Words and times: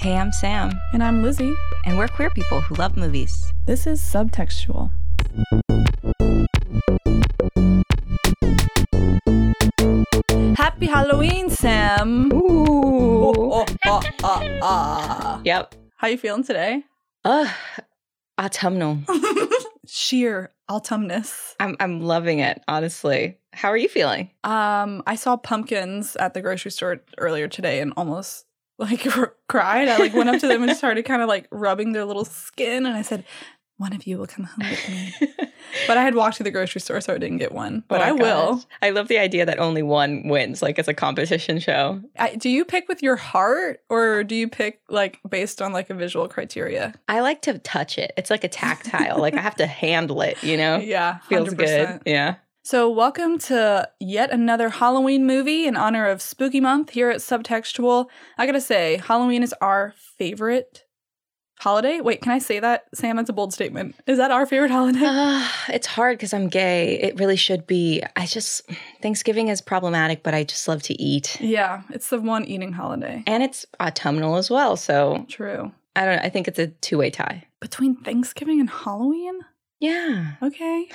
Hey, 0.00 0.16
I'm 0.16 0.32
Sam, 0.32 0.70
And 0.94 1.02
I'm 1.02 1.22
Lizzie. 1.22 1.54
and 1.84 1.98
we're 1.98 2.08
queer 2.08 2.30
people 2.30 2.62
who 2.62 2.74
love 2.76 2.96
movies. 2.96 3.52
This 3.66 3.86
is 3.86 4.00
Subtextual. 4.00 4.90
Happy 10.56 10.86
Halloween, 10.86 11.50
Sam. 11.50 12.32
Ooh. 12.32 13.34
Oh, 13.52 13.66
ah, 13.86 14.02
ah, 14.22 14.42
ah. 14.62 15.40
Yep. 15.44 15.74
How 15.96 16.08
you 16.08 16.16
feeling 16.18 16.44
today? 16.44 16.84
Ugh. 17.24 17.48
Autumnal. 18.38 18.98
Sheer 19.86 20.52
autumnness. 20.70 21.54
I'm 21.60 21.76
I'm 21.80 22.00
loving 22.00 22.38
it, 22.38 22.62
honestly. 22.68 23.38
How 23.52 23.68
are 23.68 23.76
you 23.76 23.88
feeling? 23.88 24.30
Um, 24.44 25.02
I 25.06 25.16
saw 25.16 25.36
pumpkins 25.36 26.16
at 26.16 26.32
the 26.34 26.40
grocery 26.40 26.70
store 26.70 27.02
earlier 27.18 27.48
today 27.48 27.80
and 27.80 27.92
almost 27.96 28.46
like 28.80 29.06
cried. 29.48 29.88
I 29.88 29.98
like 29.98 30.14
went 30.14 30.30
up 30.30 30.40
to 30.40 30.48
them 30.48 30.62
and 30.64 30.76
started 30.76 31.04
kind 31.04 31.22
of 31.22 31.28
like 31.28 31.46
rubbing 31.52 31.92
their 31.92 32.04
little 32.04 32.24
skin, 32.24 32.86
and 32.86 32.96
I 32.96 33.02
said, 33.02 33.24
"One 33.76 33.92
of 33.92 34.06
you 34.06 34.18
will 34.18 34.26
come 34.26 34.46
home 34.46 34.68
with 34.70 34.88
me." 34.88 35.14
But 35.86 35.96
I 35.98 36.02
had 36.02 36.14
walked 36.16 36.36
to 36.38 36.42
the 36.42 36.50
grocery 36.50 36.80
store, 36.80 37.00
so 37.00 37.14
I 37.14 37.18
didn't 37.18 37.38
get 37.38 37.52
one. 37.52 37.84
But 37.86 38.00
Oh 38.00 38.04
I 38.04 38.12
will. 38.12 38.64
I 38.82 38.90
love 38.90 39.06
the 39.08 39.18
idea 39.18 39.46
that 39.46 39.58
only 39.60 39.82
one 39.82 40.26
wins, 40.28 40.62
like 40.62 40.78
it's 40.78 40.88
a 40.88 40.94
competition 40.94 41.58
show. 41.60 42.00
I, 42.18 42.34
do 42.34 42.48
you 42.50 42.64
pick 42.64 42.88
with 42.88 43.02
your 43.02 43.14
heart, 43.16 43.80
or 43.88 44.24
do 44.24 44.34
you 44.34 44.48
pick 44.48 44.80
like 44.88 45.20
based 45.28 45.62
on 45.62 45.72
like 45.72 45.88
a 45.88 45.94
visual 45.94 46.28
criteria? 46.28 46.92
I 47.08 47.20
like 47.20 47.42
to 47.42 47.58
touch 47.58 47.98
it. 47.98 48.12
It's 48.16 48.30
like 48.30 48.42
a 48.44 48.48
tactile. 48.48 49.18
like 49.20 49.34
I 49.34 49.40
have 49.40 49.56
to 49.56 49.66
handle 49.84 50.20
it, 50.22 50.42
you 50.42 50.56
know? 50.56 50.78
Yeah, 50.78 51.18
Feels 51.28 51.54
100%. 51.54 51.56
good. 51.56 52.02
Yeah. 52.04 52.34
So, 52.70 52.88
welcome 52.88 53.36
to 53.40 53.88
yet 53.98 54.30
another 54.30 54.68
Halloween 54.68 55.26
movie 55.26 55.66
in 55.66 55.76
honor 55.76 56.06
of 56.06 56.22
Spooky 56.22 56.60
Month 56.60 56.90
here 56.90 57.10
at 57.10 57.16
Subtextual. 57.16 58.06
I 58.38 58.46
gotta 58.46 58.60
say, 58.60 58.98
Halloween 58.98 59.42
is 59.42 59.52
our 59.60 59.92
favorite 60.16 60.84
holiday. 61.58 62.00
Wait, 62.00 62.22
can 62.22 62.30
I 62.30 62.38
say 62.38 62.60
that? 62.60 62.84
Sam, 62.94 63.16
that's 63.16 63.28
a 63.28 63.32
bold 63.32 63.52
statement. 63.52 63.96
Is 64.06 64.18
that 64.18 64.30
our 64.30 64.46
favorite 64.46 64.70
holiday? 64.70 65.00
Uh, 65.02 65.48
it's 65.68 65.88
hard 65.88 66.16
because 66.16 66.32
I'm 66.32 66.48
gay. 66.48 66.96
It 67.00 67.18
really 67.18 67.34
should 67.34 67.66
be. 67.66 68.04
I 68.14 68.26
just, 68.26 68.62
Thanksgiving 69.02 69.48
is 69.48 69.60
problematic, 69.60 70.22
but 70.22 70.32
I 70.32 70.44
just 70.44 70.68
love 70.68 70.84
to 70.84 71.02
eat. 71.02 71.40
yeah, 71.40 71.82
it's 71.90 72.10
the 72.10 72.20
one 72.20 72.44
eating 72.44 72.74
holiday. 72.74 73.24
And 73.26 73.42
it's 73.42 73.66
autumnal 73.80 74.36
as 74.36 74.48
well. 74.48 74.76
So 74.76 75.26
True. 75.28 75.72
I 75.96 76.04
don't 76.04 76.16
know. 76.18 76.22
I 76.22 76.28
think 76.28 76.46
it's 76.46 76.60
a 76.60 76.68
two 76.68 76.98
way 76.98 77.10
tie. 77.10 77.48
Between 77.58 77.96
Thanksgiving 77.96 78.60
and 78.60 78.70
Halloween? 78.70 79.40
Yeah. 79.80 80.32
Okay. 80.42 80.88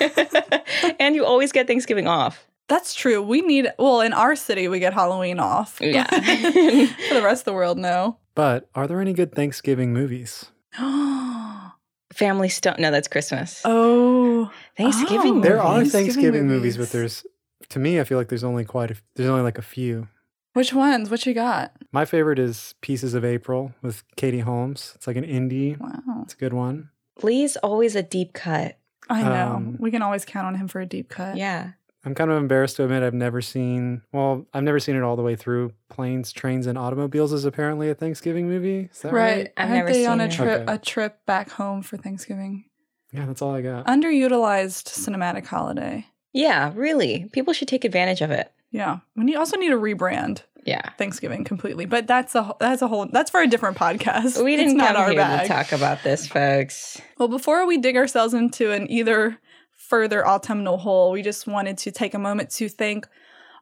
and 0.98 1.14
you 1.14 1.24
always 1.24 1.52
get 1.52 1.66
Thanksgiving 1.66 2.06
off. 2.06 2.46
That's 2.68 2.94
true. 2.94 3.22
We 3.22 3.40
need, 3.40 3.72
well, 3.78 4.00
in 4.00 4.12
our 4.12 4.36
city, 4.36 4.68
we 4.68 4.78
get 4.78 4.92
Halloween 4.94 5.38
off. 5.40 5.78
Yeah. 5.80 6.04
For 7.08 7.14
the 7.14 7.22
rest 7.22 7.42
of 7.42 7.44
the 7.46 7.54
world, 7.54 7.78
no. 7.78 8.18
But 8.34 8.68
are 8.74 8.86
there 8.86 9.00
any 9.00 9.12
good 9.12 9.34
Thanksgiving 9.34 9.92
movies? 9.92 10.46
Oh. 10.78 11.72
Family 12.12 12.48
Stone. 12.48 12.76
No, 12.78 12.90
that's 12.90 13.08
Christmas. 13.08 13.62
oh. 13.64 14.50
Thanksgiving. 14.76 15.38
Oh. 15.38 15.40
There 15.40 15.60
are? 15.60 15.78
Thanksgiving 15.78 16.04
Thanksgiving 16.04 16.46
movies, 16.46 16.76
movies. 16.76 16.88
but 16.88 16.92
there's 16.92 17.24
to 17.70 17.78
me, 17.78 18.00
I 18.00 18.04
feel 18.04 18.18
like 18.18 18.28
there's 18.28 18.44
only 18.44 18.64
quite 18.64 18.90
a, 18.90 18.96
there's 19.14 19.28
only 19.28 19.42
like 19.42 19.58
a 19.58 19.62
few. 19.62 20.08
Which 20.54 20.72
ones? 20.72 21.10
What 21.10 21.26
you 21.26 21.34
got? 21.34 21.72
My 21.92 22.04
favorite 22.04 22.38
is 22.38 22.74
Pieces 22.80 23.14
of 23.14 23.24
April 23.24 23.74
with 23.82 24.02
Katie 24.16 24.40
Holmes. 24.40 24.92
It's 24.94 25.06
like 25.06 25.16
an 25.16 25.24
indie. 25.24 25.78
Wow. 25.78 26.22
It's 26.22 26.34
a 26.34 26.38
good 26.38 26.52
one. 26.52 26.90
Lee's 27.22 27.56
always 27.58 27.96
a 27.96 28.02
deep 28.02 28.32
cut. 28.32 28.78
I 29.10 29.22
know. 29.22 29.52
Um, 29.56 29.76
we 29.78 29.90
can 29.90 30.02
always 30.02 30.24
count 30.24 30.46
on 30.46 30.54
him 30.54 30.68
for 30.68 30.80
a 30.80 30.86
deep 30.86 31.08
cut. 31.08 31.36
Yeah. 31.36 31.72
I'm 32.04 32.14
kind 32.14 32.30
of 32.30 32.36
embarrassed 32.38 32.76
to 32.76 32.84
admit 32.84 33.02
I've 33.02 33.12
never 33.14 33.40
seen 33.42 34.02
well, 34.12 34.46
I've 34.54 34.62
never 34.62 34.78
seen 34.78 34.96
it 34.96 35.02
all 35.02 35.16
the 35.16 35.22
way 35.22 35.34
through. 35.34 35.72
Planes, 35.90 36.32
Trains, 36.32 36.66
and 36.66 36.78
Automobiles 36.78 37.32
is 37.32 37.44
apparently 37.44 37.90
a 37.90 37.94
Thanksgiving 37.94 38.48
movie. 38.48 38.88
Is 38.92 39.00
that 39.02 39.12
right? 39.12 39.36
Right. 39.36 39.52
I've 39.56 39.70
Aren't 39.70 39.74
never 39.86 39.92
they 39.92 40.06
on 40.06 40.20
a 40.20 40.24
it. 40.24 40.30
trip 40.32 40.60
Okay. 40.62 40.72
a 40.74 40.78
trip 40.78 41.26
back 41.26 41.50
home 41.50 41.82
for 41.82 41.96
Thanksgiving? 41.96 42.64
Yeah, 43.12 43.26
that's 43.26 43.42
all 43.42 43.54
I 43.54 43.62
got. 43.62 43.86
Underutilized 43.86 44.86
cinematic 44.86 45.46
holiday. 45.46 46.06
Yeah, 46.32 46.72
really. 46.74 47.28
People 47.32 47.52
should 47.52 47.68
take 47.68 47.84
advantage 47.84 48.20
of 48.20 48.30
it. 48.30 48.52
Yeah. 48.70 48.98
We 49.16 49.24
need, 49.24 49.36
also 49.36 49.56
need 49.56 49.72
a 49.72 49.76
rebrand 49.76 50.42
Yeah. 50.64 50.90
Thanksgiving 50.98 51.44
completely. 51.44 51.86
But 51.86 52.06
that's 52.06 52.34
a 52.34 52.54
that's 52.60 52.82
a 52.82 52.88
whole 52.88 53.06
that's 53.06 53.30
for 53.30 53.40
a 53.40 53.46
different 53.46 53.76
podcast. 53.76 54.42
We 54.44 54.56
didn't 54.56 54.76
not 54.76 54.94
come 54.94 55.02
our 55.02 55.10
here 55.10 55.20
bag. 55.20 55.42
to 55.42 55.48
talk 55.48 55.72
about 55.72 56.02
this, 56.02 56.26
folks. 56.26 57.00
Well, 57.18 57.28
before 57.28 57.66
we 57.66 57.78
dig 57.78 57.96
ourselves 57.96 58.34
into 58.34 58.72
an 58.72 58.90
either 58.90 59.38
further 59.76 60.26
autumnal 60.26 60.78
hole, 60.78 61.10
we 61.10 61.22
just 61.22 61.46
wanted 61.46 61.78
to 61.78 61.90
take 61.90 62.14
a 62.14 62.18
moment 62.18 62.50
to 62.50 62.68
thank 62.68 63.06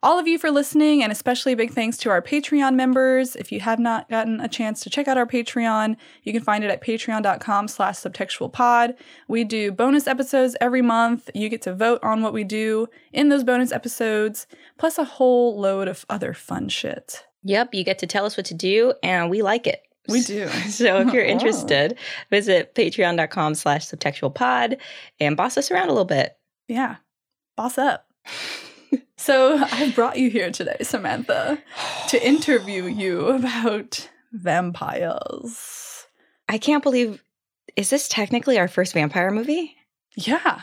all 0.02 0.18
of 0.18 0.28
you 0.28 0.38
for 0.38 0.50
listening, 0.50 1.02
and 1.02 1.10
especially 1.10 1.54
big 1.54 1.72
thanks 1.72 1.96
to 1.98 2.10
our 2.10 2.22
Patreon 2.22 2.74
members. 2.74 3.34
If 3.36 3.50
you 3.50 3.60
have 3.60 3.78
not 3.78 4.08
gotten 4.08 4.40
a 4.40 4.48
chance 4.48 4.80
to 4.80 4.90
check 4.90 5.08
out 5.08 5.16
our 5.18 5.26
Patreon, 5.26 5.96
you 6.22 6.32
can 6.32 6.42
find 6.42 6.62
it 6.64 6.70
at 6.70 6.82
patreon.com 6.82 7.68
slash 7.68 7.96
subtextualpod. 7.96 8.94
We 9.28 9.44
do 9.44 9.72
bonus 9.72 10.06
episodes 10.06 10.56
every 10.60 10.82
month. 10.82 11.30
You 11.34 11.48
get 11.48 11.62
to 11.62 11.74
vote 11.74 12.00
on 12.02 12.22
what 12.22 12.32
we 12.32 12.44
do 12.44 12.88
in 13.12 13.28
those 13.28 13.44
bonus 13.44 13.72
episodes, 13.72 14.46
plus 14.78 14.98
a 14.98 15.04
whole 15.04 15.58
load 15.60 15.88
of 15.88 16.04
other 16.08 16.32
fun 16.34 16.68
shit. 16.68 17.24
Yep, 17.44 17.74
you 17.74 17.84
get 17.84 17.98
to 18.00 18.06
tell 18.06 18.24
us 18.24 18.36
what 18.36 18.46
to 18.46 18.54
do, 18.54 18.92
and 19.02 19.30
we 19.30 19.42
like 19.42 19.66
it. 19.66 19.82
We 20.08 20.20
do. 20.20 20.48
So 20.68 21.00
if 21.00 21.12
you're 21.12 21.24
Oh. 21.26 21.28
interested, 21.28 21.96
visit 22.30 22.74
patreon.com 22.74 23.54
slash 23.54 23.86
subtextualpod 23.86 24.78
and 25.20 25.36
boss 25.36 25.56
us 25.56 25.70
around 25.70 25.88
a 25.88 25.92
little 25.92 26.04
bit. 26.04 26.36
Yeah. 26.68 26.96
Boss 27.56 27.78
up. 27.78 28.06
so 29.16 29.58
I 29.72 29.90
brought 29.92 30.18
you 30.18 30.30
here 30.30 30.50
today, 30.50 30.76
Samantha, 30.82 31.62
to 32.08 32.26
interview 32.26 32.84
you 32.84 33.26
about 33.26 34.08
vampires. 34.32 36.06
I 36.48 36.58
can't 36.58 36.82
believe, 36.82 37.22
is 37.74 37.90
this 37.90 38.08
technically 38.08 38.58
our 38.58 38.68
first 38.68 38.92
vampire 38.92 39.30
movie? 39.30 39.74
Yeah. 40.16 40.62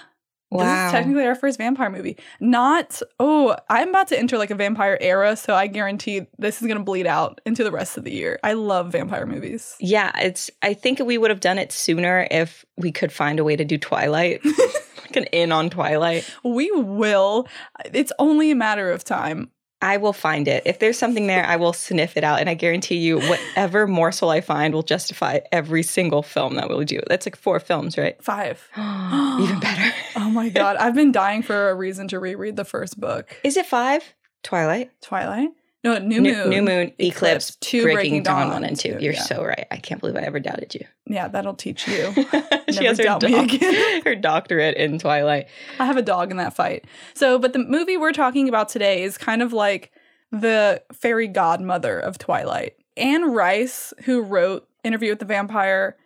This 0.60 0.86
is 0.86 0.92
technically 0.92 1.26
our 1.26 1.36
first 1.36 1.58
vampire 1.58 1.90
movie. 1.90 2.18
Not, 2.40 3.02
oh, 3.20 3.56
I'm 3.70 3.90
about 3.90 4.08
to 4.10 4.20
enter 4.20 4.38
like 4.38 4.52
a 4.52 4.56
vampire 4.56 4.98
era, 5.02 5.36
so 5.36 5.56
I 5.56 5.68
guarantee 5.68 6.28
this 6.38 6.62
is 6.62 6.68
going 6.68 6.78
to 6.78 6.84
bleed 6.84 7.08
out 7.08 7.42
into 7.46 7.64
the 7.64 7.72
rest 7.72 7.98
of 7.98 8.04
the 8.04 8.12
year. 8.12 8.40
I 8.44 8.54
love 8.54 8.92
vampire 8.92 9.26
movies. 9.26 9.76
yeah, 9.80 10.12
it's, 10.20 10.50
I 10.62 10.74
think 10.74 11.00
we 11.00 11.18
would 11.18 11.30
have 11.30 11.40
done 11.40 11.58
it 11.58 11.72
sooner 11.72 12.28
if 12.32 12.66
we 12.78 12.92
could 12.92 13.12
find 13.12 13.40
a 13.40 13.44
way 13.44 13.56
to 13.56 13.66
do 13.66 13.78
Twilight, 13.78 14.44
like 14.46 15.16
an 15.16 15.26
in 15.26 15.52
on 15.52 15.70
Twilight. 15.70 16.30
We 16.44 16.72
will. 16.72 17.48
It's 17.94 18.12
only 18.20 18.52
a 18.52 18.56
matter 18.56 18.92
of 18.92 19.04
time. 19.04 19.52
I 19.84 19.98
will 19.98 20.14
find 20.14 20.48
it. 20.48 20.64
If 20.66 20.80
there's 20.80 20.98
something 20.98 21.28
there, 21.28 21.46
I 21.46 21.58
will 21.58 21.74
sniff 21.74 22.16
it 22.16 22.24
out. 22.24 22.40
And 22.40 22.50
I 22.50 22.54
guarantee 22.54 22.96
you, 22.96 23.20
whatever 23.20 23.86
morsel 23.86 24.30
I 24.30 24.40
find 24.40 24.74
will 24.74 24.82
justify 24.82 25.40
every 25.52 25.84
single 25.84 26.24
film 26.24 26.56
that 26.56 26.70
we'll 26.70 26.86
do. 26.86 27.02
That's 27.08 27.26
like 27.26 27.36
four 27.36 27.60
films, 27.60 27.98
right? 27.98 28.22
Five. 28.24 28.70
Even 28.78 29.60
better. 29.60 29.94
Oh 30.16 30.30
my 30.30 30.50
God. 30.50 30.78
I've 30.78 30.96
been 30.96 31.12
dying 31.12 31.42
for 31.42 31.70
a 31.70 31.76
reason 31.76 32.08
to 32.10 32.20
reread 32.20 32.56
the 32.56 32.64
first 32.64 33.00
book. 33.00 33.36
Is 33.44 33.58
it 33.58 33.66
five? 33.66 34.14
Twilight? 34.44 34.92
Twilight? 35.02 35.50
No, 35.84 35.98
New 35.98 36.22
New, 36.22 36.34
Moon. 36.34 36.50
New 36.50 36.62
Moon, 36.62 36.94
Eclipse, 36.98 37.56
two 37.58 37.84
Breaking, 37.84 38.24
Dawn, 38.24 38.50
one 38.50 38.64
and 38.64 38.78
two. 38.80 38.94
two, 38.94 39.04
You're 39.04 39.14
yeah. 39.14 39.22
so 39.24 39.44
right. 39.44 39.68
I 39.70 39.78
can't 39.78 40.00
believe 40.00 40.16
I 40.16 40.22
ever 40.22 40.40
doubted 40.40 40.74
you. 40.74 40.86
Yeah, 41.06 41.28
that'll 41.28 41.56
teach 41.56 41.88
you. 41.88 42.14
she 42.72 42.86
has 42.86 42.98
her, 42.98 43.04
doubt 43.04 43.24
me 43.24 43.32
doc- 43.32 43.44
again. 43.54 44.02
her 44.06 44.16
doctorate 44.16 44.78
in 44.78 44.98
Twilight. 44.98 45.48
I 45.80 45.86
have 45.86 45.98
a 45.98 46.02
dog 46.02 46.32
in 46.32 46.38
that 46.38 46.56
fight. 46.56 46.86
So, 47.16 47.38
but 47.38 47.52
the 47.52 47.60
movie 47.60 47.98
we're 47.98 48.14
talking 48.14 48.48
about 48.48 48.70
today 48.70 49.04
is 49.04 49.18
kind 49.18 49.42
of 49.42 49.52
like 49.52 49.92
the 50.32 50.82
fairy 50.94 51.28
godmother 51.28 52.00
of 52.00 52.18
Twilight. 52.18 52.76
Anne 52.96 53.34
Rice, 53.34 53.94
who 54.06 54.22
wrote 54.22 54.68
Interview 54.86 55.10
with 55.10 55.20
the 55.20 55.26
Vampire, 55.26 55.98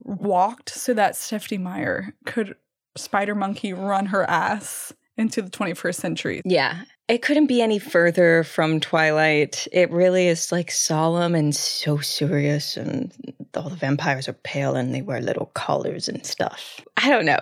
walked 0.00 0.68
so 0.70 0.92
that 0.94 1.16
Stephanie 1.16 1.58
Meyer 1.58 2.14
could 2.26 2.56
spider 2.96 3.34
monkey 3.34 3.72
run 3.72 4.06
her 4.06 4.28
ass 4.28 4.92
into 5.16 5.40
the 5.42 5.50
21st 5.50 5.94
century. 5.94 6.42
Yeah. 6.44 6.82
It 7.08 7.22
couldn't 7.22 7.46
be 7.46 7.62
any 7.62 7.78
further 7.78 8.44
from 8.44 8.80
Twilight. 8.80 9.66
It 9.72 9.90
really 9.90 10.28
is 10.28 10.52
like 10.52 10.70
solemn 10.70 11.34
and 11.34 11.56
so 11.56 11.98
serious, 11.98 12.76
and 12.76 13.12
all 13.54 13.70
the 13.70 13.76
vampires 13.76 14.28
are 14.28 14.34
pale 14.34 14.76
and 14.76 14.94
they 14.94 15.00
wear 15.00 15.20
little 15.20 15.46
collars 15.54 16.08
and 16.08 16.24
stuff. 16.24 16.80
I 16.98 17.08
don't 17.08 17.24
know. 17.24 17.38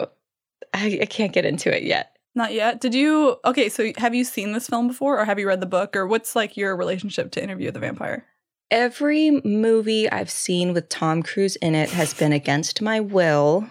I, 0.72 1.00
I 1.02 1.06
can't 1.06 1.32
get 1.32 1.44
into 1.44 1.74
it 1.76 1.82
yet. 1.82 2.16
Not 2.36 2.52
yet. 2.52 2.80
Did 2.80 2.94
you? 2.94 3.36
Okay, 3.44 3.68
so 3.68 3.92
have 3.96 4.14
you 4.14 4.22
seen 4.22 4.52
this 4.52 4.68
film 4.68 4.86
before, 4.86 5.18
or 5.18 5.24
have 5.24 5.38
you 5.38 5.48
read 5.48 5.60
the 5.60 5.66
book, 5.66 5.96
or 5.96 6.06
what's 6.06 6.36
like 6.36 6.56
your 6.56 6.76
relationship 6.76 7.32
to 7.32 7.42
Interview 7.42 7.66
with 7.66 7.74
the 7.74 7.80
Vampire? 7.80 8.24
Every 8.70 9.40
movie 9.42 10.10
I've 10.10 10.30
seen 10.30 10.72
with 10.72 10.88
Tom 10.88 11.22
Cruise 11.22 11.56
in 11.56 11.74
it 11.74 11.90
has 11.90 12.14
been 12.14 12.32
against 12.32 12.82
my 12.82 13.00
will. 13.00 13.66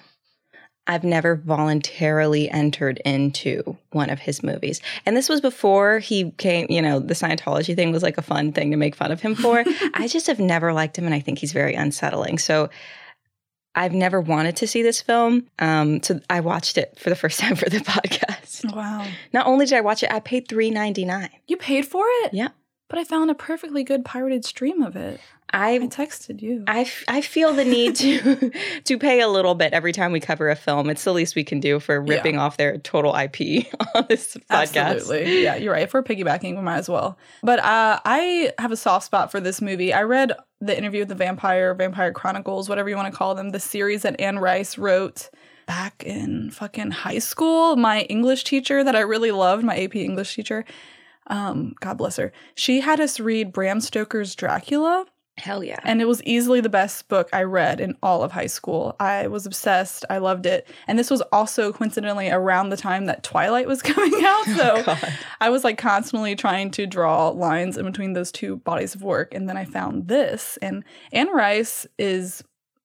I've 0.87 1.03
never 1.03 1.35
voluntarily 1.35 2.49
entered 2.49 3.01
into 3.05 3.77
one 3.91 4.09
of 4.09 4.19
his 4.19 4.43
movies. 4.43 4.81
And 5.05 5.17
this 5.17 5.29
was 5.29 5.41
before 5.41 5.99
he 5.99 6.31
came, 6.31 6.67
you 6.69 6.81
know, 6.81 6.99
the 6.99 7.15
Scientology 7.15 7.75
thing 7.75 7.91
was 7.91 8.03
like 8.03 8.17
a 8.17 8.21
fun 8.21 8.51
thing 8.51 8.71
to 8.71 8.77
make 8.77 8.95
fun 8.95 9.11
of 9.11 9.21
him 9.21 9.33
for. 9.35 9.63
I 9.93 10.07
just 10.07 10.27
have 10.27 10.39
never 10.39 10.73
liked 10.73 10.97
him 10.97 11.05
and 11.05 11.15
I 11.15 11.19
think 11.19 11.39
he's 11.39 11.53
very 11.53 11.73
unsettling. 11.73 12.37
So 12.37 12.69
I've 13.73 13.93
never 13.93 14.21
wanted 14.21 14.55
to 14.57 14.67
see 14.67 14.83
this 14.83 15.01
film. 15.01 15.47
Um, 15.59 16.01
so 16.01 16.19
I 16.29 16.39
watched 16.39 16.77
it 16.77 16.97
for 16.99 17.09
the 17.09 17.15
first 17.15 17.39
time 17.41 17.55
for 17.55 17.69
the 17.69 17.79
podcast. 17.79 18.73
Wow. 18.73 19.05
Not 19.33 19.47
only 19.47 19.65
did 19.65 19.77
I 19.77 19.81
watch 19.81 20.03
it, 20.03 20.11
I 20.11 20.19
paid 20.19 20.47
three 20.47 20.69
ninety 20.69 21.03
nine. 21.03 21.29
You 21.47 21.57
paid 21.57 21.85
for 21.85 22.05
it? 22.07 22.33
Yeah. 22.33 22.49
But 22.87 22.99
I 22.99 23.03
found 23.03 23.31
a 23.31 23.35
perfectly 23.35 23.83
good 23.83 24.05
pirated 24.05 24.45
stream 24.45 24.81
of 24.83 24.95
it. 24.95 25.19
I 25.55 25.75
I 25.75 25.79
texted 25.87 26.41
you. 26.41 26.63
I, 26.67 26.89
I 27.07 27.21
feel 27.21 27.53
the 27.53 27.65
need 27.65 27.95
to 27.97 28.51
to 28.83 28.97
pay 28.99 29.21
a 29.21 29.27
little 29.27 29.55
bit 29.55 29.73
every 29.73 29.91
time 29.93 30.11
we 30.11 30.19
cover 30.19 30.49
a 30.49 30.55
film. 30.55 30.89
It's 30.89 31.03
the 31.03 31.13
least 31.13 31.35
we 31.35 31.43
can 31.43 31.59
do 31.59 31.79
for 31.79 31.95
Yeah. 32.05 32.15
ripping 32.15 32.37
off 32.37 32.57
their 32.57 32.77
total 32.77 33.15
IP 33.15 33.67
on 33.95 34.05
this 34.09 34.35
podcast. 34.49 34.75
Absolutely. 34.75 35.43
Yeah, 35.43 35.55
you're 35.55 35.73
right. 35.73 35.83
If 35.83 35.93
we're 35.93 36.03
piggybacking, 36.03 36.55
we 36.55 36.61
might 36.61 36.77
as 36.77 36.89
well. 36.89 37.17
But 37.41 37.59
uh, 37.59 37.99
I 38.05 38.51
have 38.59 38.71
a 38.71 38.77
soft 38.77 39.05
spot 39.05 39.31
for 39.31 39.39
this 39.39 39.61
movie. 39.61 39.93
I 39.93 40.03
read 40.03 40.33
the 40.61 40.77
interview 40.77 41.01
with 41.01 41.09
the 41.09 41.15
vampire, 41.15 41.73
Vampire 41.73 42.11
Chronicles, 42.11 42.67
whatever 42.69 42.89
you 42.89 42.95
want 42.95 43.11
to 43.11 43.17
call 43.17 43.35
them, 43.35 43.49
the 43.49 43.59
series 43.59 44.01
that 44.03 44.19
Anne 44.19 44.39
Rice 44.39 44.77
wrote 44.77 45.29
back 45.67 46.03
in 46.05 46.51
fucking 46.51 46.91
high 46.91 47.19
school. 47.19 47.75
My 47.75 48.01
English 48.01 48.43
teacher 48.43 48.83
that 48.83 48.95
I 48.95 49.01
really 49.01 49.31
loved, 49.31 49.63
my 49.63 49.75
AP 49.77 49.95
English 49.95 50.35
teacher, 50.35 50.63
um, 51.27 51.73
God 51.79 51.97
bless 51.97 52.17
her, 52.17 52.31
she 52.53 52.81
had 52.81 52.99
us 52.99 53.19
read 53.19 53.51
Bram 53.51 53.81
Stoker's 53.81 54.35
Dracula. 54.35 55.05
Hell 55.37 55.63
yeah. 55.63 55.79
And 55.83 56.01
it 56.01 56.07
was 56.07 56.23
easily 56.23 56.61
the 56.61 56.69
best 56.69 57.09
book 57.09 57.29
I 57.33 57.43
read 57.43 57.81
in 57.81 57.97
all 58.01 58.23
of 58.23 58.31
high 58.31 58.47
school. 58.47 58.95
I 59.01 59.27
was 59.27 59.45
obsessed. 59.45 60.05
I 60.09 60.19
loved 60.19 60.45
it. 60.45 60.65
And 60.87 60.97
this 60.97 61.11
was 61.11 61.21
also 61.33 61.73
coincidentally 61.73 62.29
around 62.29 62.69
the 62.69 62.77
time 62.77 63.05
that 63.05 63.23
Twilight 63.23 63.67
was 63.67 63.81
coming 63.83 64.23
out. 64.23 64.45
So 64.45 64.83
God. 64.83 65.13
I 65.41 65.49
was 65.49 65.65
like 65.65 65.77
constantly 65.77 66.35
trying 66.37 66.71
to 66.71 66.87
draw 66.87 67.29
lines 67.29 67.77
in 67.77 67.85
between 67.85 68.13
those 68.13 68.31
two 68.31 68.57
bodies 68.57 68.95
of 68.95 69.03
work. 69.03 69.33
And 69.33 69.49
then 69.49 69.57
I 69.57 69.65
found 69.65 70.07
this. 70.07 70.57
And 70.61 70.85
Anne 71.11 71.29
Rice 71.29 71.85
is 71.99 72.41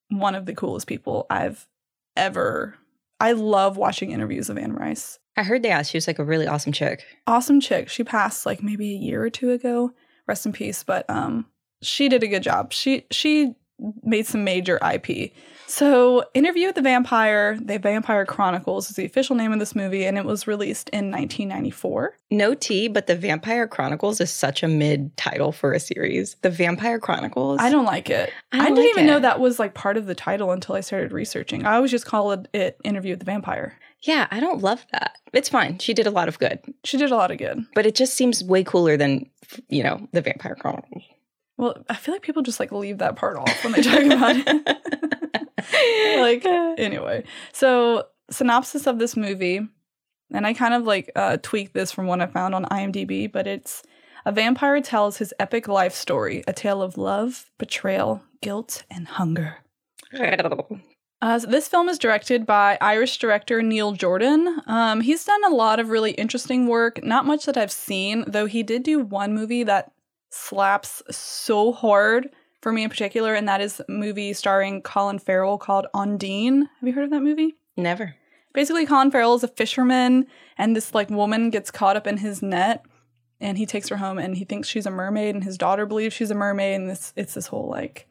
one 0.09 0.35
of 0.35 0.47
the 0.47 0.55
coolest 0.55 0.89
people 0.89 1.27
I've 1.31 1.69
ever. 2.17 2.75
I 3.21 3.33
love 3.33 3.77
watching 3.77 4.11
interviews 4.11 4.51
of 4.51 4.59
Anne 4.59 4.73
Rice. 4.73 5.21
I 5.37 5.45
heard 5.45 5.63
that 5.63 5.87
she 5.87 5.97
was 5.97 6.09
like 6.09 6.19
a 6.19 6.25
really 6.25 6.49
awesome 6.49 6.73
chick. 6.73 7.05
Awesome 7.29 7.61
chick. 7.61 7.89
She 7.89 8.03
passed 8.03 8.45
like 8.45 8.61
maybe 8.61 8.93
a 8.93 8.99
year 8.99 9.23
or 9.23 9.31
two 9.31 9.53
ago. 9.53 9.93
Rest 10.27 10.47
in 10.47 10.53
peace. 10.53 10.83
But 10.83 11.09
um 11.09 11.47
she 11.83 12.09
did 12.09 12.23
a 12.23 12.29
good 12.29 12.43
job. 12.43 12.73
She 12.73 13.07
she 13.11 13.55
made 14.03 14.27
some 14.27 14.45
major 14.45 14.79
IP. 14.83 15.33
So, 15.67 16.25
Interview 16.35 16.67
with 16.67 16.75
the 16.75 16.83
Vampire, 16.83 17.57
The 17.63 17.79
Vampire 17.79 18.27
Chronicles 18.27 18.91
is 18.91 18.97
the 18.97 19.05
official 19.05 19.37
name 19.37 19.53
of 19.53 19.61
this 19.61 19.77
movie, 19.77 20.05
and 20.05 20.19
it 20.19 20.25
was 20.25 20.49
released 20.49 20.89
in 20.89 21.13
1994. 21.13 22.17
No 22.33 22.55
tea, 22.55 22.89
but 22.89 23.07
the 23.07 23.15
Vampire 23.15 23.69
Chronicles 23.69 24.21
is 24.21 24.33
such 24.33 24.65
a 24.65 24.69
mid 24.69 25.17
title 25.17 25.53
for 25.53 25.73
a 25.73 25.79
series. 25.79 26.35
The 26.43 26.51
Vampire 26.51 26.99
Chronicles. 26.99 27.61
I 27.61 27.71
don't 27.71 27.85
like 27.85 28.11
it. 28.11 28.33
I 28.51 28.59
I, 28.59 28.65
didn't 28.65 28.79
like 28.79 28.89
even 28.89 29.07
know 29.07 29.21
that 29.21 29.39
was 29.39 29.61
like 29.61 29.75
part 29.75 29.97
of 29.97 30.07
the 30.07 30.15
title 30.15 30.51
until 30.51 30.75
I 30.75 30.81
started 30.81 31.13
researching. 31.13 31.65
I 31.65 31.77
always 31.77 31.93
just 31.93 32.05
call 32.05 32.33
it, 32.33 32.49
it 32.53 32.77
Interview 32.83 33.13
with 33.13 33.21
the 33.21 33.27
Vampire. 33.27 33.79
Yeah, 34.03 34.27
I 34.33 34.41
don't 34.41 34.63
love 34.63 34.85
that. 34.91 35.19
It's 35.33 35.49
fine. 35.49 35.79
She 35.79 35.95
did 35.95 36.07
a 36.07 36.11
lot 36.11 36.27
of 36.27 36.41
good, 36.41 36.59
She 36.83 36.97
did 36.97 37.13
a 37.13 37.17
lot 37.17 37.31
of 37.31 37.39
good. 37.39 37.65
but 37.77 37.87
it 37.87 37.95
just 37.95 38.15
seems 38.15 38.43
way 38.43 38.65
cooler 38.65 38.97
than 38.97 39.31
you 39.69 39.85
know 39.85 40.09
the 40.13 40.21
Vampire 40.21 40.57
Chronicles. 40.57 41.05
Well, 41.61 41.77
I 41.89 41.95
feel 41.95 42.15
like 42.15 42.23
people 42.23 42.43
just 42.43 42.59
like 42.59 42.73
leave 42.73 42.99
that 42.99 43.17
part 43.17 43.37
off 43.37 43.63
when 43.63 43.75
they 43.75 43.83
talk 43.83 44.03
about 44.03 44.37
it. 44.37 44.81
like 46.19 46.45
anyway 46.79 47.25
so 47.53 48.05
synopsis 48.31 48.87
of 48.87 48.99
this 48.99 49.17
movie 49.17 49.61
and 50.33 50.47
i 50.47 50.53
kind 50.53 50.75
of 50.75 50.85
like 50.85 51.11
uh, 51.17 51.37
tweaked 51.43 51.75
this 51.75 51.93
from 51.93 52.07
what 52.07 52.21
i 52.21 52.27
found 52.27 52.55
on 52.55 52.65
imdb 52.67 53.31
but 53.31 53.47
it's 53.47 53.83
a 54.25 54.33
vampire 54.33 54.81
tells 54.81 55.17
his 55.17 55.35
epic 55.39 55.67
life 55.67 55.95
story 55.95 56.43
a 56.47 56.53
tale 56.53 56.83
of 56.83 56.97
love 56.97 57.51
betrayal 57.59 58.23
guilt 58.41 58.85
and 58.91 59.09
hunger 59.09 59.59
uh, 61.23 61.39
so 61.39 61.47
this 61.47 61.69
film 61.69 61.89
is 61.91 61.99
directed 61.99 62.47
by 62.47 62.79
Irish 62.81 63.19
director 63.19 63.61
Neil 63.61 63.93
Jordan. 63.93 64.63
Um, 64.67 65.03
he's 65.03 65.23
done 65.23 65.45
a 65.45 65.55
lot 65.55 65.79
of 65.79 65.91
really 65.91 66.13
interesting 66.13 66.67
work. 66.67 67.05
Not 67.05 67.27
much 67.27 67.45
that 67.45 67.59
I've 67.59 67.71
seen, 67.71 68.25
though 68.27 68.47
he 68.47 68.63
did 68.63 68.83
do 68.83 69.01
one 69.01 69.35
movie 69.35 69.63
that 69.65 69.93
slaps 70.31 71.03
so 71.11 71.73
hard 71.73 72.31
for 72.63 72.73
me 72.73 72.83
in 72.85 72.91
particular, 72.91 73.35
and 73.35 73.49
that 73.49 73.61
is 73.61 73.81
a 73.81 73.85
movie 73.91 74.33
starring 74.33 74.83
Colin 74.83 75.19
Farrell 75.19 75.59
called 75.59 75.87
Ondine. 75.95 76.61
Have 76.81 76.87
you 76.89 76.93
heard 76.93 77.05
of 77.05 77.11
that 77.11 77.23
movie? 77.23 77.57
Never. 77.77 78.15
Basically, 78.53 78.85
Colin 78.87 79.11
Farrell 79.11 79.35
is 79.35 79.45
a 79.45 79.49
fisherman, 79.49 80.27
and 80.59 80.75
this 80.75 80.95
like 80.95 81.09
woman 81.11 81.51
gets 81.51 81.71
caught 81.71 81.97
up 81.97 82.07
in 82.07 82.17
his 82.19 82.43
net, 82.43 82.85
and 83.41 83.57
he 83.57 83.65
takes 83.67 83.89
her 83.89 83.97
home, 83.97 84.19
and 84.19 84.37
he 84.37 84.45
thinks 84.45 84.69
she's 84.69 84.87
a 84.87 84.91
mermaid, 84.91 85.35
and 85.35 85.45
his 85.45 85.57
daughter 85.57 85.87
believes 85.87 86.15
she's 86.15 86.31
a 86.31 86.35
mermaid, 86.35 86.75
and 86.81 86.91
this 86.91 87.13
it's 87.17 87.35
this 87.35 87.47
whole 87.47 87.69
like 87.69 88.07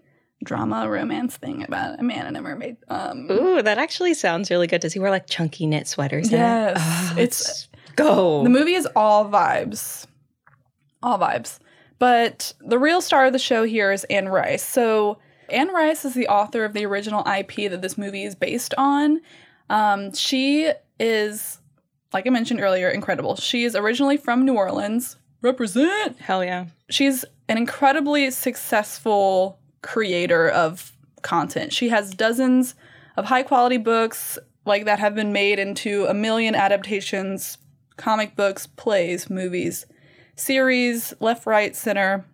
drama 0.45 0.89
romance 0.89 1.35
thing 1.35 1.63
about 1.63 1.99
a 1.99 2.03
man 2.03 2.25
and 2.25 2.37
a 2.37 2.41
mermaid. 2.41 2.77
Um, 2.87 3.29
Ooh, 3.29 3.61
that 3.61 3.77
actually 3.77 4.13
sounds 4.13 4.49
really 4.49 4.67
good. 4.67 4.79
Does 4.81 4.93
he 4.93 4.99
wear 4.99 5.11
like 5.11 5.27
chunky 5.27 5.67
knit 5.67 5.85
sweaters? 5.87 6.29
in 6.29 6.35
it? 6.35 6.37
Yes, 6.37 6.77
Oh, 6.79 7.19
it's- 7.19 7.67
go. 7.97 8.43
The 8.43 8.49
movie 8.49 8.75
is 8.75 8.87
all 8.95 9.29
vibes. 9.29 10.05
All 11.03 11.19
vibes. 11.19 11.59
But 11.99 12.53
the 12.61 12.79
real 12.79 13.01
star 13.01 13.25
of 13.25 13.33
the 13.33 13.39
show 13.39 13.63
here 13.63 13.91
is 13.91 14.05
Anne 14.05 14.29
Rice. 14.29 14.63
So, 14.63 15.19
Anne 15.49 15.73
Rice 15.73 16.05
is 16.05 16.13
the 16.13 16.27
author 16.27 16.63
of 16.63 16.73
the 16.73 16.85
original 16.85 17.25
IP 17.27 17.69
that 17.69 17.81
this 17.81 17.97
movie 17.97 18.23
is 18.23 18.35
based 18.35 18.73
on. 18.77 19.19
Um, 19.69 20.13
she 20.13 20.71
is, 20.99 21.59
like 22.13 22.25
I 22.25 22.29
mentioned 22.29 22.61
earlier, 22.61 22.89
incredible. 22.89 23.35
She 23.35 23.65
is 23.65 23.75
originally 23.75 24.17
from 24.17 24.45
New 24.45 24.55
Orleans. 24.55 25.17
Represent! 25.41 26.19
Hell 26.19 26.43
yeah. 26.43 26.65
she's 26.89 27.23
an 27.47 27.57
incredibly 27.57 28.29
successful 28.31 29.59
creator 29.81 30.49
of 30.49 30.91
content. 31.21 31.73
She 31.73 31.89
has 31.89 32.11
dozens 32.11 32.75
of 33.17 33.25
high 33.25 33.43
quality 33.43 33.77
books 33.77 34.37
like 34.65 34.85
that 34.85 34.99
have 34.99 35.15
been 35.15 35.33
made 35.33 35.59
into 35.59 36.05
a 36.05 36.13
million 36.13 36.55
adaptations, 36.55 37.57
comic 37.97 38.35
books, 38.35 38.67
plays, 38.67 39.29
movies, 39.29 39.85
series, 40.39 41.13
left, 41.19 41.45
right, 41.45 41.75
center. 41.75 42.25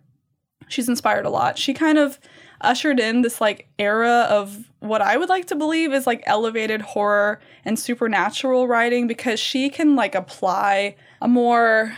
She's 0.68 0.88
inspired 0.88 1.26
a 1.26 1.30
lot. 1.30 1.58
She 1.58 1.74
kind 1.74 1.98
of 1.98 2.18
ushered 2.60 2.98
in 2.98 3.22
this 3.22 3.40
like 3.40 3.68
era 3.78 4.26
of 4.30 4.70
what 4.80 5.02
I 5.02 5.16
would 5.16 5.28
like 5.28 5.46
to 5.46 5.54
believe 5.54 5.92
is 5.92 6.06
like 6.06 6.22
elevated 6.26 6.80
horror 6.80 7.40
and 7.64 7.78
supernatural 7.78 8.66
writing 8.66 9.06
because 9.06 9.38
she 9.38 9.68
can 9.68 9.96
like 9.96 10.14
apply 10.14 10.96
a 11.20 11.28
more 11.28 11.96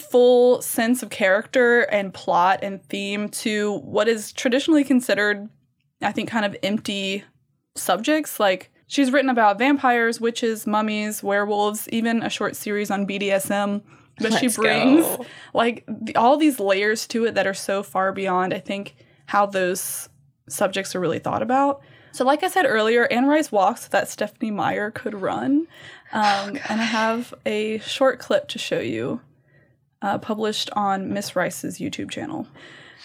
full 0.00 0.60
sense 0.62 1.02
of 1.02 1.10
character 1.10 1.82
and 1.82 2.12
plot 2.12 2.60
and 2.62 2.82
theme 2.88 3.28
to 3.28 3.78
what 3.78 4.08
is 4.08 4.32
traditionally 4.32 4.84
considered, 4.84 5.48
I 6.02 6.12
think, 6.12 6.28
kind 6.28 6.44
of 6.44 6.56
empty 6.62 7.24
subjects. 7.76 8.40
Like 8.40 8.70
she's 8.86 9.12
written 9.12 9.30
about 9.30 9.58
vampires, 9.58 10.20
witches, 10.20 10.66
mummies, 10.66 11.22
werewolves, 11.22 11.88
even 11.90 12.22
a 12.22 12.30
short 12.30 12.56
series 12.56 12.90
on 12.90 13.06
BDSM. 13.06 13.82
But 14.18 14.34
she 14.34 14.46
Let's 14.46 14.56
brings 14.56 15.04
go. 15.04 15.26
like 15.52 15.84
the, 15.88 16.14
all 16.16 16.36
these 16.36 16.60
layers 16.60 17.06
to 17.08 17.24
it 17.24 17.34
that 17.34 17.46
are 17.46 17.54
so 17.54 17.82
far 17.82 18.12
beyond, 18.12 18.54
I 18.54 18.60
think, 18.60 18.94
how 19.26 19.46
those 19.46 20.08
subjects 20.48 20.94
are 20.94 21.00
really 21.00 21.18
thought 21.18 21.42
about. 21.42 21.82
So, 22.12 22.24
like 22.24 22.44
I 22.44 22.48
said 22.48 22.64
earlier, 22.64 23.08
Anne 23.10 23.26
Rice 23.26 23.50
walks 23.50 23.88
that 23.88 24.08
Stephanie 24.08 24.52
Meyer 24.52 24.92
could 24.92 25.20
run. 25.20 25.66
Um, 26.12 26.56
and 26.68 26.80
I 26.80 26.84
have 26.84 27.34
a 27.44 27.78
short 27.80 28.20
clip 28.20 28.46
to 28.48 28.58
show 28.58 28.78
you 28.78 29.20
uh, 30.00 30.18
published 30.18 30.70
on 30.74 31.12
Miss 31.12 31.34
Rice's 31.34 31.78
YouTube 31.78 32.10
channel. 32.10 32.46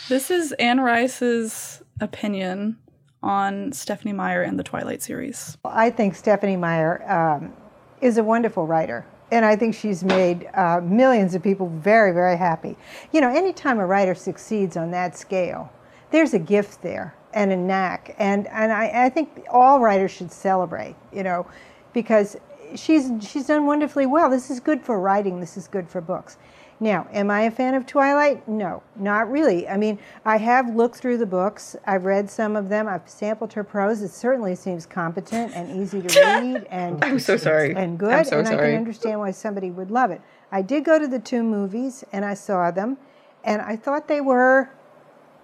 This 0.10 0.30
is 0.30 0.52
Anne 0.54 0.80
Rice's 0.80 1.82
opinion 2.00 2.78
on 3.24 3.72
Stephanie 3.72 4.14
Meyer 4.14 4.44
and 4.44 4.60
the 4.60 4.64
Twilight 4.64 5.02
series. 5.02 5.58
I 5.66 5.90
think 5.90 6.16
Stephanie 6.16 6.56
Meyer 6.56 7.04
um, 7.10 7.54
is 8.02 8.18
a 8.18 8.24
wonderful 8.24 8.68
writer. 8.68 9.06
And 9.32 9.46
I 9.46 9.56
think 9.56 9.76
she's 9.76 10.04
made 10.04 10.50
uh, 10.56 10.82
millions 10.84 11.36
of 11.36 11.44
people 11.44 11.70
very, 11.70 12.12
very 12.14 12.38
happy. 12.38 12.76
You 13.12 13.22
know, 13.22 13.30
anytime 13.30 13.80
a 13.80 13.86
writer 13.86 14.16
succeeds 14.16 14.76
on 14.76 14.92
that 14.92 15.18
scale, 15.18 15.72
there's 16.12 16.34
a 16.34 16.40
gift 16.40 16.82
there 16.82 17.16
and 17.34 17.52
a 17.52 17.56
knack. 17.56 18.16
And, 18.18 18.48
and 18.48 18.72
I, 18.72 19.06
I 19.06 19.10
think 19.10 19.46
all 19.52 19.80
writers 19.80 20.12
should 20.12 20.32
celebrate, 20.32 20.96
you 21.14 21.24
know, 21.24 21.46
because 21.94 22.38
she's, 22.76 23.12
she's 23.22 23.48
done 23.48 23.66
wonderfully 23.66 24.06
well. 24.06 24.30
This 24.30 24.50
is 24.50 24.60
good 24.60 24.82
for 24.82 25.00
writing, 25.00 25.40
this 25.40 25.58
is 25.58 25.68
good 25.68 25.88
for 25.88 26.02
books. 26.02 26.38
Now, 26.82 27.08
am 27.12 27.30
I 27.30 27.42
a 27.42 27.52
fan 27.52 27.74
of 27.76 27.86
Twilight? 27.86 28.48
No, 28.48 28.82
not 28.96 29.30
really. 29.30 29.68
I 29.68 29.76
mean, 29.76 30.00
I 30.24 30.38
have 30.38 30.74
looked 30.76 30.96
through 30.96 31.18
the 31.18 31.26
books. 31.26 31.76
I've 31.86 32.06
read 32.06 32.30
some 32.30 32.56
of 32.56 32.70
them. 32.70 32.88
I've 32.88 33.08
sampled 33.10 33.52
her 33.54 33.66
prose. 33.66 34.02
It 34.02 34.12
certainly 34.12 34.56
seems 34.56 34.86
competent 34.86 35.54
and 35.56 35.82
easy 35.82 36.02
to 36.02 36.20
read 36.22 36.66
and 36.70 37.04
I'm 37.04 37.20
so 37.20 37.36
sorry. 37.36 37.76
and 37.76 38.00
good. 38.00 38.14
I'm 38.14 38.24
so 38.24 38.40
and 38.40 38.48
I 38.48 38.56
can 38.56 38.76
understand 38.76 39.20
why 39.20 39.32
somebody 39.32 39.72
would 39.72 39.92
love 39.92 40.10
it. 40.12 40.22
I 40.52 40.62
did 40.62 40.86
go 40.86 40.98
to 40.98 41.08
the 41.08 41.20
two 41.20 41.44
movies 41.44 42.06
and 42.14 42.24
I 42.24 42.34
saw 42.34 42.72
them, 42.72 42.98
and 43.44 43.62
I 43.62 43.76
thought 43.76 44.08
they 44.08 44.22
were 44.22 44.70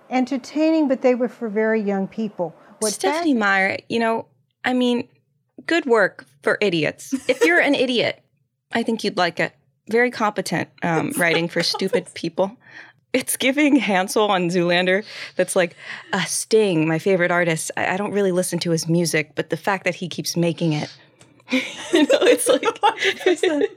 entertaining, 0.09 0.87
but 0.87 1.01
they 1.01 1.15
were 1.15 1.27
for 1.27 1.49
very 1.49 1.81
young 1.81 2.07
people. 2.07 2.55
What 2.79 2.93
Stephanie 2.93 3.33
Meyer, 3.33 3.77
you 3.89 3.99
know, 3.99 4.27
I 4.63 4.73
mean, 4.73 5.07
good 5.65 5.85
work 5.85 6.25
for 6.43 6.57
idiots. 6.61 7.13
If 7.29 7.43
you're 7.43 7.59
an 7.59 7.75
idiot, 7.75 8.23
I 8.71 8.83
think 8.83 9.03
you'd 9.03 9.17
like 9.17 9.39
it. 9.39 9.53
Very 9.89 10.11
competent 10.11 10.69
um, 10.83 11.11
writing 11.17 11.47
for 11.47 11.61
stupid 11.63 12.07
people. 12.13 12.57
It's 13.13 13.37
giving 13.37 13.77
Hansel 13.77 14.29
on 14.29 14.49
Zoolander. 14.49 15.05
That's 15.35 15.55
like 15.55 15.75
a 16.11 16.21
Sting, 16.21 16.87
my 16.87 16.99
favorite 16.99 17.31
artist. 17.31 17.71
I, 17.77 17.93
I 17.93 17.97
don't 17.97 18.11
really 18.11 18.31
listen 18.31 18.59
to 18.59 18.71
his 18.71 18.89
music, 18.89 19.31
but 19.35 19.49
the 19.49 19.57
fact 19.57 19.85
that 19.85 19.95
he 19.95 20.09
keeps 20.09 20.35
making 20.35 20.73
it, 20.73 20.93
you 21.49 21.61
know, 22.03 22.19
it's 22.23 22.49
like 22.49 22.63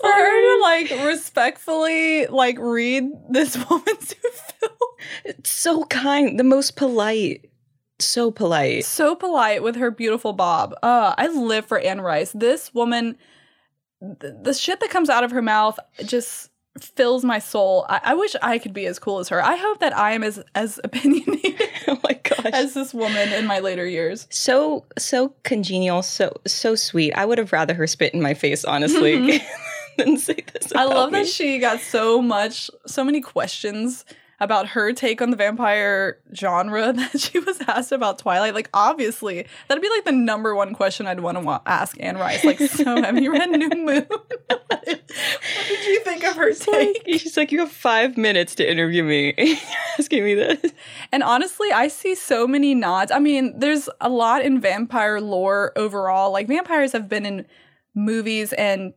For 0.00 0.08
her 0.08 0.40
to 0.40 0.62
like 0.62 0.90
respectfully 1.04 2.26
like 2.26 2.58
read 2.58 3.10
this 3.28 3.56
woman's 3.70 4.12
film 4.12 4.72
it's 5.24 5.50
so 5.50 5.84
kind, 5.84 6.38
the 6.38 6.44
most 6.44 6.76
polite, 6.76 7.50
so 7.98 8.30
polite. 8.30 8.84
so 8.84 9.14
polite 9.14 9.62
with 9.62 9.76
her 9.76 9.90
beautiful 9.90 10.32
bob. 10.32 10.74
Uh, 10.82 11.14
I 11.16 11.28
live 11.28 11.66
for 11.66 11.78
Anne 11.78 12.00
Rice. 12.00 12.32
This 12.32 12.72
woman, 12.74 13.16
th- 14.20 14.34
the 14.42 14.54
shit 14.54 14.80
that 14.80 14.90
comes 14.90 15.08
out 15.08 15.24
of 15.24 15.30
her 15.30 15.42
mouth 15.42 15.78
just 16.04 16.50
fills 16.80 17.24
my 17.24 17.38
soul. 17.38 17.84
I, 17.88 18.00
I 18.04 18.14
wish 18.14 18.34
I 18.40 18.58
could 18.58 18.72
be 18.72 18.86
as 18.86 18.98
cool 18.98 19.18
as 19.18 19.28
her. 19.28 19.42
I 19.42 19.56
hope 19.56 19.80
that 19.80 19.96
I 19.96 20.12
am 20.12 20.22
as 20.22 20.42
as 20.54 20.80
opinionated 20.84 21.68
oh 21.88 21.98
my 22.02 22.18
gosh. 22.22 22.52
as 22.52 22.74
this 22.74 22.94
woman 22.94 23.32
in 23.32 23.46
my 23.46 23.58
later 23.60 23.86
years. 23.86 24.26
so 24.30 24.86
so 24.98 25.34
congenial, 25.42 26.02
so 26.02 26.32
so 26.46 26.74
sweet. 26.74 27.12
I 27.12 27.24
would 27.24 27.38
have 27.38 27.52
rather 27.52 27.74
her 27.74 27.86
spit 27.86 28.14
in 28.14 28.22
my 28.22 28.34
face, 28.34 28.64
honestly, 28.64 29.14
mm-hmm. 29.14 29.46
than 29.98 30.16
say 30.16 30.42
this. 30.52 30.72
I 30.74 30.84
love 30.84 31.12
me. 31.12 31.20
that 31.20 31.28
she 31.28 31.58
got 31.58 31.80
so 31.80 32.22
much, 32.22 32.70
so 32.86 33.04
many 33.04 33.20
questions 33.20 34.04
about 34.42 34.66
her 34.66 34.92
take 34.92 35.22
on 35.22 35.30
the 35.30 35.36
vampire 35.36 36.18
genre 36.34 36.92
that 36.96 37.20
she 37.20 37.38
was 37.38 37.60
asked 37.68 37.92
about 37.92 38.18
Twilight. 38.18 38.54
Like, 38.54 38.68
obviously, 38.74 39.46
that'd 39.68 39.80
be 39.80 39.88
like 39.88 40.04
the 40.04 40.12
number 40.12 40.54
one 40.54 40.74
question 40.74 41.06
I'd 41.06 41.20
want 41.20 41.38
to 41.38 41.44
wa- 41.44 41.60
ask 41.64 41.96
Anne 42.00 42.16
Rice. 42.18 42.44
Like, 42.44 42.58
so 42.58 42.84
have 43.02 43.16
you 43.18 43.30
read 43.32 43.48
New 43.50 43.68
Moon? 43.68 44.06
what 44.48 44.84
did 44.84 45.86
you 45.86 46.00
think 46.00 46.24
of 46.24 46.34
her 46.34 46.50
like- 46.50 47.04
take? 47.04 47.20
she's 47.20 47.36
like, 47.36 47.52
you 47.52 47.60
have 47.60 47.70
five 47.70 48.16
minutes 48.18 48.56
to 48.56 48.68
interview 48.68 49.04
me. 49.04 49.32
You're 49.38 49.56
asking 49.98 50.24
me 50.24 50.34
this. 50.34 50.72
And 51.12 51.22
honestly, 51.22 51.70
I 51.70 51.86
see 51.86 52.16
so 52.16 52.48
many 52.48 52.74
nods. 52.74 53.12
I 53.12 53.20
mean, 53.20 53.56
there's 53.58 53.88
a 54.00 54.08
lot 54.08 54.44
in 54.44 54.60
vampire 54.60 55.20
lore 55.20 55.72
overall. 55.76 56.32
Like, 56.32 56.48
vampires 56.48 56.90
have 56.92 57.08
been 57.08 57.24
in 57.24 57.46
movies 57.94 58.52
and 58.54 58.92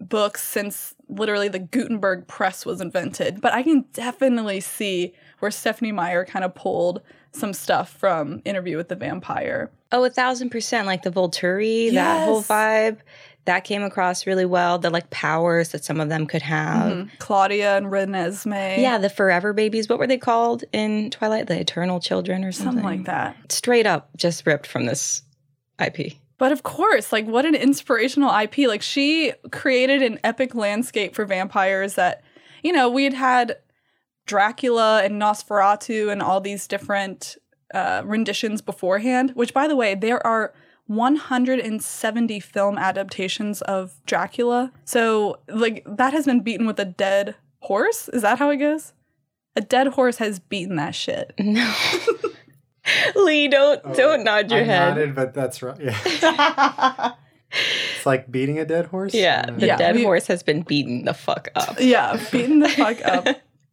books 0.00 0.42
since 0.42 0.93
literally 1.08 1.48
the 1.48 1.58
Gutenberg 1.58 2.26
press 2.26 2.64
was 2.66 2.80
invented. 2.80 3.40
But 3.40 3.52
I 3.52 3.62
can 3.62 3.84
definitely 3.92 4.60
see 4.60 5.14
where 5.38 5.50
Stephanie 5.50 5.92
Meyer 5.92 6.24
kind 6.24 6.44
of 6.44 6.54
pulled 6.54 7.02
some 7.32 7.52
stuff 7.52 7.90
from 7.90 8.40
Interview 8.44 8.76
with 8.76 8.88
the 8.88 8.94
Vampire. 8.96 9.70
Oh, 9.92 10.04
a 10.04 10.10
thousand 10.10 10.50
percent. 10.50 10.86
Like 10.86 11.02
the 11.02 11.10
Volturi, 11.10 11.92
that 11.92 12.24
whole 12.24 12.42
vibe, 12.42 12.98
that 13.44 13.64
came 13.64 13.82
across 13.82 14.26
really 14.26 14.44
well. 14.46 14.78
The 14.78 14.90
like 14.90 15.10
powers 15.10 15.70
that 15.70 15.84
some 15.84 16.00
of 16.00 16.08
them 16.08 16.26
could 16.26 16.42
have. 16.42 16.92
Mhm. 16.92 17.10
Claudia 17.18 17.76
and 17.76 17.86
Renesmee. 17.86 18.78
Yeah, 18.78 18.98
the 18.98 19.10
forever 19.10 19.52
babies. 19.52 19.88
What 19.88 19.98
were 19.98 20.06
they 20.06 20.18
called 20.18 20.64
in 20.72 21.10
Twilight? 21.10 21.46
The 21.48 21.58
eternal 21.60 22.00
children 22.00 22.44
or 22.44 22.52
something? 22.52 22.82
something 22.82 22.84
like 22.98 23.06
that. 23.06 23.36
Straight 23.52 23.86
up, 23.86 24.10
just 24.16 24.46
ripped 24.46 24.66
from 24.66 24.86
this 24.86 25.22
IP. 25.78 26.14
But 26.44 26.52
of 26.52 26.62
course, 26.62 27.10
like 27.10 27.24
what 27.24 27.46
an 27.46 27.54
inspirational 27.54 28.30
IP. 28.38 28.68
Like 28.68 28.82
she 28.82 29.32
created 29.50 30.02
an 30.02 30.20
epic 30.22 30.54
landscape 30.54 31.14
for 31.14 31.24
vampires 31.24 31.94
that, 31.94 32.22
you 32.62 32.70
know, 32.70 32.90
we 32.90 33.04
had 33.04 33.14
had 33.14 33.56
Dracula 34.26 35.02
and 35.02 35.14
Nosferatu 35.14 36.12
and 36.12 36.20
all 36.20 36.42
these 36.42 36.66
different 36.66 37.38
uh, 37.72 38.02
renditions 38.04 38.60
beforehand, 38.60 39.30
which 39.30 39.54
by 39.54 39.66
the 39.66 39.74
way, 39.74 39.94
there 39.94 40.20
are 40.26 40.52
170 40.88 42.40
film 42.40 42.76
adaptations 42.76 43.62
of 43.62 43.94
Dracula. 44.04 44.70
So, 44.84 45.38
like, 45.48 45.82
that 45.86 46.12
has 46.12 46.26
been 46.26 46.42
beaten 46.42 46.66
with 46.66 46.78
a 46.78 46.84
dead 46.84 47.36
horse. 47.60 48.10
Is 48.10 48.20
that 48.20 48.38
how 48.38 48.50
it 48.50 48.58
goes? 48.58 48.92
A 49.56 49.62
dead 49.62 49.86
horse 49.86 50.18
has 50.18 50.40
beaten 50.40 50.76
that 50.76 50.94
shit. 50.94 51.32
No. 51.38 51.74
Lee, 53.16 53.48
don't 53.48 53.80
Oh, 53.84 53.94
don't 53.94 54.24
nod 54.24 54.50
your 54.50 54.60
I 54.60 54.64
head. 54.64 54.88
nodded, 54.90 55.14
but 55.14 55.34
that's 55.34 55.62
right. 55.62 55.78
Yeah. 55.80 55.98
it's 57.96 58.06
like 58.06 58.30
beating 58.30 58.58
a 58.58 58.64
dead 58.64 58.86
horse. 58.86 59.14
Yeah, 59.14 59.44
Uh, 59.48 59.52
the 59.52 59.66
Yeah, 59.66 59.76
dead 59.76 59.96
we- 59.96 60.02
horse 60.04 60.26
has 60.26 60.42
been 60.42 60.62
beaten 60.62 61.04
the 61.04 61.14
fuck 61.14 61.48
up. 61.54 61.76
yeah, 61.80 62.20
beaten 62.32 62.60
the 62.60 62.68
fuck 62.68 63.04
up. 63.04 63.26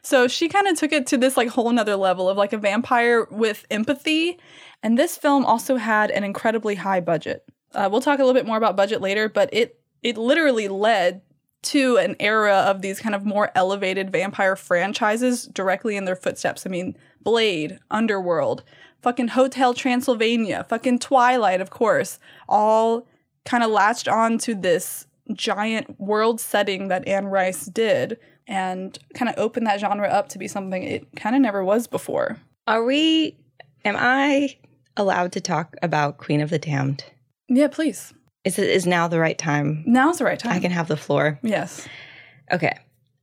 So 0.03 0.27
she 0.27 0.48
kind 0.50 0.68
of 0.68 0.77
took 0.77 0.91
it 0.91 1.08
to 1.08 1.18
this 1.18 1.38
like 1.38 1.50
whole 1.50 1.72
nother 1.72 1.96
level 1.96 2.30
of 2.30 2.38
like 2.38 2.53
a 2.53 2.58
vampire 2.58 3.25
with 3.30 3.65
empathy. 3.70 4.39
And 4.84 4.98
this 4.98 5.15
film 5.18 5.46
also 5.46 5.75
had 5.75 6.10
an 6.12 6.24
incredibly 6.24 6.75
high 6.75 7.01
budget. 7.01 7.44
Uh, 7.74 7.88
we'll 7.91 8.01
talk 8.01 8.20
a 8.20 8.24
little 8.24 8.34
bit 8.34 8.48
more 8.48 8.58
about 8.58 8.75
budget 8.75 9.01
later, 9.01 9.30
but 9.30 9.50
it 9.53 9.80
it 10.01 10.18
literally 10.18 10.68
led 10.68 11.22
to 11.63 11.98
an 11.98 12.15
era 12.20 12.65
of 12.68 12.82
these 12.82 13.00
kind 13.00 13.13
of 13.13 13.25
more 13.25 13.51
elevated 13.56 14.12
vampire 14.12 14.56
franchises 14.56 15.46
directly 15.48 15.96
in 15.96 16.06
their 16.06 16.15
footsteps. 16.15 16.65
I 16.65 16.70
mean, 16.70 16.98
Blade, 17.22 17.80
Underworld, 17.91 18.63
fucking 19.01 19.30
Hotel 19.30 19.74
Transylvania, 19.74 20.65
fucking 20.68 21.00
Twilight, 21.00 21.62
of 21.62 21.70
course, 21.70 22.20
all 22.50 23.08
kind 23.46 23.63
of 23.63 23.72
latched 23.72 24.08
on 24.08 24.38
to 24.39 24.56
this 24.56 25.08
giant 25.34 26.00
world 26.00 26.39
setting 26.39 26.88
that 26.88 27.08
Anne 27.08 27.27
Rice 27.27 27.65
did 27.65 28.18
and 28.48 28.98
kind 29.13 29.30
of 29.30 29.36
opened 29.38 29.68
that 29.68 29.80
genre 29.80 30.08
up 30.08 30.30
to 30.30 30.38
be 30.38 30.48
something 30.48 30.84
it 30.84 31.08
kind 31.15 31.36
of 31.36 31.41
never 31.41 31.63
was 31.63 31.88
before. 31.88 32.38
Are 32.68 32.84
we? 32.84 33.38
Am 33.86 33.96
I 33.98 34.58
allowed 34.98 35.32
to 35.34 35.41
talk 35.41 35.75
about 35.82 36.18
Queen 36.18 36.41
of 36.41 36.50
the 36.50 36.60
Damned? 36.60 37.06
Yeah, 37.48 37.68
please. 37.68 38.13
Is 38.43 38.57
it 38.57 38.69
is 38.69 38.88
now 38.88 39.07
the 39.07 39.19
right 39.19 39.38
time? 39.38 39.83
Now's 39.86 40.17
the 40.17 40.25
right 40.25 40.39
time. 40.39 40.53
I 40.53 40.60
can 40.60 40.71
have 40.71 40.88
the 40.88 40.98
floor. 40.98 41.39
Yes. 41.43 41.88
Okay. 42.51 42.75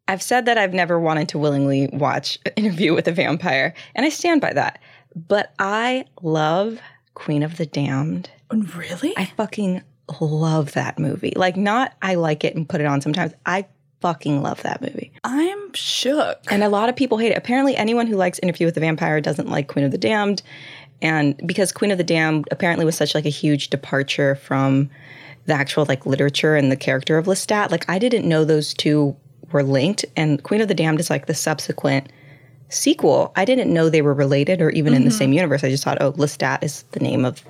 I've 0.06 0.22
said 0.22 0.46
that 0.46 0.56
I've 0.56 0.72
never 0.72 0.98
wanted 0.98 1.28
to 1.30 1.38
willingly 1.38 1.88
watch 1.92 2.38
Interview 2.56 2.94
with 2.94 3.06
a 3.08 3.12
Vampire, 3.12 3.74
and 3.94 4.06
I 4.06 4.08
stand 4.08 4.40
by 4.40 4.52
that. 4.54 4.80
But 5.14 5.52
I 5.58 6.06
love 6.22 6.80
Queen 7.14 7.42
of 7.42 7.56
the 7.56 7.66
Damned. 7.66 8.30
Oh, 8.50 8.62
really? 8.74 9.12
I 9.18 9.26
fucking 9.26 9.82
love 10.20 10.72
that 10.72 10.98
movie. 10.98 11.34
Like, 11.36 11.56
not 11.56 11.94
I 12.00 12.14
like 12.14 12.44
it 12.44 12.54
and 12.54 12.66
put 12.66 12.80
it 12.80 12.86
on 12.86 13.00
sometimes. 13.02 13.34
I 13.44 13.66
fucking 14.00 14.42
love 14.42 14.62
that 14.62 14.80
movie. 14.80 15.12
I'm 15.24 15.74
shook. 15.74 16.38
And 16.50 16.62
a 16.62 16.68
lot 16.68 16.88
of 16.88 16.96
people 16.96 17.18
hate 17.18 17.32
it. 17.32 17.38
Apparently, 17.38 17.76
anyone 17.76 18.06
who 18.06 18.16
likes 18.16 18.38
Interview 18.38 18.66
with 18.66 18.74
the 18.74 18.80
Vampire 18.80 19.20
doesn't 19.20 19.48
like 19.50 19.68
Queen 19.68 19.84
of 19.84 19.90
the 19.90 19.98
Damned. 19.98 20.42
And 21.00 21.40
because 21.46 21.72
Queen 21.72 21.90
of 21.90 21.98
the 21.98 22.04
Damned 22.04 22.48
apparently 22.50 22.84
was 22.84 22.96
such 22.96 23.14
like 23.14 23.26
a 23.26 23.30
huge 23.30 23.70
departure 23.70 24.34
from 24.34 24.90
the 25.46 25.54
actual 25.54 25.86
like 25.86 26.06
literature 26.06 26.56
and 26.56 26.70
the 26.70 26.76
character 26.76 27.16
of 27.18 27.26
Lestat, 27.26 27.70
like 27.70 27.88
I 27.88 27.98
didn't 27.98 28.28
know 28.28 28.44
those 28.44 28.74
two 28.74 29.16
were 29.52 29.62
linked. 29.62 30.04
And 30.16 30.42
Queen 30.42 30.60
of 30.60 30.68
the 30.68 30.74
Damned 30.74 31.00
is 31.00 31.10
like 31.10 31.26
the 31.26 31.34
subsequent 31.34 32.10
sequel. 32.70 33.32
I 33.34 33.44
didn't 33.44 33.72
know 33.72 33.88
they 33.88 34.02
were 34.02 34.12
related 34.12 34.60
or 34.60 34.70
even 34.70 34.92
in 34.92 35.04
the 35.04 35.08
mm-hmm. 35.08 35.18
same 35.18 35.32
universe. 35.32 35.64
I 35.64 35.70
just 35.70 35.84
thought, 35.84 35.98
oh, 36.02 36.12
Lestat 36.12 36.62
is 36.62 36.82
the 36.92 37.00
name 37.00 37.24
of 37.24 37.42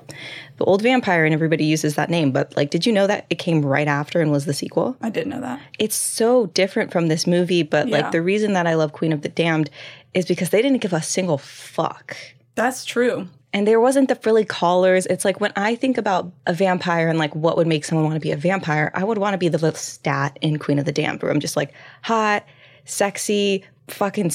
the 0.58 0.64
old 0.64 0.82
vampire 0.82 1.24
and 1.24 1.34
everybody 1.34 1.64
uses 1.64 1.96
that 1.96 2.10
name. 2.10 2.30
But 2.30 2.56
like, 2.56 2.70
did 2.70 2.86
you 2.86 2.92
know 2.92 3.06
that 3.06 3.26
it 3.30 3.36
came 3.36 3.64
right 3.64 3.88
after 3.88 4.20
and 4.20 4.30
was 4.30 4.44
the 4.44 4.54
sequel? 4.54 4.96
I 5.00 5.10
didn't 5.10 5.30
know 5.30 5.40
that. 5.40 5.60
it's 5.78 5.96
so 5.96 6.46
different 6.46 6.92
from 6.92 7.08
this 7.08 7.26
movie, 7.26 7.62
but 7.62 7.88
Yeah. 7.88 7.98
like 7.98 8.12
the 8.12 8.22
reason 8.22 8.52
that 8.52 8.66
I 8.66 8.74
love 8.74 8.92
Queen 8.92 9.12
of 9.12 9.22
the 9.22 9.28
Damned 9.28 9.70
is 10.14 10.26
because 10.26 10.50
they 10.50 10.62
didn't 10.62 10.78
give 10.78 10.92
a 10.92 11.02
single 11.02 11.38
fuck. 11.38 12.16
That's 12.54 12.84
true. 12.84 13.28
And 13.52 13.66
there 13.66 13.80
wasn't 13.80 14.08
the 14.08 14.14
frilly 14.14 14.44
collars. 14.44 15.06
It's 15.06 15.24
like 15.24 15.40
when 15.40 15.52
I 15.56 15.74
think 15.74 15.96
about 15.96 16.30
a 16.46 16.52
vampire 16.52 17.08
and 17.08 17.18
like 17.18 17.34
what 17.34 17.56
would 17.56 17.66
make 17.66 17.84
someone 17.84 18.04
want 18.04 18.16
to 18.16 18.20
be 18.20 18.30
a 18.30 18.36
vampire, 18.36 18.90
I 18.94 19.04
would 19.04 19.18
want 19.18 19.34
to 19.34 19.38
be 19.38 19.48
the 19.48 19.58
Lestat 19.58 20.36
in 20.42 20.58
Queen 20.58 20.78
of 20.78 20.84
the 20.84 20.92
Damned, 20.92 21.22
where 21.22 21.32
I'm 21.32 21.40
just 21.40 21.56
like 21.56 21.72
hot, 22.02 22.44
sexy, 22.84 23.64
fucking 23.88 24.32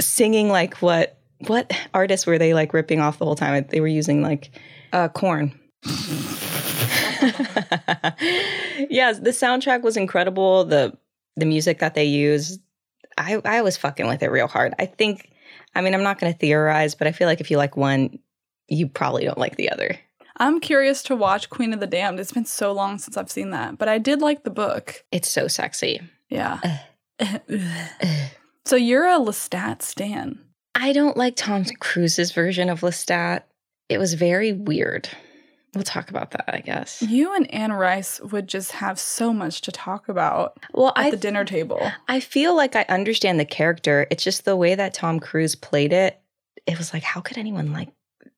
singing 0.00 0.48
like 0.48 0.76
what 0.76 1.18
what 1.46 1.72
artists 1.94 2.26
were 2.26 2.38
they 2.38 2.54
like 2.54 2.72
ripping 2.74 3.00
off 3.00 3.18
the 3.18 3.24
whole 3.24 3.36
time? 3.36 3.64
They 3.68 3.80
were 3.80 3.86
using 3.86 4.22
like 4.22 4.50
uh, 4.92 5.08
Korn. 5.08 5.58
yes, 8.90 9.18
the 9.20 9.30
soundtrack 9.30 9.82
was 9.82 9.96
incredible. 9.96 10.64
The 10.64 10.96
the 11.36 11.46
music 11.46 11.78
that 11.78 11.94
they 11.94 12.04
used, 12.04 12.60
I 13.16 13.40
I 13.44 13.62
was 13.62 13.76
fucking 13.76 14.06
with 14.06 14.22
it 14.22 14.30
real 14.30 14.48
hard. 14.48 14.74
I 14.78 14.86
think, 14.86 15.30
I 15.74 15.80
mean, 15.80 15.94
I'm 15.94 16.02
not 16.02 16.18
going 16.18 16.32
to 16.32 16.38
theorize, 16.38 16.94
but 16.94 17.06
I 17.06 17.12
feel 17.12 17.26
like 17.26 17.40
if 17.40 17.50
you 17.50 17.56
like 17.56 17.76
one, 17.76 18.18
you 18.70 18.86
probably 18.86 19.24
don't 19.24 19.38
like 19.38 19.56
the 19.56 19.70
other. 19.70 19.98
I'm 20.38 20.60
curious 20.60 21.02
to 21.04 21.16
watch 21.16 21.50
Queen 21.50 21.74
of 21.74 21.80
the 21.80 21.86
Damned. 21.86 22.18
It's 22.18 22.32
been 22.32 22.46
so 22.46 22.72
long 22.72 22.96
since 22.96 23.18
I've 23.18 23.30
seen 23.30 23.50
that, 23.50 23.76
but 23.76 23.88
I 23.88 23.98
did 23.98 24.22
like 24.22 24.42
the 24.42 24.50
book. 24.50 25.04
It's 25.12 25.28
so 25.30 25.48
sexy. 25.48 26.00
Yeah. 26.30 26.78
so 28.64 28.76
you're 28.76 29.06
a 29.06 29.18
Lestat 29.18 29.82
stan. 29.82 30.38
I 30.74 30.92
don't 30.92 31.16
like 31.16 31.36
Tom 31.36 31.64
Cruise's 31.80 32.32
version 32.32 32.70
of 32.70 32.80
Lestat. 32.80 33.42
It 33.90 33.98
was 33.98 34.14
very 34.14 34.52
weird. 34.52 35.08
We'll 35.74 35.84
talk 35.84 36.10
about 36.10 36.30
that, 36.32 36.52
I 36.52 36.60
guess. 36.60 37.02
You 37.02 37.34
and 37.34 37.52
Anne 37.52 37.72
Rice 37.72 38.20
would 38.20 38.48
just 38.48 38.72
have 38.72 38.98
so 38.98 39.32
much 39.32 39.60
to 39.62 39.72
talk 39.72 40.08
about 40.08 40.58
Well, 40.72 40.92
at 40.96 41.06
I 41.06 41.10
the 41.10 41.16
dinner 41.16 41.44
table. 41.44 41.80
I 42.08 42.18
feel 42.20 42.56
like 42.56 42.74
I 42.74 42.84
understand 42.88 43.38
the 43.38 43.44
character. 43.44 44.06
It's 44.10 44.24
just 44.24 44.44
the 44.44 44.56
way 44.56 44.74
that 44.74 44.94
Tom 44.94 45.20
Cruise 45.20 45.54
played 45.54 45.92
it. 45.92 46.20
It 46.66 46.78
was 46.78 46.92
like, 46.92 47.02
how 47.02 47.20
could 47.20 47.38
anyone 47.38 47.72
like 47.72 47.90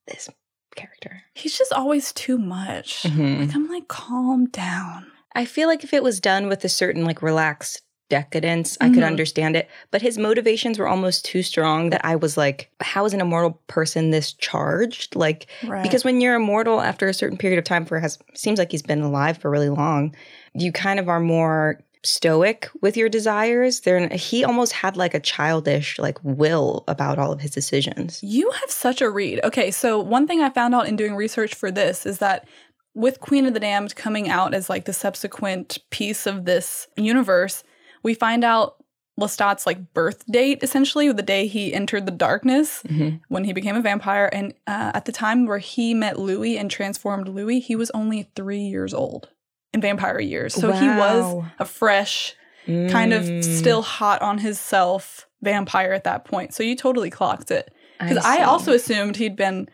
this 0.07 0.29
character? 0.77 1.23
He's 1.35 1.57
just 1.57 1.73
always 1.73 2.13
too 2.13 2.39
much. 2.39 3.03
Mhm. 3.05 3.41
Like 3.41 3.55
I'm 3.55 3.69
like, 3.69 3.89
calm 3.89 4.47
down. 4.47 5.07
I 5.35 5.45
feel 5.45 5.69
like 5.69 5.85
if 5.85 5.93
it 5.93 6.03
was 6.03 6.21
done 6.21 6.49
with 6.49 6.65
a 6.65 6.69
certain 6.69 7.05
like 7.05 7.23
relaxed 7.23 7.83
decadence, 8.11 8.77
I 8.79 8.91
could 8.91 8.99
Mhm. 9.03 9.07
understand 9.07 9.57
it. 9.57 9.71
But 9.91 10.03
his 10.03 10.19
motivations 10.19 10.79
were 10.79 10.87
almost 10.89 11.25
too 11.25 11.43
strong 11.43 11.89
that 11.91 12.05
I 12.05 12.17
was 12.17 12.37
like, 12.37 12.71
how 12.81 13.07
is 13.07 13.15
an 13.15 13.23
immortal 13.23 13.63
person 13.69 14.11
this 14.11 14.35
charged? 14.35 15.17
Like, 15.17 15.47
Right. 15.67 15.83
because 15.83 16.05
when 16.05 16.21
you're 16.21 16.35
immortal 16.35 16.83
after 16.83 17.09
a 17.09 17.15
certain 17.15 17.39
period 17.39 17.59
of 17.59 17.65
time 17.65 17.87
for 17.87 17.99
has 18.01 18.19
seems 18.35 18.59
like 18.59 18.71
he's 18.71 18.83
been 18.83 19.01
alive 19.01 19.39
for 19.39 19.51
really 19.51 19.71
long, 19.71 20.15
you 20.55 20.73
kind 20.73 21.01
of 21.01 21.09
are 21.09 21.21
more 21.21 21.81
stoic 22.05 22.69
with 22.81 22.97
your 22.97 23.09
desires. 23.09 23.81
There, 23.81 24.09
he 24.09 24.45
almost 24.45 24.73
had 24.73 24.97
like 24.97 25.15
a 25.15 25.21
childish 25.21 25.99
like 25.99 26.19
will 26.23 26.85
about 26.89 27.19
all 27.19 27.33
of 27.33 27.41
his 27.41 27.51
decisions. 27.53 28.21
You 28.23 28.51
have 28.51 28.71
such 28.71 29.01
a 29.01 29.11
read. 29.11 29.41
Okay, 29.45 29.71
so 29.71 30.01
one 30.01 30.27
thing 30.27 30.41
I 30.41 30.51
found 30.51 30.75
out 30.75 30.89
in 30.89 30.97
doing 30.97 31.15
research 31.15 31.55
for 31.55 31.71
this 31.71 32.05
is 32.07 32.19
that 32.19 32.47
with 32.95 33.21
Queen 33.21 33.47
of 33.47 33.55
the 33.55 33.61
Damned 33.61 33.97
coming 33.97 34.29
out 34.29 34.53
as 34.53 34.69
like 34.69 34.85
the 34.85 34.93
subsequent 34.93 35.79
piece 35.91 36.27
of 36.27 36.45
this 36.45 36.89
universe, 36.97 37.65
we 38.03 38.15
find 38.15 38.45
out 38.45 38.77
Lestat's 39.21 39.67
like 39.67 39.93
birth 39.95 40.25
date, 40.27 40.63
essentially, 40.63 41.13
the 41.13 41.23
day 41.23 41.47
he 41.47 41.73
entered 41.75 42.07
the 42.07 42.11
darkness 42.13 42.83
Mhm. 42.89 43.21
when 43.29 43.45
he 43.45 43.53
became 43.53 43.77
a 43.77 43.83
vampire. 43.83 44.29
And 44.33 44.55
uh, 44.67 44.91
at 44.95 45.05
the 45.05 45.13
time 45.13 45.47
where 45.47 45.59
he 45.59 45.93
met 45.95 46.19
Louis 46.19 46.57
and 46.59 46.71
transformed 46.71 47.29
Louis, 47.29 47.61
he 47.61 47.77
was 47.77 47.91
only 47.93 48.31
three 48.35 48.63
years 48.63 48.93
old 48.95 49.29
in 49.73 49.81
vampire 49.81 50.21
years. 50.21 50.55
So 50.55 50.73
he 50.73 50.87
was 50.89 51.45
a 51.59 51.65
fresh, 51.65 52.35
kind 52.67 53.13
of 53.13 53.25
Mm, 53.25 53.45
still 53.59 53.83
hot 53.83 54.23
on 54.23 54.39
his 54.39 54.59
self 54.61 55.27
vampire 55.43 55.93
at 55.93 56.05
that 56.05 56.25
point. 56.25 56.55
So 56.55 56.63
you 56.63 56.77
totally 56.77 57.11
clocked 57.11 57.51
it. 57.51 57.73
Because 57.99 58.19
I, 58.19 58.39
see. 58.39 58.43
also 58.43 58.73
assumed 58.73 59.17
he'd 59.17 59.37
been 59.37 59.69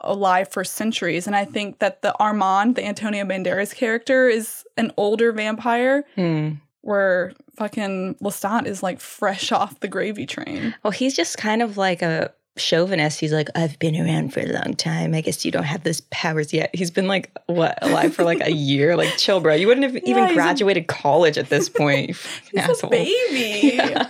alive 0.00 0.48
for 0.48 0.64
centuries. 0.64 1.26
And 1.26 1.36
I 1.36 1.44
think 1.44 1.78
that 1.78 2.02
the 2.02 2.12
Armand, 2.18 2.74
the 2.76 2.84
Antonio 2.84 3.24
Banderas 3.24 3.74
character, 3.74 4.28
is 4.28 4.64
an 4.76 4.92
older 4.96 5.30
vampire 5.32 6.04
Hmm. 6.16 6.50
where 6.80 7.32
fucking 7.56 8.16
Lestat 8.22 8.66
is 8.66 8.82
like 8.82 8.98
fresh 9.00 9.52
off 9.52 9.78
the 9.80 9.86
gravy 9.88 10.26
train. 10.26 10.74
Well, 10.82 10.90
he's 10.90 11.14
just 11.14 11.38
kind 11.38 11.62
of 11.62 11.76
like 11.76 12.02
a 12.02 12.32
chauvinist. 12.56 13.18
He's 13.20 13.32
like, 13.32 13.48
I've 13.54 13.78
been 13.78 13.96
around 13.96 14.32
for 14.32 14.40
a 14.40 14.46
long 14.46 14.74
time. 14.74 15.14
I 15.14 15.20
guess 15.20 15.44
you 15.44 15.50
don't 15.50 15.62
have 15.64 15.82
those 15.84 16.00
powers 16.10 16.52
yet. 16.52 16.70
He's 16.74 16.90
been 16.90 17.06
like, 17.06 17.30
what, 17.46 17.78
alive 17.82 18.14
for 18.14 18.24
like 18.24 18.40
a 18.40 18.52
year? 18.70 18.96
Like, 18.96 19.16
chill, 19.16 19.40
bro. 19.40 19.54
You 19.54 19.66
wouldn't 19.66 19.84
have 19.84 19.94
Yeah, 19.94 20.10
even 20.10 20.22
he's 20.24 20.32
a- 20.32 20.34
graduated 20.34 20.86
college 20.88 21.38
at 21.38 21.48
this 21.48 21.68
point. 21.68 22.10
He's 22.10 22.60
asshole. 22.60 22.88
a 22.88 22.90
baby. 22.90 23.76
Yeah. 23.82 24.08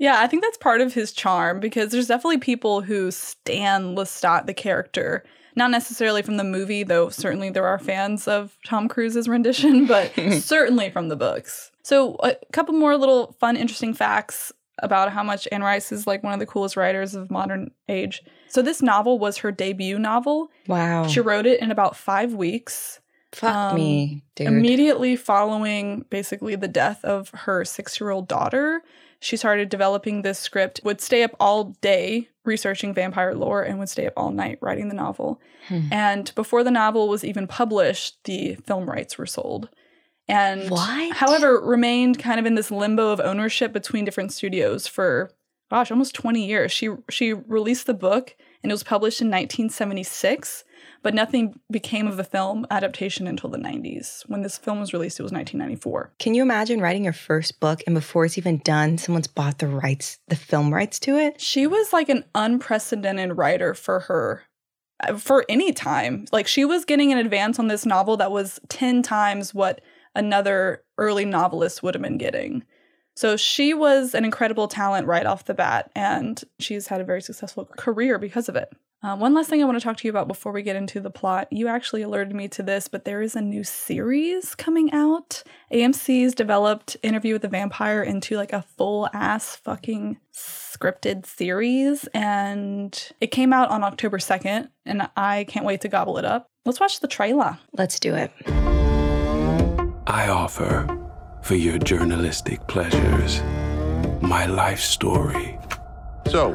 Yeah, 0.00 0.20
I 0.20 0.26
think 0.26 0.42
that's 0.42 0.58
part 0.58 0.80
of 0.80 0.92
his 0.94 1.12
charm 1.12 1.60
because 1.60 1.90
there's 1.90 2.06
definitely 2.08 2.38
people 2.38 2.82
who 2.82 3.10
stan 3.10 3.96
Lestat, 3.96 4.46
the 4.46 4.54
character. 4.54 5.24
Not 5.56 5.70
necessarily 5.72 6.22
from 6.22 6.36
the 6.36 6.44
movie, 6.44 6.84
though 6.84 7.08
certainly 7.08 7.50
there 7.50 7.66
are 7.66 7.78
fans 7.80 8.28
of 8.28 8.56
Tom 8.64 8.86
Cruise's 8.86 9.28
rendition, 9.28 9.86
but 9.86 10.12
certainly 10.40 10.90
from 10.90 11.08
the 11.08 11.16
books. 11.16 11.72
So, 11.82 12.16
a 12.22 12.36
couple 12.52 12.74
more 12.74 12.96
little 12.96 13.32
fun, 13.40 13.56
interesting 13.56 13.92
facts 13.94 14.52
about 14.80 15.12
how 15.12 15.22
much 15.22 15.48
Anne 15.50 15.62
Rice 15.62 15.92
is 15.92 16.06
like 16.06 16.22
one 16.22 16.32
of 16.32 16.38
the 16.38 16.46
coolest 16.46 16.76
writers 16.76 17.14
of 17.14 17.30
modern 17.30 17.70
age. 17.88 18.22
So, 18.48 18.62
this 18.62 18.82
novel 18.82 19.18
was 19.18 19.38
her 19.38 19.52
debut 19.52 19.98
novel. 19.98 20.50
Wow. 20.66 21.06
She 21.06 21.20
wrote 21.20 21.46
it 21.46 21.60
in 21.60 21.70
about 21.70 21.96
five 21.96 22.34
weeks. 22.34 23.00
Fuck 23.32 23.54
um, 23.54 23.74
me, 23.74 24.22
dude. 24.36 24.46
Immediately 24.46 25.16
following 25.16 26.04
basically 26.08 26.56
the 26.56 26.68
death 26.68 27.04
of 27.04 27.30
her 27.30 27.64
six 27.64 28.00
year 28.00 28.10
old 28.10 28.26
daughter, 28.26 28.82
she 29.20 29.36
started 29.36 29.68
developing 29.68 30.22
this 30.22 30.38
script, 30.38 30.80
would 30.84 31.00
stay 31.00 31.22
up 31.22 31.36
all 31.38 31.76
day 31.80 32.28
researching 32.44 32.94
vampire 32.94 33.34
lore, 33.34 33.62
and 33.62 33.78
would 33.78 33.90
stay 33.90 34.06
up 34.06 34.14
all 34.16 34.30
night 34.30 34.58
writing 34.62 34.88
the 34.88 34.94
novel. 34.94 35.40
Hmm. 35.68 35.88
And 35.92 36.34
before 36.34 36.64
the 36.64 36.70
novel 36.70 37.08
was 37.08 37.22
even 37.22 37.46
published, 37.46 38.24
the 38.24 38.54
film 38.66 38.88
rights 38.88 39.18
were 39.18 39.26
sold. 39.26 39.68
And 40.28 40.70
What? 40.70 41.16
however, 41.16 41.60
remained 41.60 42.18
kind 42.18 42.38
of 42.38 42.46
in 42.46 42.54
this 42.54 42.70
limbo 42.70 43.10
of 43.10 43.20
ownership 43.20 43.72
between 43.72 44.04
different 44.04 44.32
studios 44.32 44.86
for 44.86 45.30
gosh, 45.70 45.90
almost 45.90 46.14
20 46.14 46.46
years. 46.46 46.72
She 46.72 46.90
she 47.10 47.32
released 47.32 47.86
the 47.86 47.94
book 47.94 48.34
and 48.62 48.72
it 48.72 48.74
was 48.74 48.82
published 48.82 49.20
in 49.20 49.28
1976, 49.28 50.64
but 51.02 51.14
nothing 51.14 51.60
became 51.70 52.06
of 52.06 52.16
the 52.16 52.24
film 52.24 52.66
adaptation 52.70 53.26
until 53.28 53.50
the 53.50 53.58
90s. 53.58 54.22
When 54.28 54.42
this 54.42 54.58
film 54.58 54.80
was 54.80 54.92
released, 54.92 55.20
it 55.20 55.22
was 55.22 55.32
1994. 55.32 56.14
Can 56.18 56.34
you 56.34 56.42
imagine 56.42 56.80
writing 56.80 57.04
your 57.04 57.12
first 57.12 57.60
book 57.60 57.82
and 57.86 57.94
before 57.94 58.24
it's 58.24 58.38
even 58.38 58.58
done, 58.58 58.98
someone's 58.98 59.28
bought 59.28 59.58
the 59.58 59.68
rights, 59.68 60.18
the 60.28 60.36
film 60.36 60.74
rights 60.74 60.98
to 61.00 61.16
it? 61.16 61.40
She 61.40 61.66
was 61.66 61.92
like 61.92 62.08
an 62.08 62.24
unprecedented 62.34 63.36
writer 63.36 63.74
for 63.74 64.00
her 64.00 64.42
uh, 65.06 65.16
for 65.16 65.44
any 65.48 65.72
time. 65.72 66.24
Like 66.32 66.48
she 66.48 66.64
was 66.64 66.84
getting 66.84 67.12
an 67.12 67.18
advance 67.18 67.58
on 67.58 67.68
this 67.68 67.86
novel 67.86 68.16
that 68.16 68.32
was 68.32 68.58
10 68.68 69.02
times 69.02 69.54
what 69.54 69.80
another 70.18 70.82
early 70.98 71.24
novelist 71.24 71.82
would 71.82 71.94
have 71.94 72.02
been 72.02 72.18
getting. 72.18 72.64
So 73.14 73.36
she 73.36 73.72
was 73.72 74.14
an 74.14 74.24
incredible 74.24 74.68
talent 74.68 75.06
right 75.06 75.26
off 75.26 75.46
the 75.46 75.54
bat, 75.54 75.90
and 75.96 76.42
she's 76.58 76.88
had 76.88 77.00
a 77.00 77.04
very 77.04 77.22
successful 77.22 77.64
career 77.64 78.18
because 78.18 78.48
of 78.48 78.56
it. 78.56 78.72
Uh, 79.00 79.16
one 79.16 79.32
last 79.32 79.48
thing 79.48 79.62
I 79.62 79.64
want 79.64 79.78
to 79.78 79.84
talk 79.84 79.96
to 79.98 80.08
you 80.08 80.10
about 80.10 80.26
before 80.26 80.50
we 80.50 80.62
get 80.62 80.74
into 80.74 80.98
the 80.98 81.10
plot. 81.10 81.46
You 81.52 81.68
actually 81.68 82.02
alerted 82.02 82.34
me 82.34 82.48
to 82.48 82.64
this, 82.64 82.88
but 82.88 83.04
there 83.04 83.22
is 83.22 83.36
a 83.36 83.40
new 83.40 83.62
series 83.62 84.56
coming 84.56 84.92
out. 84.92 85.44
AMC's 85.72 86.34
developed 86.34 86.96
Interview 87.02 87.34
with 87.34 87.42
the 87.42 87.48
Vampire 87.48 88.02
into 88.02 88.36
like 88.36 88.52
a 88.52 88.62
full 88.76 89.08
ass 89.12 89.54
fucking 89.54 90.18
scripted 90.34 91.26
series, 91.26 92.08
and 92.12 93.12
it 93.20 93.28
came 93.28 93.52
out 93.52 93.70
on 93.70 93.84
October 93.84 94.18
2nd, 94.18 94.68
and 94.84 95.08
I 95.16 95.44
can't 95.44 95.66
wait 95.66 95.80
to 95.82 95.88
gobble 95.88 96.18
it 96.18 96.24
up. 96.24 96.48
Let's 96.64 96.80
watch 96.80 96.98
the 96.98 97.08
trailer. 97.08 97.58
Let's 97.72 98.00
do 98.00 98.14
it. 98.14 98.32
I 100.10 100.28
offer, 100.28 100.88
for 101.42 101.54
your 101.54 101.76
journalistic 101.76 102.66
pleasures, 102.66 103.42
my 104.22 104.46
life 104.46 104.80
story. 104.80 105.58
So, 106.30 106.54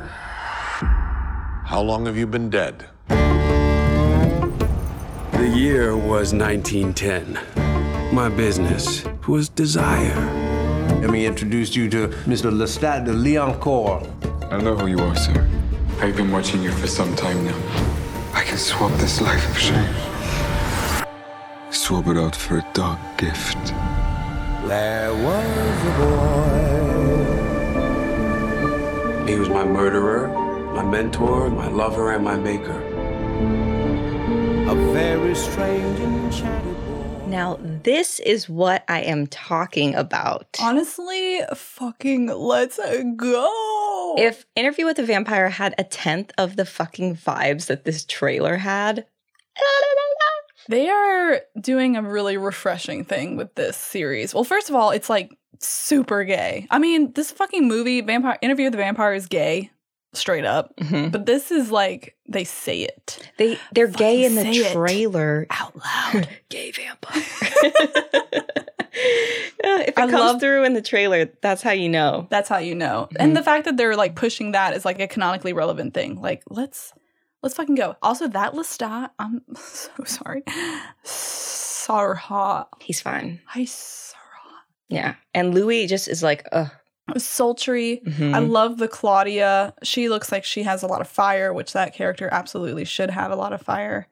how 1.64 1.84
long 1.84 2.08
have 2.08 2.18
you 2.18 2.26
been 2.26 2.50
dead? 2.50 2.88
The 5.34 5.48
year 5.56 5.96
was 5.96 6.34
1910. 6.34 7.38
My 8.12 8.28
business 8.28 9.06
was 9.28 9.50
desire. 9.50 10.16
Let 11.02 11.12
me 11.12 11.28
introduce 11.28 11.76
you 11.76 11.92
to 11.92 12.08
Mr. 12.26 12.52
Lestat 12.52 13.06
de 13.06 13.14
Lioncourt. 13.14 14.08
I 14.52 14.58
know 14.62 14.76
who 14.76 14.88
you 14.88 14.98
are, 14.98 15.16
sir. 15.16 15.48
I've 16.00 16.18
been 16.18 16.32
watching 16.32 16.64
you 16.64 16.72
for 16.72 16.88
some 16.88 17.16
time 17.16 17.46
now. 17.46 17.60
I 18.34 18.44
can 18.46 18.58
swap 18.58 18.92
this 18.94 19.22
life 19.22 19.48
of 19.48 19.60
shame. 19.60 20.13
Swap 21.74 22.08
it 22.08 22.18
out 22.18 22.36
for 22.36 22.60
a 22.60 22.66
dog 22.74 23.00
gift. 23.18 23.74
There 24.68 25.12
was 25.12 25.86
a 25.88 25.92
boy. 25.98 26.48
He 29.28 29.36
was 29.40 29.50
my 29.50 29.66
murderer, 29.66 30.28
my 30.74 30.84
mentor, 30.84 31.50
my 31.50 31.68
lover, 31.68 32.12
and 32.12 32.24
my 32.24 32.36
maker. 32.36 32.80
A 34.70 34.76
very 34.94 35.34
strange 35.34 36.00
enchanted 36.00 36.76
boy. 36.76 37.26
Now, 37.28 37.58
this 37.60 38.20
is 38.20 38.48
what 38.48 38.84
I 38.88 39.02
am 39.02 39.26
talking 39.28 39.96
about. 39.96 40.56
Honestly, 40.62 41.42
fucking 41.56 42.28
let's 42.28 42.80
go. 43.16 44.16
If 44.20 44.46
Interview 44.56 44.86
with 44.86 44.98
the 44.98 45.06
Vampire 45.06 45.50
had 45.50 45.74
a 45.80 45.84
tenth 45.84 46.32
of 46.38 46.56
the 46.56 46.66
fucking 46.66 47.16
vibes 47.16 47.66
that 47.66 47.84
this 47.84 48.06
trailer 48.06 48.58
had, 48.58 49.08
They 50.70 50.90
are 50.90 51.42
doing 51.60 51.96
a 51.98 52.02
really 52.02 52.38
refreshing 52.38 53.04
thing 53.04 53.36
with 53.38 53.54
this 53.56 53.76
series. 53.78 54.34
Well, 54.34 54.44
first 54.44 54.70
of 54.70 54.76
all, 54.76 54.92
it's 54.92 55.10
like 55.10 55.32
super 55.60 56.24
gay. 56.24 56.68
I 56.72 56.80
mean, 56.80 57.12
this 57.14 57.32
fucking 57.32 57.68
movie, 57.68 58.02
Vampire 58.02 58.38
Interview 58.42 58.66
with 58.66 58.74
the 58.74 58.78
Vampire, 58.78 59.14
is 59.14 59.28
gay, 59.28 59.72
straight 60.14 60.46
up. 60.46 60.76
Mhm. 60.78 61.12
But 61.12 61.26
this 61.26 61.52
is 61.52 61.72
like 61.72 62.16
they 62.28 62.44
say 62.46 62.82
it 62.82 63.30
they 63.38 63.60
they're 63.74 63.88
gay 63.88 64.24
in 64.26 64.36
the 64.36 64.42
Fucking 64.44 64.54
say 64.64 64.70
it. 64.70 64.74
trailer. 64.74 65.48
out 65.50 65.76
loud. 65.76 66.30
gay 66.50 66.72
vampire. 66.72 67.22
Yeah, 69.64 69.80
if 69.82 69.88
it 69.90 69.98
I 69.98 70.02
comes 70.02 70.14
love- 70.14 70.40
through 70.42 70.66
in 70.66 70.74
the 70.74 70.82
trailer, 70.82 71.26
that's 71.42 71.62
how 71.64 71.72
you 71.72 71.90
know. 71.90 72.28
That's 72.30 72.48
how 72.50 72.58
you 72.58 72.76
know. 72.76 73.08
Mm-hmm. 73.12 73.16
And 73.20 73.36
the 73.38 73.42
fact 73.42 73.66
that 73.66 73.76
they're 73.78 73.96
like 73.96 74.16
pushing 74.16 74.52
that 74.52 74.74
is 74.76 74.86
like 74.86 75.00
a 75.00 75.08
canonically 75.08 75.52
relevant 75.54 75.94
thing. 75.94 76.22
Like, 76.22 76.44
let's 76.50 76.94
let's 77.44 77.54
fucking 77.56 77.76
go. 77.76 77.96
Also, 78.02 78.28
that 78.28 78.54
Lestat, 78.54 79.12
I'm 79.20 79.42
so 79.56 79.92
sorry. 80.06 80.42
Sarha. 81.04 82.66
He's 82.82 83.02
fine. 83.02 83.42
Hi, 83.48 83.62
Sarha. 83.62 84.16
Yeah. 84.90 85.16
And 85.34 85.54
Louis 85.54 85.86
just 85.88 86.08
is 86.08 86.24
like, 86.24 86.48
ugh. 86.52 86.70
Sultry. 87.18 88.02
mhm. 88.08 88.34
I 88.34 88.40
love 88.40 88.78
the 88.78 88.88
Claudia. 88.88 89.74
She 89.84 90.08
looks 90.08 90.32
like 90.32 90.46
she 90.46 90.64
has 90.64 90.84
a 90.84 90.88
lot 90.88 91.02
of 91.02 91.08
fire, 91.08 91.52
which 91.54 91.74
that 91.74 91.94
character 91.94 92.30
absolutely 92.32 92.86
should 92.86 93.10
have 93.10 93.30
a 93.30 93.36
lot 93.36 93.52
of 93.52 93.62
fire. 93.62 94.08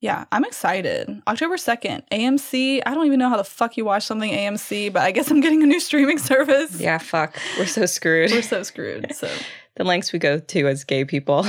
Yeah, 0.00 0.24
I'm 0.32 0.44
excited. 0.44 1.20
October 1.26 1.56
2nd, 1.56 2.02
AMC. 2.10 2.80
I 2.86 2.94
don't 2.94 3.04
even 3.06 3.18
know 3.18 3.28
how 3.28 3.36
the 3.36 3.44
fuck 3.44 3.76
you 3.76 3.84
watch 3.84 4.04
something 4.04 4.30
AMC, 4.30 4.92
but 4.92 5.02
I 5.02 5.10
guess 5.10 5.30
I'm 5.30 5.40
getting 5.40 5.62
a 5.62 5.66
new 5.66 5.80
streaming 5.80 6.18
service. 6.32 6.80
yeah, 6.80 6.98
fuck. 6.98 7.36
We're 7.58 7.66
so 7.66 7.84
screwed. 7.84 8.30
We're 8.30 8.40
so 8.42 8.62
screwed. 8.62 9.12
So 9.14 9.28
the 9.76 9.84
lengths 9.84 10.12
we 10.12 10.18
go 10.20 10.38
to 10.38 10.68
as 10.68 10.84
gay 10.84 11.04
people. 11.04 11.44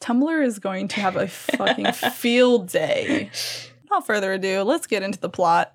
Tumblr 0.00 0.44
is 0.44 0.58
going 0.58 0.88
to 0.88 1.00
have 1.00 1.16
a 1.16 1.26
fucking 1.28 1.92
field 1.92 2.68
day. 2.68 3.30
Without 3.84 4.06
further 4.06 4.32
ado, 4.32 4.62
let's 4.62 4.86
get 4.86 5.02
into 5.02 5.18
the 5.18 5.28
plot. 5.28 5.72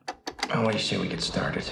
Well, 0.50 0.64
what 0.64 0.72
do 0.74 0.78
you 0.78 0.84
say 0.84 0.98
we 0.98 1.08
get 1.08 1.22
started? 1.22 1.64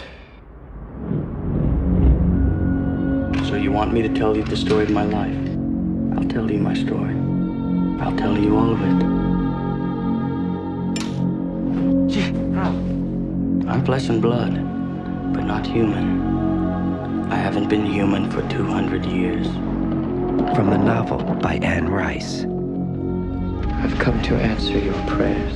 So 3.47 3.55
you 3.55 3.71
want 3.71 3.93
me 3.93 4.01
to 4.01 4.09
tell 4.09 4.35
you 4.37 4.43
the 4.43 4.55
story 4.57 4.83
of 4.83 4.91
my 4.91 5.03
life? 5.03 5.35
I'll 6.17 6.27
tell 6.29 6.49
you 6.51 6.59
my 6.59 6.73
story. 6.73 7.15
I'll 8.01 8.15
tell 8.15 8.37
you 8.37 8.57
all 8.57 8.71
of 8.71 8.81
it. 8.81 8.99
Gee, 12.13 12.31
how? 12.53 12.69
I'm 13.71 13.83
flesh 13.85 14.09
and 14.09 14.21
blood. 14.21 14.53
but 15.33 15.43
not 15.43 15.65
human. 15.65 17.29
I 17.31 17.35
haven't 17.35 17.69
been 17.69 17.85
human 17.85 18.29
for 18.31 18.41
200 18.49 19.05
years. 19.05 19.47
From 20.39 20.69
the 20.69 20.77
novel 20.77 21.19
by 21.35 21.55
Anne 21.55 21.89
Rice. 21.89 22.45
I've 23.83 23.99
come 23.99 24.21
to 24.23 24.35
answer 24.35 24.79
your 24.79 24.93
prayers. 25.05 25.53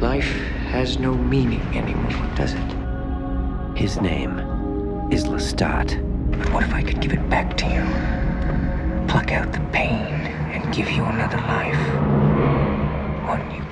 Life 0.00 0.30
has 0.70 0.98
no 0.98 1.14
meaning 1.14 1.60
anymore, 1.76 2.30
does 2.34 2.54
it? 2.54 3.76
His 3.76 4.00
name 4.00 4.38
is 5.12 5.24
Lestat. 5.24 6.00
But 6.38 6.50
what 6.52 6.62
if 6.62 6.72
I 6.72 6.82
could 6.82 7.00
give 7.02 7.12
it 7.12 7.28
back 7.28 7.58
to 7.58 7.66
you? 7.66 9.06
Pluck 9.06 9.32
out 9.32 9.52
the 9.52 9.60
pain 9.70 10.14
and 10.50 10.74
give 10.74 10.90
you 10.90 11.04
another 11.04 11.36
life. 11.36 11.78
One 13.28 13.40
you 13.54 13.62
could 13.62 13.66
never 13.66 13.66
imagine. 13.66 13.67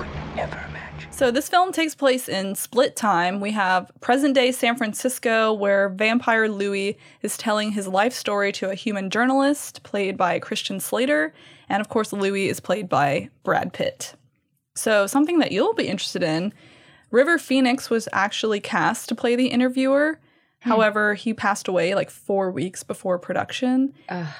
So 1.17 1.31
this 1.31 1.49
film 1.49 1.71
takes 1.71 1.95
place 1.95 2.29
in 2.29 2.53
split 2.53 2.95
time. 2.95 3.39
We 3.39 3.49
have 3.53 3.91
present 4.01 4.35
day 4.35 4.51
San 4.51 4.77
Francisco, 4.77 5.51
where 5.51 5.89
vampire 5.89 6.47
Louis 6.47 6.95
is 7.23 7.37
telling 7.37 7.71
his 7.71 7.87
life 7.87 8.13
story 8.13 8.51
to 8.51 8.69
a 8.69 8.75
human 8.75 9.09
journalist, 9.09 9.81
played 9.81 10.15
by 10.15 10.37
Christian 10.37 10.79
Slater, 10.79 11.33
and 11.69 11.81
of 11.81 11.89
course 11.89 12.13
Louis 12.13 12.49
is 12.49 12.59
played 12.59 12.87
by 12.87 13.31
Brad 13.43 13.73
Pitt. 13.73 14.13
So 14.75 15.07
something 15.07 15.39
that 15.39 15.51
you'll 15.51 15.73
be 15.73 15.87
interested 15.87 16.21
in, 16.21 16.53
River 17.09 17.39
Phoenix 17.39 17.89
was 17.89 18.07
actually 18.13 18.59
cast 18.59 19.09
to 19.09 19.15
play 19.15 19.35
the 19.35 19.47
interviewer. 19.47 20.19
Hmm. 20.61 20.69
However, 20.69 21.15
he 21.15 21.33
passed 21.33 21.67
away 21.67 21.95
like 21.95 22.11
four 22.11 22.51
weeks 22.51 22.83
before 22.83 23.17
production. 23.17 23.91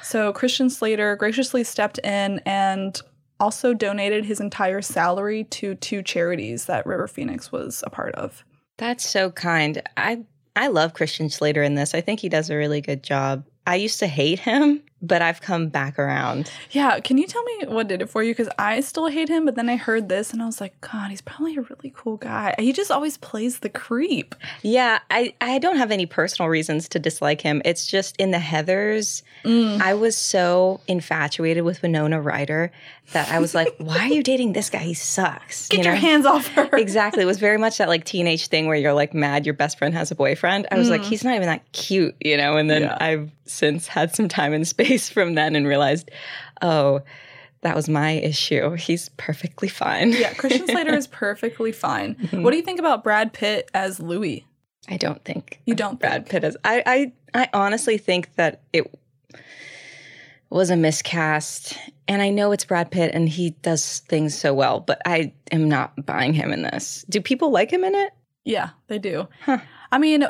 So 0.03 0.31
Christian 0.31 0.69
Slater 0.69 1.15
graciously 1.15 1.63
stepped 1.63 1.97
in 2.03 2.39
and 2.45 3.01
also 3.39 3.73
donated 3.73 4.25
his 4.25 4.39
entire 4.39 4.81
salary 4.81 5.43
to 5.45 5.75
two 5.75 6.01
charities 6.01 6.65
that 6.65 6.85
River 6.85 7.07
Phoenix 7.07 7.51
was 7.51 7.83
a 7.85 7.89
part 7.89 8.15
of. 8.15 8.43
That's 8.77 9.07
so 9.07 9.31
kind. 9.31 9.81
I 9.95 10.23
I 10.55 10.67
love 10.67 10.93
Christian 10.93 11.29
Slater 11.29 11.61
in 11.61 11.75
this. 11.75 11.93
I 11.93 12.01
think 12.01 12.19
he 12.19 12.29
does 12.29 12.49
a 12.49 12.55
really 12.55 12.81
good 12.81 13.03
job. 13.03 13.45
I 13.67 13.75
used 13.75 13.99
to 13.99 14.07
hate 14.07 14.39
him, 14.39 14.81
but 15.01 15.21
I've 15.21 15.41
come 15.41 15.67
back 15.67 15.99
around. 15.99 16.49
Yeah, 16.71 16.99
can 17.01 17.17
you 17.17 17.27
tell 17.27 17.43
me 17.43 17.65
what 17.67 17.89
did 17.89 18.01
it 18.01 18.09
for 18.09 18.23
you? 18.23 18.31
Because 18.31 18.49
I 18.57 18.79
still 18.79 19.07
hate 19.07 19.27
him, 19.27 19.45
but 19.45 19.55
then 19.55 19.67
I 19.67 19.75
heard 19.75 20.07
this 20.07 20.31
and 20.31 20.41
I 20.41 20.45
was 20.45 20.61
like, 20.61 20.79
God, 20.79 21.09
he's 21.09 21.21
probably 21.21 21.57
a 21.57 21.61
really 21.61 21.91
cool 21.93 22.15
guy. 22.15 22.55
He 22.57 22.71
just 22.71 22.91
always 22.91 23.17
plays 23.17 23.59
the 23.59 23.69
creep. 23.69 24.35
Yeah, 24.63 24.99
I, 25.11 25.33
I 25.41 25.59
don't 25.59 25.75
have 25.75 25.91
any 25.91 26.05
personal 26.05 26.49
reasons 26.49 26.87
to 26.89 26.99
dislike 26.99 27.41
him. 27.41 27.61
It's 27.65 27.85
just 27.85 28.15
in 28.17 28.31
the 28.31 28.37
Heathers, 28.37 29.21
mm. 29.43 29.81
I 29.81 29.93
was 29.93 30.15
so 30.15 30.79
infatuated 30.87 31.65
with 31.65 31.81
Winona 31.81 32.21
Ryder 32.21 32.71
that 33.13 33.29
I 33.31 33.39
was 33.39 33.55
like, 33.55 33.73
why 33.77 33.99
are 33.99 34.13
you 34.13 34.21
dating 34.21 34.53
this 34.53 34.69
guy? 34.69 34.79
He 34.79 34.93
sucks. 34.93 35.69
Get 35.69 35.85
your 35.85 35.95
hands 35.95 36.25
off 36.25 36.47
her. 36.49 36.69
exactly. 36.73 37.23
It 37.23 37.25
was 37.25 37.39
very 37.39 37.57
much 37.57 37.77
that 37.77 37.87
like 37.87 38.03
teenage 38.03 38.47
thing 38.47 38.67
where 38.67 38.75
you're 38.75 38.93
like 38.93 39.13
mad 39.13 39.45
your 39.45 39.53
best 39.53 39.77
friend 39.77 39.93
has 39.93 40.11
a 40.11 40.15
boyfriend. 40.15 40.67
I 40.71 40.77
was 40.77 40.89
like, 40.89 41.01
mm. 41.01 41.05
he's 41.05 41.23
not 41.23 41.35
even 41.35 41.47
that 41.47 41.71
cute, 41.71 42.15
you 42.19 42.35
know? 42.35 42.57
And 42.57 42.69
then 42.69 42.83
Yeah. 42.83 42.97
I've 42.99 43.31
since 43.45 43.87
had 43.87 44.13
some 44.13 44.27
time 44.27 44.53
and 44.53 44.67
space 44.67 45.09
from 45.09 45.35
then 45.35 45.55
and 45.55 45.65
realized, 45.65 46.11
oh, 46.61 47.01
that 47.61 47.75
was 47.75 47.89
my 47.89 48.11
issue. 48.11 48.75
He's 48.75 49.09
perfectly 49.17 49.67
fine. 49.69 50.11
Yeah, 50.11 50.33
Christian 50.33 50.67
Slater 50.69 50.93
is 50.93 51.07
perfectly 51.07 51.71
fine. 51.71 52.15
Mm-hmm. 52.15 52.43
What 52.43 52.51
do 52.51 52.57
you 52.57 52.63
think 52.63 52.79
about 52.79 53.03
Brad 53.03 53.33
Pitt 53.33 53.69
as 53.73 53.99
Louis? 53.99 54.45
I 54.89 54.97
don't 54.97 55.23
think 55.25 55.59
You 55.65 55.75
don't 55.75 55.99
Brad 55.99 56.23
think? 56.23 56.29
Pitt 56.29 56.43
as 56.43 56.57
I, 56.63 56.83
I 56.85 57.11
I 57.43 57.49
honestly 57.53 57.97
think 57.97 58.35
that 58.35 58.61
it 58.73 58.89
was 60.49 60.69
a 60.69 60.75
miscast, 60.77 61.77
and 62.07 62.21
I 62.21 62.29
know 62.29 62.51
it's 62.51 62.65
Brad 62.65 62.89
Pitt, 62.91 63.11
and 63.13 63.27
he 63.27 63.51
does 63.61 63.99
things 64.07 64.37
so 64.37 64.53
well, 64.53 64.79
but 64.79 65.01
I 65.05 65.33
am 65.51 65.67
not 65.67 66.05
buying 66.05 66.33
him 66.33 66.53
in 66.53 66.61
this. 66.61 67.05
Do 67.09 67.21
people 67.21 67.51
like 67.51 67.71
him 67.71 67.83
in 67.83 67.93
it? 67.95 68.13
Yeah, 68.45 68.69
they 68.87 68.97
do. 68.97 69.27
I 69.91 69.97
mean, 69.97 70.25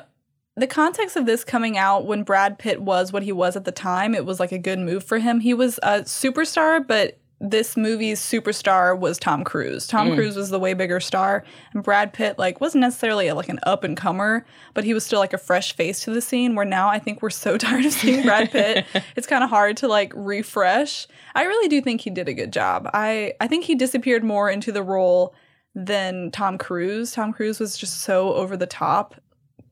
the 0.56 0.68
context 0.68 1.16
of 1.16 1.28
this 1.28 1.44
coming 1.44 1.78
out 1.78 2.08
when 2.08 2.24
Brad 2.24 2.58
Pitt 2.58 2.82
was 2.82 3.14
what 3.14 3.22
he 3.22 3.32
was 3.32 3.56
at 3.56 3.66
the 3.66 3.72
time, 3.72 4.16
it 4.16 4.26
was 4.26 4.40
like 4.40 4.52
a 4.52 4.58
good 4.58 4.80
move 4.80 5.04
for 5.04 5.20
him. 5.20 5.40
He 5.40 5.54
was 5.54 5.78
a 5.84 6.02
superstar, 6.02 6.86
but 6.86 7.20
this 7.40 7.78
movie's 7.78 8.20
superstar 8.20 8.98
was 8.98 9.20
Tom 9.20 9.44
Cruise. 9.44 9.86
Tom 9.86 10.10
mm. 10.10 10.16
Cruise 10.16 10.36
was 10.36 10.50
the 10.50 10.60
way 10.60 10.74
bigger 10.74 11.00
star, 11.00 11.44
and 11.74 11.84
Brad 11.84 12.12
Pitt 12.12 12.40
like 12.40 12.60
wasn't 12.60 12.82
necessarily 12.82 13.32
like 13.32 13.50
an 13.50 13.60
up 13.64 13.84
and 13.84 13.96
comer, 13.96 14.46
but 14.74 14.84
he 14.84 14.94
was 14.94 15.06
still 15.06 15.20
like 15.20 15.34
a 15.34 15.38
fresh 15.38 15.74
face 15.74 16.02
to 16.02 16.12
the 16.12 16.22
scene. 16.22 16.56
Where 16.56 16.66
now 16.66 16.90
I 16.90 16.98
think 16.98 17.22
we're 17.22 17.30
so 17.30 17.58
tired 17.58 17.86
of 17.86 17.94
seeing 17.94 18.24
Brad 18.24 18.52
Pitt, 18.52 18.86
it's 19.16 19.28
kind 19.28 19.44
of 19.44 19.50
hard 19.50 19.78
to 19.78 19.88
like 19.88 20.12
refresh. 20.16 21.08
I 21.36 21.44
really 21.44 21.68
do 21.68 21.82
think 21.82 22.02
he 22.02 22.10
did 22.10 22.28
a 22.28 22.34
good 22.34 22.52
job. 22.52 22.90
I 22.94 23.34
I 23.40 23.48
think 23.48 23.66
he 23.66 23.76
disappeared 23.76 24.24
more 24.24 24.50
into 24.50 24.72
the 24.72 24.84
role 24.84 25.36
than 25.76 26.32
Tom 26.32 26.58
Cruise. 26.58 27.12
Tom 27.12 27.32
Cruise 27.34 27.60
was 27.60 27.78
just 27.78 28.02
so 28.02 28.34
over 28.34 28.58
the 28.58 28.66
top. 28.66 29.16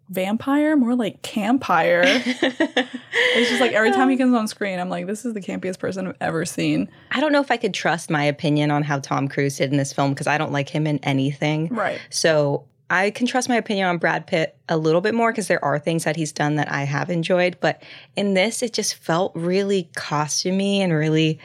Vampire, 0.09 0.75
more 0.75 0.95
like 0.95 1.21
campire. 1.23 2.03
it's 2.05 3.49
just 3.49 3.59
like 3.59 3.71
every 3.71 3.91
time 3.91 4.09
he 4.09 4.17
comes 4.17 4.35
on 4.35 4.47
screen, 4.47 4.79
I'm 4.79 4.89
like, 4.89 5.07
this 5.07 5.25
is 5.25 5.33
the 5.33 5.41
campiest 5.41 5.79
person 5.79 6.07
I've 6.07 6.15
ever 6.21 6.45
seen. 6.45 6.89
I 7.11 7.19
don't 7.19 7.31
know 7.31 7.41
if 7.41 7.49
I 7.49 7.57
could 7.57 7.73
trust 7.73 8.09
my 8.09 8.23
opinion 8.23 8.69
on 8.69 8.83
how 8.83 8.99
Tom 8.99 9.27
Cruise 9.27 9.57
did 9.57 9.71
in 9.71 9.77
this 9.77 9.93
film 9.93 10.11
because 10.11 10.27
I 10.27 10.37
don't 10.37 10.51
like 10.51 10.69
him 10.69 10.85
in 10.85 10.99
anything. 10.99 11.69
Right. 11.69 11.99
So 12.11 12.65
I 12.89 13.09
can 13.09 13.25
trust 13.25 13.49
my 13.49 13.55
opinion 13.55 13.87
on 13.87 13.97
Brad 13.97 14.27
Pitt 14.27 14.55
a 14.69 14.77
little 14.77 15.01
bit 15.01 15.15
more 15.15 15.31
because 15.31 15.47
there 15.47 15.63
are 15.65 15.79
things 15.79 16.03
that 16.03 16.15
he's 16.15 16.31
done 16.31 16.55
that 16.55 16.71
I 16.71 16.83
have 16.83 17.09
enjoyed. 17.09 17.57
But 17.59 17.81
in 18.15 18.35
this, 18.35 18.61
it 18.61 18.73
just 18.73 18.95
felt 18.95 19.31
really 19.35 19.89
costumey 19.97 20.79
and 20.79 20.93
really 20.93 21.39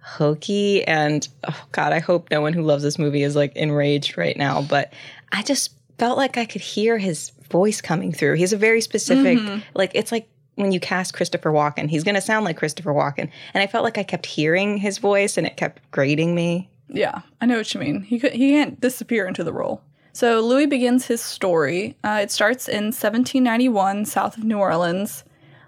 hokey. 0.00 0.84
And 0.84 1.26
oh 1.46 1.64
God, 1.72 1.92
I 1.92 1.98
hope 1.98 2.30
no 2.30 2.40
one 2.40 2.54
who 2.54 2.62
loves 2.62 2.82
this 2.82 2.98
movie 2.98 3.22
is 3.22 3.36
like 3.36 3.54
enraged 3.56 4.16
right 4.16 4.36
now. 4.36 4.62
But 4.62 4.94
I 5.32 5.42
just 5.42 5.74
felt 5.98 6.16
like 6.16 6.38
I 6.38 6.46
could 6.46 6.62
hear 6.62 6.96
his 6.96 7.30
voice 7.50 7.80
coming 7.80 8.12
through. 8.12 8.34
He 8.34 8.42
has 8.42 8.52
a 8.52 8.56
very 8.56 8.80
specific, 8.80 9.38
like, 9.74 9.92
it's 9.94 10.12
like 10.12 10.28
when 10.56 10.72
you 10.72 10.80
cast 10.80 11.14
Christopher 11.14 11.50
Walken, 11.50 11.88
he's 11.88 12.04
going 12.04 12.14
to 12.14 12.20
sound 12.20 12.44
like 12.44 12.56
Christopher 12.56 12.92
Walken. 12.92 13.30
And 13.54 13.62
I 13.62 13.66
felt 13.66 13.84
like 13.84 13.98
I 13.98 14.02
kept 14.02 14.26
hearing 14.26 14.78
his 14.78 14.98
voice 14.98 15.36
and 15.36 15.46
it 15.46 15.56
kept 15.56 15.82
grating 15.90 16.34
me. 16.34 16.68
Yeah, 16.88 17.20
I 17.40 17.46
know 17.46 17.58
what 17.58 17.74
you 17.74 17.80
mean. 17.80 18.02
He 18.02 18.18
could, 18.18 18.32
he 18.32 18.52
can't 18.52 18.80
disappear 18.80 19.26
into 19.26 19.44
the 19.44 19.52
role. 19.52 19.82
So 20.12 20.40
Louis 20.40 20.66
begins 20.66 21.06
his 21.06 21.20
story. 21.20 21.94
Uh, 22.02 22.20
it 22.22 22.30
starts 22.30 22.68
in 22.68 22.86
1791, 22.86 24.06
south 24.06 24.38
of 24.38 24.44
New 24.44 24.56
Orleans. 24.58 25.24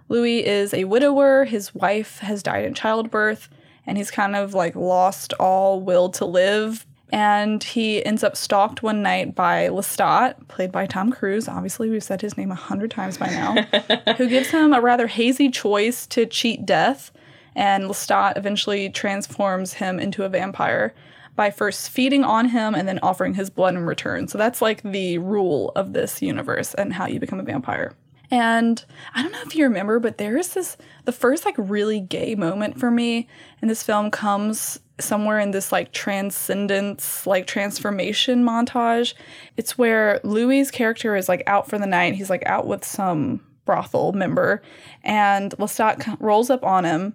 Louis 0.08 0.46
is 0.46 0.72
a 0.72 0.84
widower. 0.84 1.44
His 1.44 1.74
wife 1.74 2.20
has 2.20 2.42
died 2.42 2.64
in 2.64 2.72
childbirth, 2.72 3.50
and 3.86 3.98
he's 3.98 4.10
kind 4.10 4.34
of 4.34 4.54
like 4.54 4.74
lost 4.74 5.34
all 5.34 5.82
will 5.82 6.08
to 6.10 6.24
live. 6.24 6.86
And 7.10 7.62
he 7.64 8.04
ends 8.04 8.22
up 8.22 8.36
stalked 8.36 8.82
one 8.82 9.02
night 9.02 9.34
by 9.34 9.68
Lestat, 9.68 10.46
played 10.48 10.70
by 10.70 10.86
Tom 10.86 11.10
Cruise. 11.10 11.48
Obviously, 11.48 11.88
we've 11.88 12.04
said 12.04 12.20
his 12.20 12.36
name 12.36 12.50
a 12.50 12.56
hundred 12.56 12.90
times 12.90 13.16
by 13.16 13.28
now, 13.28 13.62
who 14.16 14.28
gives 14.28 14.50
him 14.50 14.74
a 14.74 14.80
rather 14.80 15.06
hazy 15.06 15.50
choice 15.50 16.06
to 16.08 16.26
cheat 16.26 16.66
death. 16.66 17.10
And 17.54 17.84
Lestat 17.84 18.36
eventually 18.36 18.90
transforms 18.90 19.74
him 19.74 19.98
into 19.98 20.24
a 20.24 20.28
vampire 20.28 20.94
by 21.34 21.50
first 21.50 21.90
feeding 21.90 22.24
on 22.24 22.48
him 22.48 22.74
and 22.74 22.86
then 22.86 22.98
offering 22.98 23.34
his 23.34 23.48
blood 23.48 23.74
in 23.74 23.84
return. 23.86 24.28
So 24.28 24.36
that's 24.36 24.60
like 24.60 24.82
the 24.82 25.18
rule 25.18 25.72
of 25.76 25.92
this 25.92 26.20
universe 26.20 26.74
and 26.74 26.92
how 26.92 27.06
you 27.06 27.20
become 27.20 27.40
a 27.40 27.44
vampire. 27.44 27.94
And 28.30 28.84
I 29.14 29.22
don't 29.22 29.32
know 29.32 29.42
if 29.46 29.54
you 29.54 29.64
remember, 29.64 30.00
but 30.00 30.18
there 30.18 30.36
is 30.36 30.52
this 30.52 30.76
the 31.04 31.12
first 31.12 31.44
like 31.44 31.54
really 31.56 32.00
gay 32.00 32.34
moment 32.34 32.78
for 32.78 32.90
me 32.90 33.28
in 33.62 33.68
this 33.68 33.82
film 33.82 34.10
comes 34.10 34.80
somewhere 35.00 35.38
in 35.38 35.50
this 35.50 35.72
like 35.72 35.92
transcendence, 35.92 37.26
like 37.26 37.46
transformation 37.46 38.44
montage. 38.44 39.14
It's 39.56 39.78
where 39.78 40.20
Louis's 40.24 40.70
character 40.70 41.16
is 41.16 41.28
like 41.28 41.42
out 41.46 41.68
for 41.68 41.78
the 41.78 41.86
night. 41.86 42.14
He's 42.14 42.30
like 42.30 42.46
out 42.46 42.66
with 42.66 42.84
some 42.84 43.40
brothel 43.64 44.12
member, 44.12 44.62
and 45.02 45.52
Lestat 45.58 46.16
rolls 46.20 46.50
up 46.50 46.64
on 46.64 46.84
him 46.84 47.14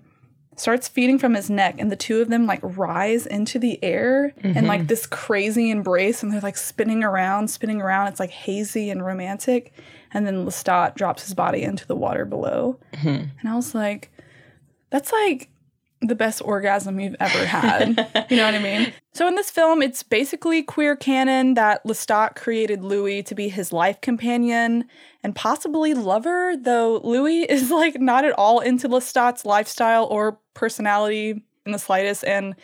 starts 0.55 0.87
feeding 0.87 1.17
from 1.17 1.33
his 1.33 1.49
neck 1.49 1.75
and 1.79 1.91
the 1.91 1.95
two 1.95 2.21
of 2.21 2.29
them 2.29 2.45
like 2.45 2.59
rise 2.61 3.25
into 3.25 3.57
the 3.57 3.83
air 3.83 4.33
in 4.43 4.67
like 4.67 4.81
mm-hmm. 4.81 4.87
this 4.87 5.05
crazy 5.05 5.71
embrace 5.71 6.21
and 6.21 6.31
they're 6.31 6.41
like 6.41 6.57
spinning 6.57 7.03
around 7.03 7.47
spinning 7.49 7.81
around 7.81 8.07
it's 8.07 8.19
like 8.19 8.29
hazy 8.29 8.89
and 8.89 9.05
romantic 9.05 9.73
and 10.13 10.27
then 10.27 10.45
lestat 10.45 10.95
drops 10.95 11.23
his 11.23 11.33
body 11.33 11.63
into 11.63 11.87
the 11.87 11.95
water 11.95 12.25
below 12.25 12.79
mm-hmm. 12.93 13.07
and 13.39 13.49
i 13.49 13.55
was 13.55 13.73
like 13.73 14.11
that's 14.89 15.11
like 15.11 15.49
the 16.07 16.15
best 16.15 16.41
orgasm 16.43 16.99
you've 16.99 17.15
ever 17.19 17.45
had. 17.45 18.09
You 18.29 18.37
know 18.37 18.45
what 18.45 18.55
i 18.55 18.59
mean? 18.59 18.93
So 19.13 19.27
in 19.27 19.35
this 19.35 19.49
film 19.49 19.81
it's 19.81 20.01
basically 20.01 20.63
queer 20.63 20.95
canon 20.95 21.53
that 21.53 21.83
lestat 21.83 22.35
created 22.35 22.83
louis 22.83 23.21
to 23.23 23.35
be 23.35 23.49
his 23.49 23.71
life 23.71 24.01
companion 24.01 24.85
and 25.23 25.35
possibly 25.35 25.93
lover, 25.93 26.55
though 26.57 26.99
Louis 27.03 27.43
is 27.49 27.71
like 27.71 27.99
not 27.99 28.25
at 28.25 28.33
all 28.37 28.59
into 28.59 28.89
Lestat's 28.89 29.45
lifestyle 29.45 30.05
or 30.05 30.37
personality 30.53 31.41
in 31.65 31.71
the 31.71 31.79
slightest, 31.79 32.25
and 32.25 32.55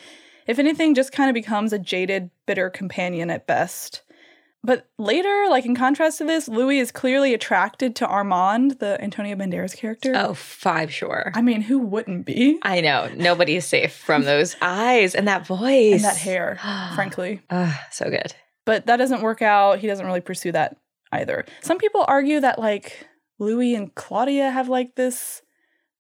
if 0.45 0.60
anything, 0.60 0.95
just 0.95 1.12
kind 1.12 1.30
of 1.30 1.34
becomes 1.36 1.73
a 1.73 1.80
jaded, 1.80 2.30
bitter 2.45 2.69
companion 2.69 3.30
at 3.30 3.47
best. 3.47 4.02
But 4.63 4.89
later, 4.98 5.45
like 5.50 5.65
in 5.65 5.76
contrast 5.76 6.17
to 6.17 6.26
this, 6.26 6.50
Louis 6.50 6.80
is 6.80 6.91
clearly 6.91 7.34
attracted 7.34 7.95
to 7.98 8.08
Armand, 8.08 8.80
the 8.80 9.02
Antonio 9.02 9.36
Banderas 9.36 9.76
character. 9.76 10.12
Oh, 10.15 10.34
five 10.34 10.93
sure. 10.93 11.32
I 11.34 11.41
mean, 11.41 11.62
who 11.62 11.80
wouldn't 11.80 12.26
be? 12.26 12.60
I 12.63 12.82
know. 12.82 13.10
Nobody 13.15 13.56
is 13.56 13.65
safe 13.65 13.93
from 13.93 14.24
those 14.24 14.58
eyes 14.62 15.15
and 15.15 15.28
that 15.28 15.48
voice. 15.48 15.93
And 15.93 16.04
that 16.04 16.17
hair, 16.17 16.58
frankly. 16.95 17.41
Ah, 17.50 17.88
so 17.91 18.10
good. 18.10 18.36
But 18.65 18.86
that 18.88 18.98
doesn't 18.98 19.22
work 19.22 19.41
out. 19.41 19.80
He 19.80 19.88
doesn't 19.88 20.06
really 20.06 20.22
pursue 20.22 20.52
that 20.52 20.76
either. 21.12 21.45
Some 21.62 21.78
people 21.78 22.04
argue 22.08 22.41
that 22.41 22.60
like 22.60 23.08
Louis 23.39 23.76
and 23.76 23.95
Claudia 23.95 24.52
have 24.52 24.67
like 24.67 24.95
this 24.95 25.41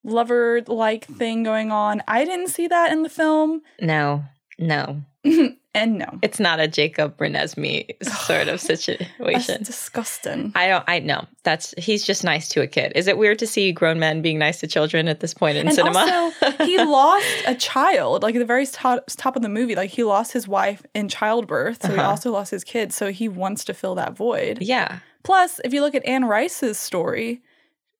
lover 0.03 0.61
like 0.67 1.05
thing 1.05 1.43
going 1.43 1.71
on. 1.71 2.01
I 2.07 2.25
didn't 2.25 2.49
see 2.49 2.67
that 2.67 2.91
in 2.91 3.03
the 3.03 3.09
film. 3.09 3.61
No, 3.79 4.25
no. 4.57 5.03
and 5.75 5.97
no. 5.99 6.19
It's 6.23 6.39
not 6.39 6.59
a 6.59 6.67
Jacob 6.67 7.17
Renesmee 7.17 8.01
sort 8.25 8.47
of 8.47 8.59
situation. 8.73 9.05
That's 9.47 9.67
disgusting. 9.69 10.51
I 10.55 10.67
don't 10.67 10.83
I 10.87 10.99
know. 10.99 11.25
That's 11.43 11.73
he's 11.77 12.03
just 12.03 12.23
nice 12.23 12.49
to 12.49 12.61
a 12.61 12.67
kid. 12.67 12.91
Is 12.95 13.07
it 13.07 13.17
weird 13.17 13.39
to 13.39 13.47
see 13.47 13.71
grown 13.71 13.99
men 13.99 14.21
being 14.21 14.39
nice 14.39 14.59
to 14.61 14.67
children 14.67 15.07
at 15.07 15.19
this 15.19 15.33
point 15.33 15.57
in 15.57 15.67
and 15.67 15.75
cinema? 15.75 15.99
Also, 15.99 16.51
he 16.65 16.77
lost 16.77 17.27
a 17.47 17.55
child, 17.55 18.23
like 18.23 18.35
at 18.35 18.39
the 18.39 18.45
very 18.45 18.65
top, 18.65 19.03
top 19.09 19.35
of 19.35 19.41
the 19.41 19.49
movie. 19.49 19.75
Like 19.75 19.91
he 19.91 20.03
lost 20.03 20.31
his 20.31 20.47
wife 20.47 20.81
in 20.95 21.07
childbirth, 21.07 21.83
so 21.83 21.89
he 21.93 21.97
Uh-huh. 21.99 22.09
also 22.09 22.31
lost 22.31 22.51
his 22.51 22.63
kids. 22.63 22.95
So 22.95 23.11
he 23.11 23.27
wants 23.29 23.63
to 23.65 23.73
fill 23.73 23.95
that 23.95 24.15
void. 24.15 24.59
yeah. 24.61 24.99
Plus, 25.23 25.59
if 25.65 25.73
you 25.73 25.81
look 25.81 25.95
at 25.95 26.05
Anne 26.05 26.25
Rice's 26.25 26.79
story, 26.79 27.41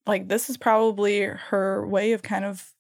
like 0.08 0.28
this 0.30 0.50
is 0.50 0.58
probably 0.58 1.22
her 1.24 1.86
way 1.86 2.14
of 2.14 2.24
kind 2.24 2.46
of 2.46 2.72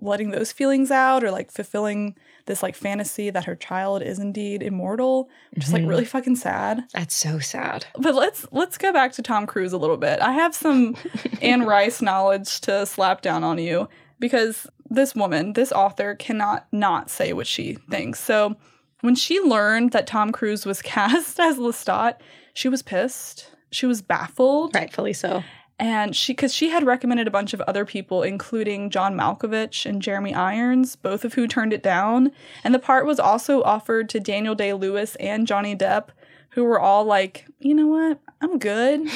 letting 0.00 0.30
those 0.30 0.50
feelings 0.50 0.90
out 0.90 1.22
or 1.22 1.30
like 1.30 1.52
fulfilling 1.52 2.16
this 2.46 2.62
like 2.62 2.74
fantasy 2.74 3.30
that 3.30 3.44
her 3.44 3.54
child 3.56 4.02
is 4.02 4.18
indeed 4.18 4.62
immortal, 4.62 5.28
which 5.54 5.64
is 5.64 5.72
like 5.72 5.82
Mhm. 5.82 5.88
really 5.88 6.04
fucking 6.04 6.36
sad. 6.36 6.84
That's 6.92 7.14
so 7.14 7.38
sad. 7.38 7.86
But 7.98 8.14
let's 8.14 8.46
let's 8.52 8.78
go 8.78 8.92
back 8.92 9.12
to 9.12 9.22
Tom 9.22 9.46
Cruise 9.46 9.72
a 9.72 9.78
little 9.78 9.96
bit. 9.96 10.20
I 10.20 10.32
have 10.32 10.54
some 10.54 10.96
Anne 11.42 11.62
Rice 11.64 12.02
knowledge 12.02 12.60
to 12.62 12.84
slap 12.86 13.22
down 13.22 13.44
on 13.44 13.58
you 13.58 13.88
because 14.18 14.66
this 14.90 15.14
woman, 15.14 15.52
this 15.54 15.72
author 15.72 16.14
cannot 16.14 16.66
not 16.72 17.10
say 17.10 17.32
what 17.32 17.46
she 17.46 17.74
thinks. 17.90 18.20
So 18.20 18.56
when 19.00 19.14
she 19.14 19.40
learned 19.40 19.92
that 19.92 20.06
Tom 20.06 20.32
Cruise 20.32 20.66
was 20.66 20.82
cast 20.94 21.40
as 21.40 21.56
Lestat, 21.58 22.16
she 22.54 22.68
was 22.68 22.82
pissed. 22.82 23.50
She 23.70 23.86
was 23.86 24.02
baffled. 24.02 24.74
Rightfully 24.74 25.14
so. 25.14 25.42
And 25.82 26.14
she, 26.14 26.32
because 26.32 26.54
she 26.54 26.68
had 26.68 26.86
recommended 26.86 27.26
a 27.26 27.32
bunch 27.32 27.52
of 27.52 27.60
other 27.62 27.84
people, 27.84 28.22
including 28.22 28.88
John 28.88 29.16
Malkovich 29.16 29.84
and 29.84 30.00
Jeremy 30.00 30.32
Irons, 30.32 30.94
both 30.94 31.24
of 31.24 31.34
who 31.34 31.48
turned 31.48 31.72
it 31.72 31.82
down. 31.82 32.30
And 32.62 32.72
the 32.72 32.78
part 32.78 33.04
was 33.04 33.18
also 33.18 33.64
offered 33.64 34.08
to 34.10 34.20
Daniel 34.20 34.54
Day 34.54 34.74
Lewis 34.74 35.16
and 35.16 35.44
Johnny 35.44 35.74
Depp, 35.74 36.10
who 36.50 36.62
were 36.62 36.78
all 36.78 37.04
like, 37.04 37.46
you 37.58 37.74
know 37.74 37.88
what? 37.88 38.20
I'm 38.40 38.60
good. 38.60 39.08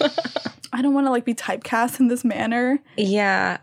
I 0.72 0.80
don't 0.80 0.94
want 0.94 1.06
to 1.06 1.10
like 1.10 1.26
be 1.26 1.34
typecast 1.34 2.00
in 2.00 2.08
this 2.08 2.24
manner. 2.24 2.78
Yeah. 2.96 3.58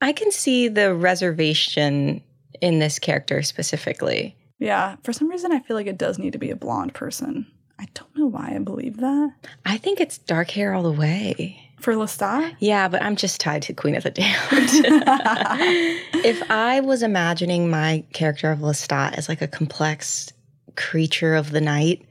I 0.00 0.12
can 0.12 0.32
see 0.32 0.66
the 0.66 0.96
reservation 0.96 2.20
in 2.60 2.80
this 2.80 2.98
character 2.98 3.44
specifically. 3.44 4.34
Yeah. 4.58 4.96
For 5.04 5.12
some 5.12 5.28
reason, 5.28 5.52
I 5.52 5.60
feel 5.60 5.76
like 5.76 5.86
it 5.86 5.98
does 5.98 6.18
need 6.18 6.32
to 6.32 6.38
be 6.40 6.50
a 6.50 6.56
blonde 6.56 6.94
person. 6.94 7.46
I 7.78 7.86
don't 7.94 8.16
know 8.16 8.26
why 8.26 8.54
I 8.56 8.58
believe 8.58 8.96
that. 8.96 9.34
I 9.64 9.76
think 9.76 10.00
it's 10.00 10.18
dark 10.18 10.50
hair 10.50 10.74
all 10.74 10.82
the 10.82 10.90
way. 10.90 11.68
For 11.82 11.94
Lestat? 11.94 12.54
Yeah, 12.60 12.86
but 12.86 13.02
I'm 13.02 13.16
just 13.16 13.40
tied 13.40 13.62
to 13.62 13.74
Queen 13.74 13.96
of 13.96 14.04
the 14.04 14.12
Damned. 14.12 14.36
if 16.24 16.48
I 16.48 16.78
was 16.78 17.02
imagining 17.02 17.68
my 17.68 18.04
character 18.12 18.52
of 18.52 18.60
Lestat 18.60 19.14
as 19.14 19.28
like 19.28 19.42
a 19.42 19.48
complex 19.48 20.32
creature 20.76 21.34
of 21.34 21.50
the 21.50 21.60
night, 21.60 22.06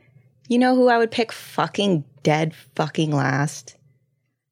you 0.49 0.59
know 0.59 0.75
who 0.75 0.89
I 0.89 0.97
would 0.97 1.09
pick 1.09 1.31
fucking 1.31 2.03
dead 2.21 2.53
fucking 2.75 3.11
last? 3.11 3.77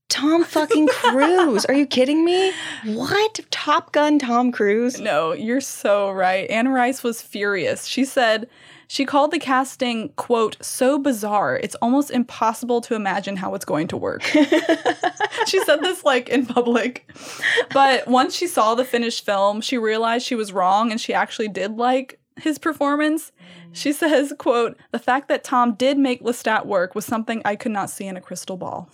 Tom 0.08 0.46
fucking 0.46 0.88
Cruise. 0.92 1.66
Are 1.66 1.74
you 1.74 1.86
kidding 1.86 2.24
me? 2.24 2.54
What? 2.86 3.42
Top 3.52 3.92
Gun 3.92 4.20
Tom 4.20 4.54
Cruise? 4.54 5.02
No, 5.02 5.34
you're 5.34 5.60
so 5.60 6.12
right. 6.12 6.50
Anne 6.50 6.70
Rice 6.70 7.04
was 7.04 7.22
furious. 7.22 7.86
She 7.86 8.06
said 8.06 8.48
she 8.92 9.06
called 9.06 9.30
the 9.30 9.38
casting, 9.38 10.10
quote, 10.16 10.58
so 10.62 10.98
bizarre, 10.98 11.58
it's 11.58 11.76
almost 11.76 12.10
impossible 12.10 12.82
to 12.82 12.96
imagine 12.96 13.36
how 13.36 13.54
it's 13.54 13.64
going 13.64 13.88
to 13.90 13.96
work. 13.96 14.24
she 15.46 15.64
said 15.64 15.82
this 15.82 16.04
like 16.04 16.28
in 16.28 16.48
public. 16.48 17.08
But 17.72 18.08
once 18.08 18.36
she 18.36 18.48
saw 18.48 18.74
the 18.74 18.84
finished 18.84 19.24
film, 19.24 19.62
she 19.62 19.78
realized 19.78 20.26
she 20.26 20.34
was 20.34 20.52
wrong 20.52 20.90
and 20.90 21.00
she 21.00 21.14
actually 21.14 21.50
did 21.50 21.78
like 21.78 22.20
his 22.36 22.58
performance. 22.58 23.32
Mm. 23.70 23.76
She 23.76 23.94
says, 23.94 24.34
quote, 24.40 24.76
the 24.92 24.98
fact 24.98 25.28
that 25.28 25.44
Tom 25.44 25.76
did 25.76 26.00
make 26.00 26.24
Lestat 26.24 26.66
work 26.66 26.96
was 26.96 27.06
something 27.06 27.44
I 27.46 27.56
could 27.56 27.72
not 27.72 27.92
see 27.92 28.08
in 28.08 28.18
a 28.18 28.22
crystal 28.22 28.58
ball. 28.58 28.90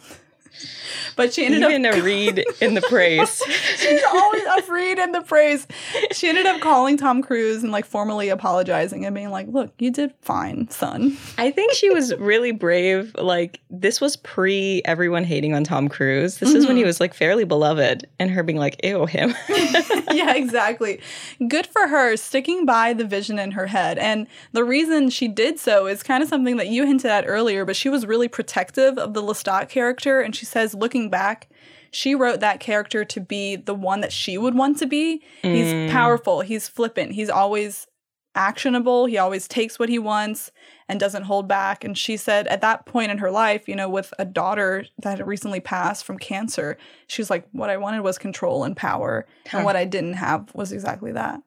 But 1.16 1.34
she 1.34 1.46
ended 1.46 1.64
Even 1.64 1.86
up 1.86 1.96
a 1.96 2.02
read 2.02 2.44
in 2.62 2.74
the 2.74 2.82
praise. 2.82 3.42
She's 3.78 4.04
always 4.04 4.46
uh, 4.46 4.56
afraid 4.60 5.00
in 5.00 5.12
the 5.12 5.22
praise. 5.22 5.66
She 6.12 6.28
ended 6.28 6.46
up 6.46 6.62
calling 6.62 6.98
Tom 6.98 7.22
Cruise 7.22 7.64
and 7.64 7.72
like 7.72 7.86
formally 7.86 8.30
apologizing 8.30 9.06
and 9.06 9.16
being 9.16 9.32
like, 9.32 9.48
"Look, 9.48 9.74
you 9.80 9.92
did 9.92 10.14
fine, 10.22 10.70
son." 10.70 11.18
I 11.38 11.52
think 11.52 11.74
she 11.74 11.90
was 11.90 12.16
really 12.16 12.52
brave. 12.52 13.16
Like, 13.18 13.62
this 13.70 14.02
was 14.02 14.18
pre 14.18 14.82
everyone 14.86 15.24
hating 15.24 15.54
on 15.54 15.64
Tom 15.64 15.88
Cruise. 15.88 16.38
This 16.38 16.54
is 16.54 16.68
when 16.68 16.76
he 16.76 16.82
mm-hmm. 16.82 16.88
was 16.88 17.00
like 17.00 17.14
fairly 17.14 17.46
beloved, 17.46 18.08
and 18.20 18.32
her 18.32 18.44
being 18.44 18.60
like, 18.60 18.80
ew, 18.84 19.06
him. 19.06 19.34
yeah, 20.12 20.36
exactly. 20.36 21.00
Good 21.48 21.68
for 21.68 21.88
her 21.88 22.16
sticking 22.18 22.66
by 22.66 22.94
the 22.94 23.06
vision 23.06 23.40
in 23.40 23.52
her 23.52 23.68
head. 23.68 23.98
And 23.98 24.28
the 24.52 24.64
reason 24.64 25.10
she 25.10 25.28
did 25.28 25.60
so 25.60 25.88
is 25.88 26.04
kind 26.04 26.24
of 26.24 26.30
something 26.30 26.58
that 26.58 26.68
you 26.68 26.86
hinted 26.86 27.12
at 27.12 27.26
earlier, 27.28 27.66
but 27.66 27.76
she 27.76 27.90
was 27.90 28.06
really 28.06 28.28
protective 28.28 28.98
of 28.98 29.14
the 29.14 29.22
Lestat 29.22 29.70
character. 29.70 30.22
And 30.22 30.36
she 30.36 30.45
says, 30.46 30.74
looking 30.74 31.10
back, 31.10 31.50
she 31.92 32.16
wrote 32.16 32.40
that 32.40 32.60
character 32.62 33.04
to 33.04 33.20
be 33.20 33.56
the 33.58 33.76
one 33.76 34.00
that 34.02 34.14
she 34.14 34.38
would 34.38 34.56
want 34.56 34.78
to 34.80 34.86
be. 34.86 35.22
He's 35.42 35.74
Mm. 35.74 35.92
powerful, 35.92 36.42
he's 36.42 36.68
flippant, 36.70 37.12
he's 37.14 37.30
always 37.30 37.88
actionable, 38.36 39.06
he 39.06 39.18
always 39.18 39.48
takes 39.48 39.80
what 39.80 39.88
he 39.90 39.98
wants 39.98 40.52
and 40.90 41.00
doesn't 41.00 41.24
hold 41.24 41.48
back. 41.48 41.84
And 41.84 41.98
she 41.98 42.18
said 42.18 42.48
at 42.48 42.62
that 42.62 42.86
point 42.86 43.12
in 43.12 43.18
her 43.20 43.32
life, 43.32 43.68
you 43.68 43.76
know, 43.76 43.90
with 43.90 44.14
a 44.20 44.26
daughter 44.26 44.86
that 45.00 45.18
had 45.20 45.28
recently 45.28 45.62
passed 45.62 46.04
from 46.04 46.18
cancer, 46.18 46.78
she 47.08 47.22
was 47.22 47.30
like, 47.30 47.48
what 47.54 47.70
I 47.70 47.78
wanted 47.78 48.02
was 48.02 48.18
control 48.18 48.64
and 48.66 48.76
power. 48.76 49.26
Huh. 49.48 49.58
And 49.60 49.66
what 49.66 49.78
I 49.78 49.86
didn't 49.86 50.14
have 50.16 50.54
was 50.54 50.72
exactly 50.74 51.14
that. 51.14 51.42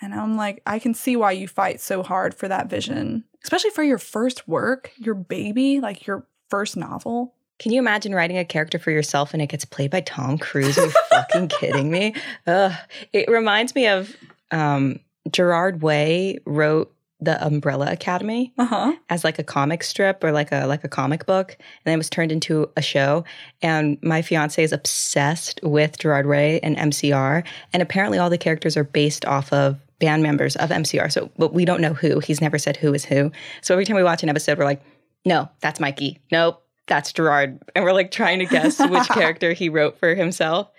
And 0.00 0.14
I'm 0.14 0.36
like, 0.36 0.62
I 0.64 0.78
can 0.78 0.94
see 0.94 1.16
why 1.16 1.32
you 1.32 1.48
fight 1.48 1.80
so 1.80 2.04
hard 2.04 2.32
for 2.34 2.46
that 2.46 2.70
vision, 2.70 3.24
especially 3.42 3.70
for 3.70 3.82
your 3.82 3.98
first 3.98 4.46
work, 4.46 4.92
your 4.96 5.14
baby, 5.16 5.80
like 5.80 6.06
your 6.06 6.24
first 6.48 6.76
novel. 6.76 7.34
Can 7.58 7.72
you 7.72 7.78
imagine 7.80 8.14
writing 8.14 8.38
a 8.38 8.44
character 8.44 8.78
for 8.78 8.90
yourself 8.90 9.32
and 9.32 9.42
it 9.42 9.48
gets 9.48 9.64
played 9.64 9.90
by 9.90 10.00
Tom 10.00 10.38
Cruise? 10.38 10.78
Are 10.78 10.84
you 10.86 10.92
fucking 11.10 11.48
kidding 11.60 11.90
me? 11.90 12.14
Ugh. 12.46 12.72
It 13.12 13.28
reminds 13.28 13.74
me 13.74 13.88
of 13.88 14.14
um, 14.50 15.00
Gerard 15.30 15.82
Way 15.82 16.38
wrote 16.46 16.94
the 17.20 17.44
Umbrella 17.44 17.90
Academy 17.90 18.52
Uh-huh. 18.58 18.92
as 19.10 19.24
like 19.24 19.40
a 19.40 19.42
comic 19.42 19.82
strip 19.82 20.22
or 20.22 20.30
like 20.30 20.52
a 20.52 20.66
like 20.66 20.84
a 20.84 20.88
comic 20.88 21.26
book, 21.26 21.50
and 21.58 21.66
then 21.84 21.94
it 21.94 21.96
was 21.98 22.08
turned 22.08 22.30
into 22.30 22.70
a 22.76 22.82
show. 22.82 23.24
And 23.60 23.98
my 24.04 24.22
fiance 24.22 24.62
is 24.62 24.72
obsessed 24.72 25.58
with 25.64 25.98
Gerard 25.98 26.26
Way 26.26 26.60
and 26.62 26.76
MCR, 26.76 27.42
and 27.72 27.82
apparently 27.82 28.18
all 28.18 28.30
the 28.30 28.38
characters 28.38 28.76
are 28.76 28.84
based 28.84 29.24
off 29.24 29.52
of 29.52 29.80
band 29.98 30.22
members 30.22 30.54
of 30.54 30.70
MCR. 30.70 31.10
So, 31.10 31.28
but 31.36 31.52
we 31.52 31.64
don't 31.64 31.80
know 31.80 31.92
who. 31.92 32.20
He's 32.20 32.40
never 32.40 32.56
said 32.56 32.76
who 32.76 32.94
is 32.94 33.04
who. 33.04 33.32
So 33.62 33.74
every 33.74 33.84
time 33.84 33.96
we 33.96 34.04
watch 34.04 34.22
an 34.22 34.28
episode, 34.28 34.56
we're 34.56 34.64
like, 34.64 34.80
no, 35.24 35.48
that's 35.60 35.80
Mikey. 35.80 36.20
Nope, 36.30 36.62
that's 36.88 37.12
Gerard. 37.12 37.60
And 37.74 37.84
we're 37.84 37.92
like 37.92 38.10
trying 38.10 38.40
to 38.40 38.46
guess 38.46 38.78
which 38.80 39.08
character 39.08 39.52
he 39.52 39.68
wrote 39.68 39.98
for 39.98 40.14
himself. 40.14 40.70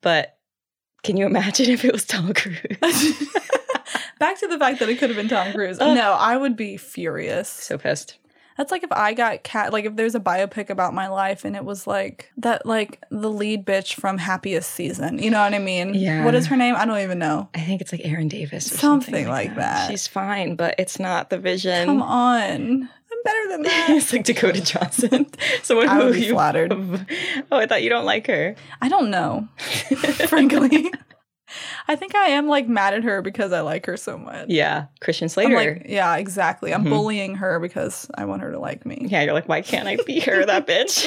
But 0.00 0.36
can 1.02 1.16
you 1.16 1.26
imagine 1.26 1.70
if 1.70 1.84
it 1.84 1.92
was 1.92 2.04
Tom 2.04 2.32
Cruise? 2.34 2.58
Back 4.18 4.38
to 4.38 4.46
the 4.46 4.58
fact 4.58 4.78
that 4.80 4.88
it 4.88 4.98
could 4.98 5.10
have 5.10 5.16
been 5.16 5.28
Tom 5.28 5.52
Cruise. 5.52 5.78
no, 5.78 6.12
I 6.12 6.36
would 6.36 6.56
be 6.56 6.76
furious. 6.76 7.48
so 7.48 7.78
pissed. 7.78 8.18
That's 8.56 8.70
like 8.70 8.82
if 8.84 8.92
I 8.92 9.14
got 9.14 9.42
cat 9.42 9.72
like 9.72 9.86
if 9.86 9.96
there's 9.96 10.14
a 10.14 10.20
biopic 10.20 10.68
about 10.68 10.92
my 10.92 11.08
life 11.08 11.44
and 11.44 11.56
it 11.56 11.64
was 11.64 11.86
like 11.86 12.30
that 12.36 12.66
like 12.66 13.02
the 13.10 13.30
lead 13.30 13.64
bitch 13.64 13.94
from 13.94 14.18
Happiest 14.18 14.70
Season. 14.70 15.18
You 15.18 15.30
know 15.30 15.40
what 15.40 15.54
I 15.54 15.58
mean? 15.58 15.94
Yeah. 15.94 16.24
What 16.24 16.34
is 16.34 16.46
her 16.48 16.56
name? 16.56 16.74
I 16.76 16.84
don't 16.84 17.00
even 17.00 17.18
know. 17.18 17.48
I 17.54 17.60
think 17.60 17.80
it's 17.80 17.92
like 17.92 18.02
Aaron 18.04 18.28
Davis 18.28 18.70
or 18.70 18.76
Something, 18.76 19.14
something, 19.14 19.28
like 19.28 19.56
that. 19.56 19.90
She's 19.90 20.06
fine, 20.06 20.54
but 20.56 20.74
it's 20.78 20.98
not 20.98 21.30
the 21.30 21.38
vision. 21.38 21.86
Come 21.86 22.02
on. 22.02 22.88
I'm 23.12 23.22
better 23.24 23.48
than 23.50 23.62
that. 23.62 23.86
it's 23.90 24.12
like 24.12 24.24
Dakota 24.24 24.62
Johnson. 24.62 25.26
Someone 25.62 25.88
I 25.88 25.96
who 25.96 26.04
would 26.06 26.14
be 26.14 26.24
you 26.24 26.32
flattered. 26.32 26.72
Oh, 26.72 27.56
I 27.58 27.66
thought 27.66 27.82
you 27.82 27.90
don't 27.90 28.04
like 28.06 28.26
her. 28.28 28.54
I 28.80 28.88
don't 28.88 29.10
know. 29.10 29.48
frankly. 30.28 30.90
I 31.86 31.96
think 31.96 32.14
I 32.14 32.28
am 32.28 32.48
like 32.48 32.66
mad 32.66 32.94
at 32.94 33.04
her 33.04 33.20
because 33.20 33.52
I 33.52 33.60
like 33.60 33.84
her 33.84 33.98
so 33.98 34.16
much. 34.16 34.48
Yeah, 34.48 34.86
Christian 35.02 35.26
I'm 35.26 35.28
Slater. 35.28 35.54
like, 35.54 35.82
yeah, 35.86 36.16
exactly. 36.16 36.72
I'm 36.72 36.84
Mhm. 36.84 36.90
bullying 36.90 37.34
her 37.34 37.60
because 37.60 38.10
I 38.14 38.24
want 38.24 38.40
her 38.40 38.52
to 38.52 38.58
like 38.58 38.86
me. 38.86 39.06
yeah, 39.10 39.22
you're 39.22 39.34
like, 39.34 39.48
why 39.48 39.60
can't 39.60 39.86
I 39.86 39.98
be 40.06 40.20
her, 40.20 40.46
that 40.46 40.66
bitch? 40.66 41.04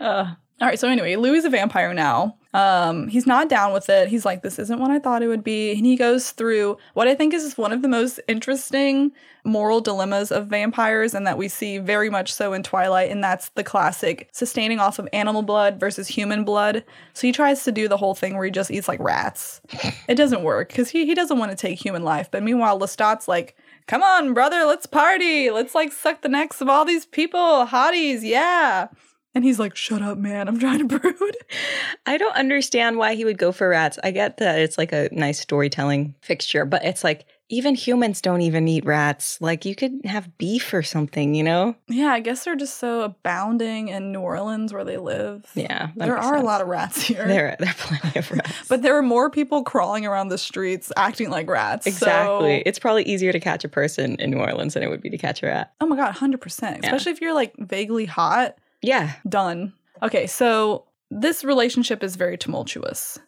Uh, 0.00 0.34
all 0.60 0.66
right. 0.66 0.78
So 0.78 0.88
anyway, 0.88 1.16
Louis 1.16 1.38
is 1.38 1.44
a 1.46 1.50
vampire 1.50 1.94
now. 1.94 2.36
Um, 2.52 3.08
he's 3.08 3.26
not 3.26 3.48
down 3.48 3.72
with 3.72 3.88
it. 3.88 4.08
He's 4.08 4.26
like, 4.26 4.42
this 4.42 4.58
isn't 4.58 4.78
what 4.78 4.90
I 4.90 4.98
thought 4.98 5.22
it 5.22 5.28
would 5.28 5.44
be. 5.44 5.70
And 5.70 5.86
he 5.86 5.96
goes 5.96 6.32
through 6.32 6.76
what 6.92 7.08
I 7.08 7.14
think 7.14 7.32
is 7.32 7.56
one 7.56 7.72
of 7.72 7.80
the 7.80 7.88
most 7.88 8.20
interesting 8.28 9.12
moral 9.42 9.80
dilemmas 9.80 10.30
of 10.30 10.48
vampires, 10.48 11.14
and 11.14 11.26
that 11.26 11.38
we 11.38 11.48
see 11.48 11.78
very 11.78 12.10
much 12.10 12.30
so 12.30 12.52
in 12.52 12.62
Twilight. 12.62 13.10
And 13.10 13.24
that's 13.24 13.48
the 13.50 13.64
classic 13.64 14.28
sustaining 14.32 14.80
off 14.80 14.98
of 14.98 15.08
animal 15.14 15.40
blood 15.42 15.80
versus 15.80 16.08
human 16.08 16.44
blood. 16.44 16.84
So 17.14 17.26
he 17.26 17.32
tries 17.32 17.64
to 17.64 17.72
do 17.72 17.88
the 17.88 17.96
whole 17.96 18.14
thing 18.14 18.34
where 18.34 18.44
he 18.44 18.50
just 18.50 18.70
eats 18.70 18.88
like 18.88 19.00
rats. 19.00 19.62
It 20.08 20.16
doesn't 20.16 20.42
work 20.42 20.68
because 20.68 20.90
he, 20.90 21.06
he 21.06 21.14
doesn't 21.14 21.38
want 21.38 21.52
to 21.52 21.56
take 21.56 21.82
human 21.82 22.02
life. 22.02 22.30
But 22.30 22.42
meanwhile, 22.42 22.78
Lestat's 22.78 23.28
like 23.28 23.56
come 23.86 24.02
on, 24.04 24.34
brother, 24.34 24.64
let's 24.66 24.86
party. 24.86 25.50
Let's 25.50 25.74
like 25.74 25.92
suck 25.92 26.22
the 26.22 26.28
necks 26.28 26.60
of 26.60 26.68
all 26.68 26.84
these 26.84 27.06
people, 27.06 27.66
hotties, 27.66 28.20
yeah. 28.22 28.88
And 29.34 29.44
he's 29.44 29.58
like, 29.60 29.76
shut 29.76 30.02
up, 30.02 30.18
man. 30.18 30.48
I'm 30.48 30.58
trying 30.58 30.86
to 30.88 30.98
brood. 30.98 31.36
I 32.06 32.16
don't 32.18 32.34
understand 32.34 32.98
why 32.98 33.14
he 33.14 33.24
would 33.24 33.38
go 33.38 33.52
for 33.52 33.68
rats. 33.68 33.98
I 34.02 34.10
get 34.10 34.38
that 34.38 34.58
it's 34.58 34.76
like 34.76 34.92
a 34.92 35.08
nice 35.12 35.38
storytelling 35.40 36.14
fixture, 36.20 36.64
but 36.64 36.84
it's 36.84 37.04
like 37.04 37.26
even 37.48 37.74
humans 37.74 38.20
don't 38.20 38.42
even 38.42 38.66
eat 38.68 38.84
rats. 38.84 39.40
Like 39.40 39.64
you 39.64 39.74
could 39.76 40.00
have 40.04 40.36
beef 40.38 40.72
or 40.74 40.82
something, 40.82 41.34
you 41.34 41.42
know? 41.44 41.74
Yeah, 41.88 42.08
I 42.08 42.18
guess 42.20 42.44
they're 42.44 42.56
just 42.56 42.78
so 42.78 43.02
abounding 43.02 43.88
in 43.88 44.12
New 44.12 44.20
Orleans 44.20 44.72
where 44.72 44.84
they 44.84 44.96
live. 44.96 45.44
Yeah. 45.54 45.88
There 45.96 46.16
are 46.16 46.36
a 46.36 46.42
lot 46.42 46.60
of 46.60 46.68
rats 46.68 47.00
here. 47.06 47.26
There, 47.26 47.56
there 47.58 47.68
are 47.70 47.74
plenty 47.74 48.18
of 48.18 48.30
rats. 48.32 48.68
But 48.68 48.82
there 48.82 48.96
are 48.96 49.02
more 49.02 49.30
people 49.30 49.62
crawling 49.64 50.06
around 50.06 50.28
the 50.28 50.38
streets 50.38 50.92
acting 50.96 51.30
like 51.30 51.48
rats. 51.48 51.86
exactly. 51.86 52.58
So- 52.58 52.62
It's 52.66 52.78
probably 52.80 53.04
easier 53.04 53.32
to 53.32 53.40
catch 53.40 53.62
a 53.64 53.68
person 53.68 54.16
in 54.16 54.30
New 54.30 54.38
Orleans 54.38 54.74
than 54.74 54.82
it 54.82 54.90
would 54.90 55.02
be 55.02 55.10
to 55.10 55.18
catch 55.18 55.42
a 55.42 55.46
rat. 55.46 55.72
oh 55.80 55.86
my 55.86 55.96
God, 55.96 56.14
100%. 56.16 56.84
Especially 56.84 57.12
if 57.12 57.20
you're 57.20 57.34
like 57.34 57.52
vaguely 57.58 58.06
hot. 58.06 58.56
Yeah. 58.82 59.12
Done. 59.28 59.72
Okay, 60.02 60.26
so 60.26 60.84
this 61.10 61.44
relationship 61.44 62.02
is 62.02 62.16
very 62.16 62.38
tumultuous. 62.38 63.18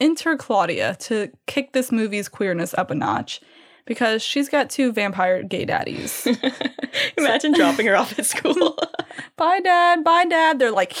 Enter 0.00 0.36
Claudia 0.36 0.96
to 1.00 1.30
kick 1.46 1.72
this 1.72 1.90
movie's 1.90 2.28
queerness 2.28 2.74
up 2.74 2.90
a 2.90 2.94
notch 2.94 3.40
because 3.88 4.22
she's 4.22 4.48
got 4.48 4.70
two 4.70 4.92
vampire 4.92 5.42
gay 5.42 5.64
daddies. 5.64 6.28
Imagine 7.16 7.52
dropping 7.54 7.86
her 7.86 7.96
off 7.96 8.16
at 8.18 8.26
school. 8.26 8.78
bye, 9.36 9.60
dad. 9.60 10.04
Bye, 10.04 10.26
dad. 10.26 10.58
They're 10.58 10.70
like, 10.70 10.90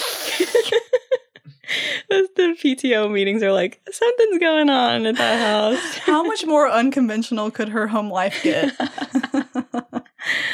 the, 2.08 2.28
the 2.34 2.56
PTO 2.58 3.12
meetings 3.12 3.42
are 3.42 3.52
like, 3.52 3.80
something's 3.90 4.38
going 4.38 4.70
on 4.70 5.06
at 5.06 5.16
that 5.16 5.38
house. 5.38 5.98
how 5.98 6.24
much 6.24 6.46
more 6.46 6.68
unconventional 6.68 7.50
could 7.50 7.68
her 7.68 7.86
home 7.86 8.10
life 8.10 8.42
get? 8.42 8.74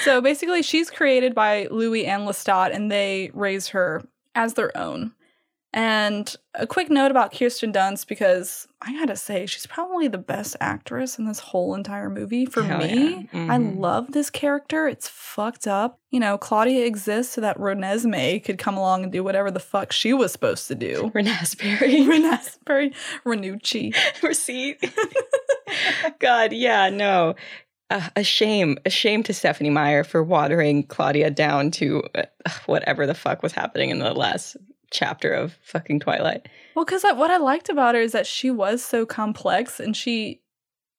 So 0.04 0.20
basically, 0.20 0.62
she's 0.62 0.90
created 0.90 1.34
by 1.34 1.66
Louis 1.70 2.06
and 2.06 2.22
Lestat, 2.28 2.74
and 2.74 2.90
they 2.90 3.30
raise 3.34 3.68
her 3.68 4.02
as 4.34 4.54
their 4.54 4.76
own. 4.76 5.12
And 5.76 6.36
a 6.54 6.68
quick 6.68 6.88
note 6.88 7.10
about 7.10 7.32
Kirsten 7.36 7.72
Dunst 7.72 8.06
because 8.06 8.68
I 8.80 8.92
gotta 8.92 9.16
say, 9.16 9.44
she's 9.46 9.66
probably 9.66 10.06
the 10.06 10.18
best 10.18 10.54
actress 10.60 11.18
in 11.18 11.24
this 11.26 11.40
whole 11.40 11.74
entire 11.74 12.08
movie 12.08 12.46
for 12.46 12.62
Hell 12.62 12.78
me. 12.78 13.28
yeah. 13.32 13.46
I 13.52 13.58
Mhm. 13.58 13.80
love 13.80 14.12
this 14.12 14.30
character. 14.30 14.86
It's 14.86 15.08
fucked 15.08 15.66
up. 15.66 15.98
You 16.12 16.20
know, 16.20 16.38
Claudia 16.38 16.86
exists 16.86 17.32
so 17.34 17.40
that 17.40 17.58
Renesmee 17.58 18.44
could 18.44 18.56
come 18.56 18.76
along 18.76 19.02
and 19.02 19.10
do 19.10 19.24
whatever 19.24 19.50
the 19.50 19.58
fuck 19.58 19.90
she 19.90 20.12
was 20.12 20.30
supposed 20.30 20.68
to 20.68 20.76
do. 20.76 21.10
Renasberry. 21.12 22.06
Renesmee, 22.06 22.94
Renucci. 23.26 23.96
Receipt. 24.22 24.78
God, 26.20 26.52
yeah, 26.52 26.88
no. 26.90 27.34
Uh, 27.90 28.08
a 28.16 28.24
shame, 28.24 28.78
a 28.86 28.90
shame 28.90 29.22
to 29.22 29.34
Stephanie 29.34 29.70
Meyer 29.70 30.04
for 30.04 30.22
watering 30.22 30.84
Claudia 30.84 31.30
down 31.30 31.70
to 31.72 32.02
uh, 32.14 32.22
whatever 32.66 33.06
the 33.06 33.14
fuck 33.14 33.42
was 33.42 33.52
happening 33.52 33.90
in 33.90 33.98
the 33.98 34.14
last 34.14 34.56
chapter 34.90 35.32
of 35.32 35.54
fucking 35.62 36.00
Twilight. 36.00 36.48
Well, 36.74 36.84
because 36.84 37.02
what 37.02 37.30
I 37.30 37.36
liked 37.36 37.68
about 37.68 37.94
her 37.94 38.00
is 38.00 38.12
that 38.12 38.26
she 38.26 38.50
was 38.50 38.82
so 38.82 39.04
complex 39.04 39.80
and 39.80 39.94
she, 39.96 40.40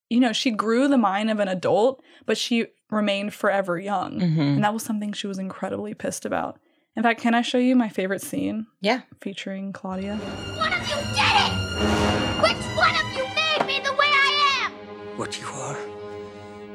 you 0.10 0.20
know, 0.20 0.32
she 0.32 0.52
grew 0.52 0.88
the 0.88 0.98
mind 0.98 1.32
of 1.32 1.40
an 1.40 1.48
adult, 1.48 2.04
but 2.26 2.38
she 2.38 2.68
remained 2.92 3.34
forever 3.34 3.80
young. 3.80 4.20
Mhm. 4.20 4.56
And 4.56 4.64
that 4.64 4.74
was 4.74 4.84
something 4.84 5.12
she 5.12 5.28
was 5.28 5.40
incredibly 5.40 5.94
pissed 5.96 6.24
about. 6.26 6.60
In 6.96 7.02
fact, 7.04 7.20
can 7.20 7.34
I 7.34 7.42
show 7.42 7.58
you 7.58 7.76
my 7.76 7.90
favorite 7.90 8.22
scene? 8.22 8.68
Yeah. 8.80 9.02
Featuring 9.22 9.74
Claudia. 9.74 10.16
One 10.16 10.72
of 10.72 10.88
you 10.88 10.96
did 10.96 11.36
it! 11.36 12.42
Which 12.44 12.64
one 12.78 12.96
of 12.96 13.18
you 13.18 13.24
made 13.34 13.66
me 13.68 13.80
the 13.84 13.92
way 13.94 14.08
I 14.08 14.66
am? 14.66 14.72
What 15.18 15.40
you 15.42 15.48
are? 15.48 15.78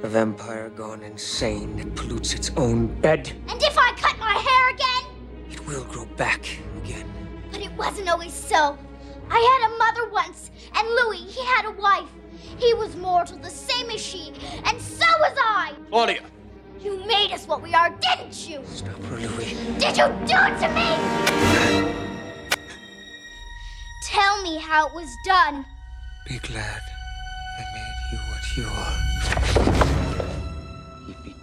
A 0.03 0.09
vampire 0.09 0.71
gone 0.71 1.03
insane 1.03 1.77
that 1.77 1.95
pollutes 1.95 2.33
its 2.33 2.51
own 2.57 2.87
bed. 3.03 3.31
And 3.49 3.63
if 3.63 3.77
I 3.77 3.93
cut 3.93 4.19
my 4.19 4.33
hair 4.33 4.71
again? 4.71 5.05
It 5.51 5.67
will 5.67 5.85
grow 5.85 6.07
back 6.17 6.47
again. 6.83 7.07
But 7.53 7.61
it 7.61 7.71
wasn't 7.73 8.09
always 8.09 8.33
so. 8.33 8.79
I 9.31 9.39
had 9.39 9.71
a 9.71 9.77
mother 9.77 10.11
once, 10.11 10.51
and 10.75 10.89
Louis, 10.89 11.31
he 11.31 11.45
had 11.45 11.67
a 11.67 11.73
wife. 11.73 12.09
He 12.59 12.73
was 12.73 12.97
mortal, 12.97 13.37
the 13.37 13.51
same 13.51 13.91
as 13.91 14.01
she, 14.01 14.33
and 14.65 14.81
so 14.81 15.05
was 15.19 15.37
I. 15.39 15.75
Claudia! 15.91 16.23
You 16.81 17.05
made 17.05 17.33
us 17.33 17.47
what 17.47 17.63
we 17.63 17.75
are, 17.75 17.91
didn't 17.91 18.49
you? 18.49 18.63
Stop 18.65 19.03
her, 19.05 19.17
Louis. 19.19 19.55
Did 19.79 19.99
you 19.99 20.07
do 20.25 20.35
it 20.35 20.59
to 20.61 20.69
me? 20.75 21.95
Tell 24.07 24.43
me 24.43 24.57
how 24.57 24.89
it 24.89 24.95
was 24.95 25.15
done. 25.27 25.67
Be 26.27 26.39
glad 26.39 26.81
I 27.59 27.65
made 27.75 27.97
you 28.13 28.19
what 28.31 28.57
you 28.57 28.65
are. 28.65 29.10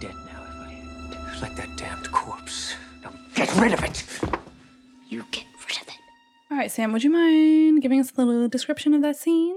be 0.00 0.06
dead 0.06 0.16
now 0.26 0.42
if 0.42 0.60
I 0.60 0.70
hadn't. 0.70 1.42
Like 1.42 1.56
that 1.56 1.76
damned 1.76 2.10
corpse. 2.12 2.74
Now 3.02 3.12
get 3.34 3.54
rid 3.56 3.72
of 3.72 3.82
it! 3.82 4.04
You 5.08 5.24
get 5.30 5.46
rid 5.66 5.80
of 5.82 5.88
it. 5.88 5.98
All 6.50 6.56
right, 6.56 6.70
Sam, 6.70 6.92
would 6.92 7.04
you 7.04 7.10
mind 7.10 7.82
giving 7.82 8.00
us 8.00 8.12
a 8.16 8.24
little 8.24 8.48
description 8.48 8.94
of 8.94 9.02
that 9.02 9.16
scene? 9.16 9.56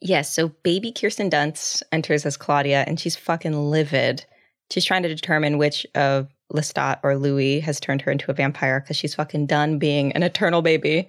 Yes, 0.00 0.32
so 0.32 0.48
baby 0.62 0.92
Kirsten 0.92 1.30
Dunst 1.30 1.82
enters 1.92 2.26
as 2.26 2.36
Claudia 2.36 2.84
and 2.86 2.98
she's 2.98 3.16
fucking 3.16 3.70
livid. 3.70 4.24
She's 4.70 4.84
trying 4.84 5.02
to 5.02 5.08
determine 5.08 5.58
which 5.58 5.86
of 5.94 6.28
Lestat 6.52 6.98
or 7.02 7.16
Louis 7.16 7.60
has 7.60 7.80
turned 7.80 8.02
her 8.02 8.12
into 8.12 8.30
a 8.30 8.34
vampire 8.34 8.80
because 8.80 8.96
she's 8.96 9.14
fucking 9.14 9.46
done 9.46 9.78
being 9.78 10.12
an 10.12 10.22
eternal 10.22 10.62
baby. 10.62 11.08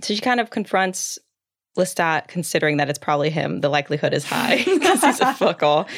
So 0.00 0.14
she 0.14 0.20
kind 0.20 0.40
of 0.40 0.50
confronts 0.50 1.18
Lestat, 1.76 2.28
considering 2.28 2.76
that 2.76 2.90
it's 2.90 2.98
probably 2.98 3.30
him. 3.30 3.60
The 3.60 3.68
likelihood 3.68 4.12
is 4.12 4.24
high 4.24 4.56
because 4.64 5.02
he's 5.02 5.20
a 5.20 5.32
fuck 5.34 5.62
all. 5.62 5.88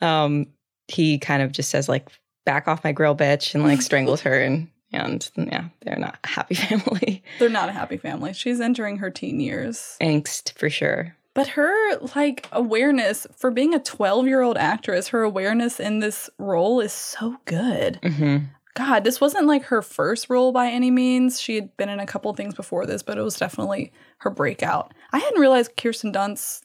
Um, 0.00 0.46
he 0.92 1.18
kind 1.18 1.42
of 1.42 1.52
just 1.52 1.70
says 1.70 1.88
like, 1.88 2.08
"Back 2.44 2.68
off 2.68 2.84
my 2.84 2.92
grill, 2.92 3.16
bitch," 3.16 3.54
and 3.54 3.64
like 3.64 3.82
strangles 3.82 4.20
her, 4.22 4.40
and 4.40 4.68
and 4.92 5.30
yeah, 5.36 5.68
they're 5.82 5.96
not 5.96 6.18
a 6.24 6.28
happy 6.28 6.54
family. 6.54 7.22
They're 7.38 7.48
not 7.48 7.68
a 7.68 7.72
happy 7.72 7.96
family. 7.96 8.32
She's 8.32 8.60
entering 8.60 8.98
her 8.98 9.10
teen 9.10 9.40
years. 9.40 9.96
Angst 10.00 10.56
for 10.58 10.70
sure. 10.70 11.16
But 11.34 11.48
her 11.48 11.98
like 12.14 12.46
awareness 12.52 13.26
for 13.36 13.50
being 13.50 13.74
a 13.74 13.80
12 13.80 14.26
year 14.26 14.42
old 14.42 14.58
actress, 14.58 15.08
her 15.08 15.22
awareness 15.22 15.80
in 15.80 16.00
this 16.00 16.28
role 16.38 16.80
is 16.80 16.92
so 16.92 17.36
good. 17.46 17.98
Mm-hmm. 18.02 18.44
God, 18.74 19.04
this 19.04 19.20
wasn't 19.20 19.46
like 19.46 19.64
her 19.64 19.82
first 19.82 20.30
role 20.30 20.52
by 20.52 20.68
any 20.68 20.90
means. 20.90 21.40
She 21.40 21.54
had 21.56 21.76
been 21.76 21.90
in 21.90 22.00
a 22.00 22.06
couple 22.06 22.32
things 22.34 22.54
before 22.54 22.86
this, 22.86 23.02
but 23.02 23.18
it 23.18 23.22
was 23.22 23.36
definitely 23.36 23.92
her 24.18 24.30
breakout. 24.30 24.94
I 25.12 25.18
hadn't 25.18 25.40
realized 25.40 25.76
Kirsten 25.76 26.12
Dunst 26.12 26.62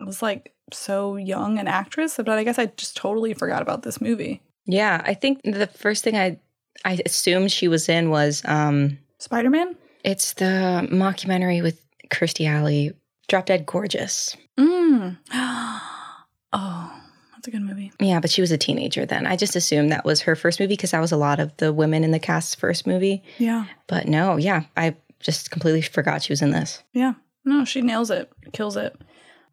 was 0.00 0.22
like 0.22 0.54
so 0.74 1.16
young 1.16 1.58
an 1.58 1.68
actress, 1.68 2.16
but 2.16 2.28
I 2.28 2.44
guess 2.44 2.58
I 2.58 2.66
just 2.66 2.96
totally 2.96 3.34
forgot 3.34 3.62
about 3.62 3.82
this 3.82 4.00
movie. 4.00 4.42
Yeah, 4.66 5.02
I 5.04 5.14
think 5.14 5.40
the 5.42 5.66
first 5.66 6.04
thing 6.04 6.16
I 6.16 6.38
I 6.84 7.00
assumed 7.04 7.52
she 7.52 7.68
was 7.68 7.88
in 7.88 8.10
was 8.10 8.42
um 8.44 8.98
Spider 9.18 9.50
Man. 9.50 9.76
It's 10.04 10.34
the 10.34 10.88
mockumentary 10.90 11.62
with 11.62 11.80
Kirstie 12.10 12.48
Alley, 12.48 12.92
Drop 13.28 13.46
Dead 13.46 13.66
Gorgeous. 13.66 14.36
Mm. 14.58 15.18
oh, 15.32 17.02
that's 17.32 17.48
a 17.48 17.50
good 17.50 17.62
movie. 17.62 17.92
Yeah, 18.00 18.20
but 18.20 18.30
she 18.30 18.40
was 18.40 18.50
a 18.50 18.58
teenager 18.58 19.04
then. 19.06 19.26
I 19.26 19.36
just 19.36 19.56
assumed 19.56 19.92
that 19.92 20.04
was 20.04 20.22
her 20.22 20.36
first 20.36 20.60
movie 20.60 20.74
because 20.74 20.92
that 20.92 21.00
was 21.00 21.12
a 21.12 21.16
lot 21.16 21.40
of 21.40 21.56
the 21.58 21.72
women 21.72 22.04
in 22.04 22.10
the 22.10 22.18
cast's 22.18 22.54
first 22.54 22.86
movie. 22.86 23.22
Yeah. 23.38 23.66
But 23.86 24.08
no, 24.08 24.36
yeah, 24.36 24.64
I 24.76 24.96
just 25.20 25.50
completely 25.50 25.82
forgot 25.82 26.22
she 26.22 26.32
was 26.32 26.42
in 26.42 26.50
this. 26.50 26.82
Yeah. 26.92 27.14
No, 27.44 27.64
she 27.64 27.80
nails 27.80 28.10
it, 28.10 28.30
kills 28.52 28.76
it. 28.76 28.94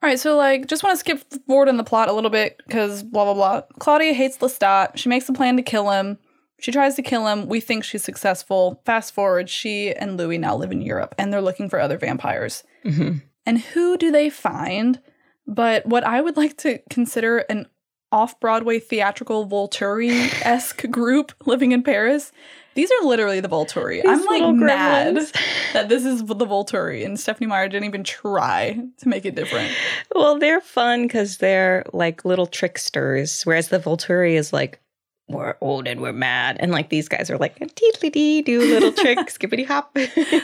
All 0.02 0.10
right, 0.10 0.20
so 0.20 0.38
like, 0.38 0.68
just 0.68 0.84
want 0.84 0.94
to 0.94 1.00
skip 1.00 1.24
forward 1.48 1.70
in 1.70 1.78
the 1.78 1.84
plot 1.84 2.08
a 2.08 2.14
little 2.14 2.30
bit 2.30 2.62
because 2.68 3.04
blah 3.04 3.26
blah 3.26 3.34
blah. 3.34 3.62
Claudia 3.80 4.14
hates 4.14 4.38
Lestat. 4.38 4.96
She 4.96 5.10
makes 5.10 5.28
a 5.28 5.34
plan 5.34 5.58
to 5.58 5.64
kill 5.64 5.90
him. 5.90 6.18
She 6.60 6.72
tries 6.72 6.96
to 6.96 7.02
kill 7.02 7.28
him. 7.28 7.48
We 7.48 7.60
think 7.60 7.84
she's 7.84 8.04
successful. 8.04 8.82
Fast 8.86 9.14
forward, 9.14 9.50
she 9.50 9.94
and 9.94 10.18
Louis 10.18 10.38
now 10.38 10.56
live 10.56 10.72
in 10.72 10.82
Europe 10.82 11.16
and 11.18 11.32
they're 11.32 11.42
looking 11.42 11.70
for 11.70 11.80
other 11.80 11.98
vampires. 11.98 12.64
Mm-hmm. 12.86 13.18
And 13.46 13.60
who 13.60 13.98
do 13.98 14.12
they 14.12 14.30
find? 14.30 15.00
But 15.46 15.86
what 15.86 16.04
I 16.04 16.22
would 16.22 16.36
like 16.36 16.58
to 16.58 16.80
consider 16.90 17.40
an 17.50 17.68
off 18.12 18.40
Broadway 18.40 18.80
theatrical 18.80 19.48
Volturi 19.48 20.30
esque 20.46 20.88
group 20.92 21.34
living 21.46 21.72
in 21.72 21.84
Paris. 21.84 22.32
These 22.78 22.92
are 22.92 23.08
literally 23.08 23.40
the 23.40 23.50
Volturi. 23.50 24.04
I'm 24.06 24.24
like 24.26 24.56
mad 24.56 25.16
gremlins. 25.16 25.34
that 25.74 25.90
this 25.90 26.06
is 26.06 26.24
the 26.24 26.46
Volturi, 26.46 27.04
and 27.04 27.20
Stephanie 27.20 27.48
Meyer 27.48 27.68
didn't 27.68 27.86
even 27.86 28.04
try 28.04 28.78
to 29.00 29.08
make 29.10 29.26
it 29.26 29.34
different. 29.34 29.74
Well, 30.14 30.38
they're 30.38 30.62
fun 30.62 31.08
because 31.08 31.38
they're 31.38 31.84
like 31.92 32.24
little 32.24 32.46
tricksters, 32.46 33.42
whereas 33.46 33.70
the 33.70 33.80
Volturi 33.80 34.36
is 34.36 34.54
like, 34.54 34.80
we're 35.28 35.56
old 35.60 35.88
and 35.88 36.02
we're 36.02 36.14
mad. 36.14 36.58
And 36.60 36.72
like 36.72 36.90
these 36.90 37.10
guys 37.10 37.32
are 37.32 37.40
like, 37.40 37.58
teedly 37.58 38.12
dee, 38.12 38.44
do 38.44 38.60
little 38.60 38.92
trick, 39.04 39.28
skippity 39.32 39.64
hop. 39.64 39.96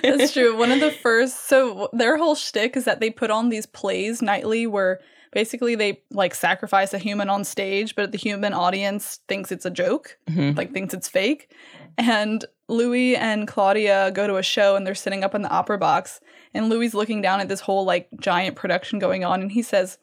That's 0.01 0.33
true. 0.33 0.57
One 0.57 0.71
of 0.71 0.79
the 0.79 0.89
first, 1.03 1.47
so 1.47 1.87
their 1.93 2.17
whole 2.17 2.33
shtick 2.33 2.75
is 2.75 2.85
that 2.85 2.99
they 2.99 3.11
put 3.11 3.29
on 3.29 3.49
these 3.49 3.67
plays 3.67 4.23
nightly 4.23 4.65
where 4.65 5.01
basically 5.33 5.75
they 5.75 6.01
like 6.11 6.33
sacrifice 6.35 6.93
a 6.93 6.97
human 6.97 7.29
on 7.29 7.43
stage, 7.43 7.95
but 7.95 8.11
the 8.11 8.17
human 8.17 8.53
audience 8.53 9.19
thinks 9.27 9.51
it's 9.51 9.65
a 9.65 9.69
joke, 9.71 10.17
Mhm. 10.29 10.55
like 10.57 10.71
thinks 10.73 10.93
it's 10.93 11.07
fake. 11.09 11.51
And 11.97 12.45
Louis 12.67 13.15
and 13.15 13.47
Claudia 13.47 14.11
go 14.11 14.25
to 14.27 14.37
a 14.37 14.43
show 14.43 14.75
and 14.75 14.85
they're 14.87 14.95
sitting 14.95 15.23
up 15.23 15.35
in 15.35 15.41
the 15.41 15.49
opera 15.49 15.77
box, 15.77 16.19
and 16.53 16.69
Louis 16.69 16.93
looking 16.93 17.21
down 17.21 17.39
at 17.39 17.47
this 17.49 17.59
whole 17.61 17.83
like 17.85 18.07
giant 18.19 18.55
production 18.55 18.99
going 18.99 19.23
on, 19.25 19.41
and 19.41 19.51
he 19.51 19.61
says, 19.61 19.97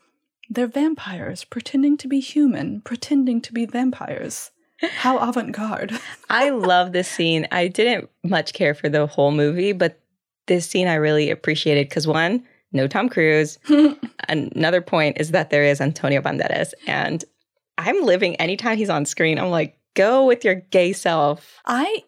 They're 0.48 0.66
vampires 0.66 1.44
pretending 1.44 1.96
to 1.98 2.08
be 2.08 2.20
human, 2.20 2.80
pretending 2.82 3.40
to 3.42 3.52
be 3.52 3.66
vampires. 3.66 4.50
How 4.82 5.18
avant 5.18 5.52
garde. 5.52 5.92
I 6.30 6.50
love 6.50 6.92
this 6.92 7.06
scene. 7.08 7.46
I 7.52 7.68
didn't 7.68 8.08
much 8.24 8.52
care 8.52 8.74
for 8.74 8.88
the 8.88 9.06
whole 9.06 9.30
movie, 9.30 9.72
but 9.72 10.00
this 10.46 10.66
scene 10.66 10.88
I 10.88 10.94
really 10.94 11.30
appreciated 11.30 11.88
because 11.88 12.06
one, 12.06 12.42
no 12.72 12.86
Tom 12.86 13.08
Cruise. 13.08 13.58
Another 14.28 14.80
point 14.80 15.16
is 15.20 15.30
that 15.32 15.50
there 15.50 15.64
is 15.64 15.80
Antonio 15.80 16.20
Banderas, 16.20 16.72
and 16.86 17.24
I'm 17.78 18.02
living 18.02 18.36
anytime 18.36 18.76
he's 18.76 18.90
on 18.90 19.04
screen. 19.06 19.38
I'm 19.38 19.50
like, 19.50 19.78
go 19.94 20.24
with 20.26 20.44
your 20.44 20.56
gay 20.56 20.92
self. 20.92 21.60
I 21.66 22.04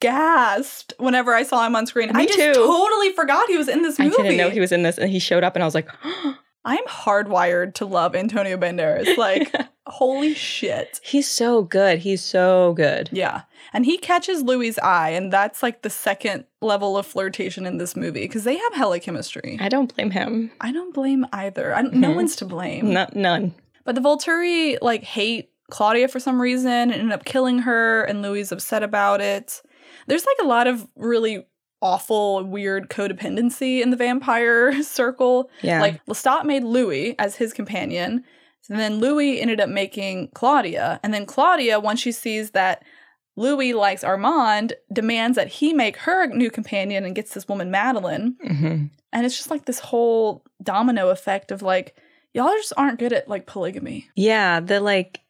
gasped 0.00 0.94
whenever 0.98 1.34
I 1.34 1.42
saw 1.42 1.66
him 1.66 1.76
on 1.76 1.86
screen. 1.86 2.08
Me 2.12 2.22
I 2.22 2.26
just 2.26 2.38
too. 2.38 2.52
totally 2.54 3.12
forgot 3.12 3.48
he 3.48 3.56
was 3.56 3.68
in 3.68 3.82
this 3.82 3.98
movie. 3.98 4.14
I 4.18 4.22
didn't 4.22 4.36
know 4.36 4.50
he 4.50 4.60
was 4.60 4.72
in 4.72 4.82
this, 4.82 4.98
and 4.98 5.10
he 5.10 5.18
showed 5.18 5.44
up, 5.44 5.54
and 5.56 5.62
I 5.62 5.66
was 5.66 5.74
like, 5.74 5.88
I'm 6.64 6.84
hardwired 6.86 7.74
to 7.74 7.86
love 7.86 8.14
Antonio 8.14 8.56
Banderas. 8.56 9.16
Like, 9.16 9.52
holy 9.98 10.34
shit. 10.34 11.00
he's 11.04 11.28
so 11.30 11.62
good. 11.62 11.98
He's 12.00 12.22
so 12.24 12.72
good. 12.74 13.08
Yeah. 13.12 13.42
And 13.72 13.84
he 13.86 13.96
catches 13.98 14.42
Louis's 14.42 14.78
eye, 14.80 15.10
and 15.10 15.32
that's 15.32 15.62
like 15.62 15.82
the 15.82 15.90
second 15.90 16.44
level 16.60 16.96
of 16.96 17.06
flirtation 17.06 17.66
in 17.66 17.78
this 17.78 17.94
movie 17.96 18.22
because 18.22 18.44
they 18.44 18.56
have 18.56 18.74
hella 18.74 19.00
chemistry. 19.00 19.56
I 19.60 19.68
don't 19.68 19.94
blame 19.94 20.10
him. 20.10 20.50
I 20.60 20.72
don't 20.72 20.92
blame 20.94 21.26
either. 21.32 21.74
I, 21.74 21.82
No 21.82 22.10
Mhm. 22.10 22.14
one's 22.20 22.36
to 22.36 22.44
blame. 22.44 22.92
No, 22.92 23.06
none. 23.14 23.54
But 23.84 23.94
the 23.94 24.00
Volturi 24.00 24.78
like 24.82 25.02
hate 25.04 25.50
Claudia 25.70 26.08
for 26.08 26.20
some 26.20 26.40
reason 26.40 26.70
and 26.70 26.92
end 26.94 27.12
up 27.12 27.24
killing 27.24 27.60
her, 27.60 28.02
and 28.04 28.20
Louis 28.22 28.40
is 28.40 28.52
upset 28.52 28.82
about 28.82 29.20
it. 29.20 29.62
There's 30.06 30.26
like 30.26 30.36
a 30.42 30.46
lot 30.48 30.66
of 30.66 30.86
really 30.96 31.46
awful, 31.80 32.42
weird 32.44 32.88
codependency 32.88 33.80
in 33.82 33.90
the 33.90 33.96
vampire 33.96 34.82
circle. 34.82 35.50
Yeah. 35.62 35.80
Like 35.80 36.04
Lestat 36.06 36.44
made 36.44 36.64
Louis 36.64 37.14
as 37.18 37.36
his 37.36 37.52
companion. 37.52 38.24
And 38.70 38.78
then 38.78 38.98
Louis 38.98 39.40
ended 39.40 39.60
up 39.60 39.68
making 39.68 40.28
Claudia. 40.34 41.00
And 41.02 41.12
then 41.12 41.26
Claudia, 41.26 41.80
once 41.80 42.00
she 42.00 42.12
sees 42.12 42.52
that 42.52 42.82
Louis 43.36 43.74
likes 43.74 44.04
Armand, 44.04 44.74
demands 44.92 45.36
that 45.36 45.48
he 45.48 45.72
make 45.72 45.96
her 45.98 46.26
new 46.28 46.50
companion 46.50 47.04
and 47.04 47.14
gets 47.14 47.34
this 47.34 47.48
woman 47.48 47.70
Madeline. 47.70 48.36
hmm 48.42 48.84
And 49.12 49.26
it's 49.26 49.36
just 49.36 49.50
like 49.50 49.64
this 49.66 49.80
whole 49.80 50.44
domino 50.62 51.10
effect 51.10 51.50
of 51.50 51.60
like, 51.62 51.96
y'all 52.32 52.48
just 52.56 52.72
aren't 52.76 52.98
good 52.98 53.12
at 53.12 53.28
like 53.28 53.46
polygamy. 53.46 54.08
Yeah, 54.14 54.60
the 54.60 54.80
like 54.80 55.20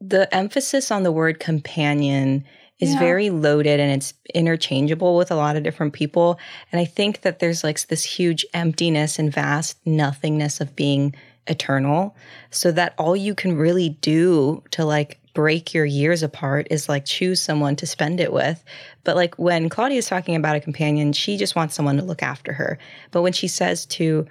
the 0.00 0.32
emphasis 0.34 0.90
on 0.90 1.02
the 1.02 1.12
word 1.12 1.38
companion 1.40 2.44
is 2.78 2.92
Yeah. 2.92 2.98
very 2.98 3.30
loaded 3.30 3.80
and 3.80 3.90
it's 3.90 4.12
interchangeable 4.34 5.16
with 5.16 5.30
a 5.30 5.34
lot 5.36 5.56
of 5.56 5.62
different 5.62 5.92
people. 5.94 6.38
And 6.70 6.80
I 6.80 6.84
think 6.84 7.22
that 7.22 7.38
there's 7.38 7.64
like 7.64 7.86
this 7.88 8.04
huge 8.04 8.44
emptiness 8.54 9.18
and 9.18 9.32
vast 9.32 9.78
nothingness 9.86 10.60
of 10.60 10.76
being 10.76 11.14
eternal. 11.48 12.16
So 12.50 12.72
that 12.72 12.94
all 12.98 13.16
you 13.16 13.34
can 13.34 13.56
really 13.56 13.90
do 13.90 14.62
to 14.72 14.84
like 14.84 15.20
break 15.34 15.74
your 15.74 15.84
years 15.84 16.22
apart 16.22 16.66
is 16.70 16.88
like 16.88 17.04
choose 17.04 17.42
someone 17.42 17.76
to 17.76 17.86
spend 17.86 18.20
it 18.20 18.32
with. 18.32 18.64
But 19.04 19.16
like 19.16 19.38
when 19.38 19.68
claudia 19.68 19.98
is 19.98 20.06
talking 20.06 20.34
about 20.34 20.56
a 20.56 20.60
companion, 20.60 21.12
she 21.12 21.36
just 21.36 21.54
wants 21.54 21.74
someone 21.74 21.96
to 21.98 22.04
look 22.04 22.22
after 22.22 22.52
her. 22.52 22.78
But 23.10 23.22
when 23.22 23.34
she 23.34 23.48
says 23.48 23.84
to 23.86 24.26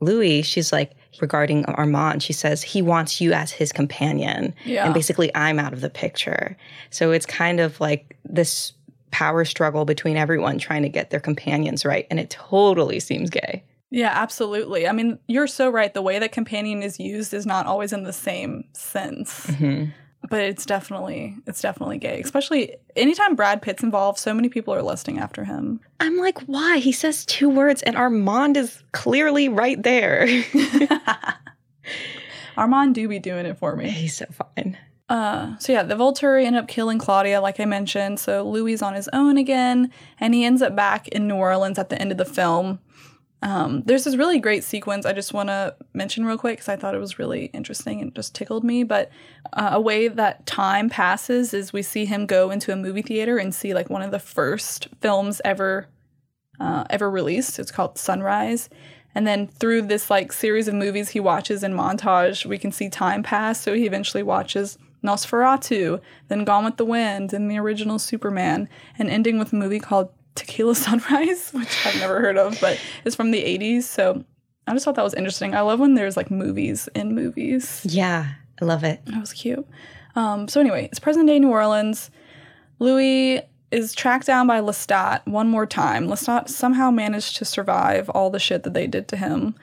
Louis, 0.00 0.42
she's 0.42 0.72
like, 0.72 0.92
regarding 1.20 1.64
Armand, 1.66 2.22
she 2.22 2.32
says, 2.32 2.62
he 2.62 2.82
wants 2.82 3.20
you 3.20 3.32
as 3.32 3.50
his 3.50 3.72
companion. 3.72 4.54
Yeah. 4.64 4.84
And 4.84 4.94
basically, 4.94 5.34
I'm 5.34 5.58
out 5.58 5.72
of 5.72 5.80
the 5.80 5.90
picture. 5.90 6.56
So 6.90 7.10
it's 7.10 7.26
kind 7.26 7.60
of 7.60 7.80
like 7.80 8.16
this 8.24 8.72
power 9.10 9.44
struggle 9.44 9.84
between 9.84 10.16
everyone 10.16 10.58
trying 10.58 10.82
to 10.82 10.88
get 10.88 11.10
their 11.10 11.20
companions 11.20 11.84
right. 11.84 12.06
And 12.10 12.20
it 12.20 12.30
totally 12.30 13.00
seems 13.00 13.30
gay. 13.30 13.62
Yeah, 13.90 14.10
absolutely. 14.12 14.86
I 14.86 14.92
mean, 14.92 15.18
you're 15.28 15.46
so 15.46 15.70
right. 15.70 15.92
The 15.92 16.02
way 16.02 16.18
that 16.18 16.32
companion 16.32 16.82
is 16.82 17.00
used 17.00 17.32
is 17.32 17.46
not 17.46 17.66
always 17.66 17.92
in 17.92 18.02
the 18.02 18.12
same 18.12 18.64
sense. 18.74 19.46
Mhm. 19.46 19.92
But 20.28 20.40
it's 20.40 20.66
definitely 20.66 21.36
it's 21.46 21.62
definitely 21.62 21.98
gay. 21.98 22.20
Especially 22.20 22.76
anytime 22.96 23.34
Brad 23.34 23.62
Pitt's 23.62 23.82
involved, 23.82 24.18
so 24.18 24.34
many 24.34 24.48
people 24.48 24.74
are 24.74 24.82
lusting 24.82 25.18
after 25.18 25.44
him. 25.44 25.80
I'm 26.00 26.18
like, 26.18 26.38
why? 26.42 26.78
He 26.78 26.92
says 26.92 27.24
two 27.24 27.48
words 27.48 27.82
and 27.82 27.96
Armand 27.96 28.56
is 28.56 28.82
clearly 28.92 29.48
right 29.48 29.82
there. 29.82 30.26
Armand 32.56 32.94
do 32.94 33.08
be 33.08 33.18
doing 33.20 33.46
it 33.46 33.56
for 33.58 33.76
me. 33.76 33.88
He's 33.90 34.16
so 34.16 34.26
fine. 34.26 34.76
Uh, 35.08 35.56
so 35.58 35.72
yeah, 35.72 35.82
the 35.82 35.94
Volturi 35.94 36.44
end 36.44 36.56
up 36.56 36.68
killing 36.68 36.98
Claudia, 36.98 37.40
like 37.40 37.60
I 37.60 37.64
mentioned. 37.64 38.20
So 38.20 38.42
Louis 38.46 38.82
on 38.82 38.94
his 38.94 39.08
own 39.12 39.38
again, 39.38 39.90
and 40.20 40.34
he 40.34 40.44
ends 40.44 40.60
up 40.60 40.76
back 40.76 41.08
in 41.08 41.26
New 41.28 41.36
Orleans 41.36 41.78
at 41.78 41.88
the 41.88 41.98
end 42.00 42.12
of 42.12 42.18
the 42.18 42.24
film. 42.26 42.80
Um, 43.40 43.82
there's 43.86 44.04
this 44.04 44.16
really 44.16 44.40
great 44.40 44.64
sequence 44.64 45.06
I 45.06 45.12
just 45.12 45.32
want 45.32 45.48
to 45.48 45.76
mention 45.94 46.24
real 46.24 46.38
quick 46.38 46.56
because 46.58 46.68
I 46.68 46.76
thought 46.76 46.94
it 46.94 47.00
was 47.00 47.18
really 47.18 47.46
interesting 47.46 48.00
and 48.00 48.14
just 48.14 48.34
tickled 48.34 48.64
me. 48.64 48.82
But 48.82 49.10
uh, 49.52 49.70
a 49.72 49.80
way 49.80 50.08
that 50.08 50.44
time 50.46 50.90
passes 50.90 51.54
is 51.54 51.72
we 51.72 51.82
see 51.82 52.04
him 52.04 52.26
go 52.26 52.50
into 52.50 52.72
a 52.72 52.76
movie 52.76 53.02
theater 53.02 53.38
and 53.38 53.54
see 53.54 53.74
like 53.74 53.90
one 53.90 54.02
of 54.02 54.10
the 54.10 54.18
first 54.18 54.88
films 55.00 55.40
ever 55.44 55.86
uh, 56.58 56.84
ever 56.90 57.08
released. 57.08 57.58
It's 57.60 57.70
called 57.70 57.98
Sunrise. 57.98 58.68
And 59.14 59.26
then 59.26 59.46
through 59.46 59.82
this 59.82 60.10
like 60.10 60.32
series 60.32 60.68
of 60.68 60.74
movies 60.74 61.10
he 61.10 61.20
watches 61.20 61.62
in 61.62 61.72
montage, 61.74 62.44
we 62.44 62.58
can 62.58 62.72
see 62.72 62.88
time 62.88 63.22
pass. 63.22 63.60
So 63.60 63.74
he 63.74 63.86
eventually 63.86 64.22
watches 64.22 64.78
Nosferatu, 65.02 66.00
then 66.28 66.44
Gone 66.44 66.64
with 66.64 66.76
the 66.76 66.84
Wind, 66.84 67.32
and 67.32 67.50
the 67.50 67.58
original 67.58 67.98
Superman, 67.98 68.68
and 68.98 69.08
ending 69.08 69.38
with 69.38 69.52
a 69.52 69.56
movie 69.56 69.78
called 69.78 70.10
Tequila 70.34 70.74
Sunrise, 70.76 71.50
which 71.52 71.86
I've 71.86 71.98
never 71.98 72.20
heard 72.20 72.38
of, 72.38 72.58
but 72.60 72.80
it's 73.04 73.16
from 73.16 73.30
the 73.30 73.42
80s. 73.42 73.84
So 73.84 74.24
I 74.66 74.72
just 74.72 74.84
thought 74.84 74.96
that 74.96 75.04
was 75.04 75.14
interesting. 75.14 75.54
I 75.54 75.60
love 75.60 75.80
when 75.80 75.94
there's 75.94 76.16
like 76.16 76.30
movies 76.30 76.88
in 76.94 77.14
movies. 77.14 77.80
Yeah, 77.84 78.26
I 78.60 78.64
love 78.64 78.84
it. 78.84 79.04
That 79.06 79.20
was 79.20 79.32
cute. 79.32 79.66
Um, 80.14 80.48
so 80.48 80.60
anyway, 80.60 80.86
it's 80.86 80.98
present 80.98 81.28
day 81.28 81.38
New 81.38 81.50
Orleans. 81.50 82.10
Louis 82.78 83.42
is 83.70 83.94
tracked 83.94 84.26
down 84.26 84.46
by 84.46 84.60
Lestat 84.60 85.26
one 85.26 85.48
more 85.48 85.66
time. 85.66 86.08
Lestat 86.08 86.48
somehow 86.48 86.90
managed 86.90 87.36
to 87.36 87.44
survive 87.44 88.08
all 88.10 88.30
the 88.30 88.38
shit 88.38 88.62
that 88.62 88.74
they 88.74 88.86
did 88.86 89.08
to 89.08 89.16
him, 89.16 89.54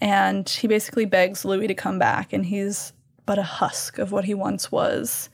and 0.00 0.48
he 0.48 0.66
basically 0.66 1.04
begs 1.04 1.44
Louis 1.44 1.66
to 1.66 1.74
come 1.74 1.98
back, 1.98 2.32
and 2.32 2.46
he's 2.46 2.92
but 3.24 3.38
a 3.38 3.42
husk 3.42 3.98
of 3.98 4.10
what 4.12 4.24
he 4.24 4.34
once 4.34 4.72
was. 4.72 5.28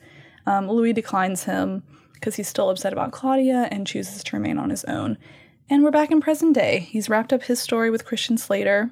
Um, 0.45 0.67
Louis 0.67 0.93
declines 0.93 1.43
him 1.43 1.83
because 2.19 2.35
he's 2.35 2.47
still 2.47 2.69
upset 2.69 2.93
about 2.93 3.11
Claudia 3.11 3.67
and 3.71 3.87
chooses 3.87 4.23
to 4.23 4.35
remain 4.35 4.57
on 4.57 4.69
his 4.69 4.83
own. 4.85 5.17
And 5.69 5.83
we're 5.83 5.91
back 5.91 6.11
in 6.11 6.19
present 6.19 6.53
day. 6.55 6.79
He's 6.79 7.09
wrapped 7.09 7.31
up 7.31 7.43
his 7.43 7.59
story 7.59 7.89
with 7.89 8.05
Christian 8.05 8.37
Slater. 8.37 8.89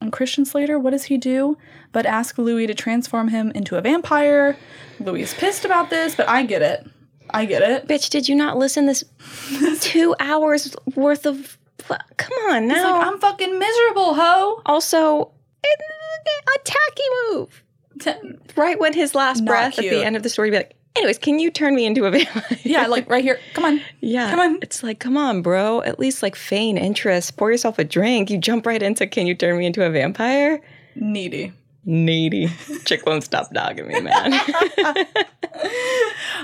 And 0.00 0.12
Christian 0.12 0.44
Slater, 0.44 0.78
what 0.78 0.90
does 0.90 1.04
he 1.04 1.18
do? 1.18 1.56
But 1.92 2.06
ask 2.06 2.38
Louis 2.38 2.66
to 2.66 2.74
transform 2.74 3.28
him 3.28 3.50
into 3.52 3.76
a 3.76 3.80
vampire. 3.80 4.56
Louis 5.00 5.22
is 5.22 5.34
pissed 5.34 5.64
about 5.64 5.90
this, 5.90 6.14
but 6.14 6.28
I 6.28 6.44
get 6.44 6.62
it. 6.62 6.86
I 7.30 7.44
get 7.44 7.62
it. 7.62 7.86
Bitch, 7.86 8.08
did 8.08 8.28
you 8.28 8.34
not 8.34 8.56
listen 8.56 8.86
this 8.86 9.04
two 9.80 10.14
hours 10.18 10.74
worth 10.94 11.26
of 11.26 11.58
come 12.16 12.32
on 12.50 12.68
now. 12.68 12.74
He's 12.74 12.84
like, 12.84 13.06
I'm 13.06 13.18
fucking 13.18 13.58
miserable, 13.58 14.14
ho. 14.14 14.62
Also, 14.66 15.32
a 15.64 16.58
tacky 16.64 17.02
move. 17.22 17.64
right 18.56 18.78
when 18.78 18.92
his 18.92 19.14
last 19.14 19.40
Not 19.40 19.50
breath 19.50 19.78
at 19.78 19.82
the 19.82 20.04
end 20.04 20.16
of 20.16 20.22
the 20.22 20.28
story 20.28 20.50
be 20.50 20.56
like, 20.56 20.76
anyways, 20.98 21.18
can 21.18 21.38
you 21.38 21.50
turn 21.50 21.74
me 21.74 21.86
into 21.86 22.04
a 22.04 22.10
vampire? 22.12 22.58
Yeah, 22.62 22.86
like 22.86 23.08
right 23.08 23.24
here. 23.24 23.38
Come 23.54 23.64
on. 23.64 23.80
Yeah. 24.00 24.30
Come 24.30 24.40
on. 24.40 24.58
It's 24.62 24.82
like, 24.82 24.98
come 24.98 25.16
on, 25.16 25.42
bro. 25.42 25.82
At 25.82 25.98
least 25.98 26.22
like 26.22 26.36
feign 26.36 26.76
interest. 26.76 27.36
Pour 27.36 27.50
yourself 27.50 27.78
a 27.78 27.84
drink. 27.84 28.30
You 28.30 28.38
jump 28.38 28.66
right 28.66 28.82
into 28.82 29.06
can 29.06 29.26
you 29.26 29.34
turn 29.34 29.58
me 29.58 29.66
into 29.66 29.84
a 29.84 29.90
vampire? 29.90 30.60
Needy. 30.94 31.52
Needy. 31.84 32.48
Chick 32.84 33.06
won't 33.06 33.24
stop 33.24 33.52
dogging 33.52 33.88
me, 33.88 34.00
man. 34.00 34.38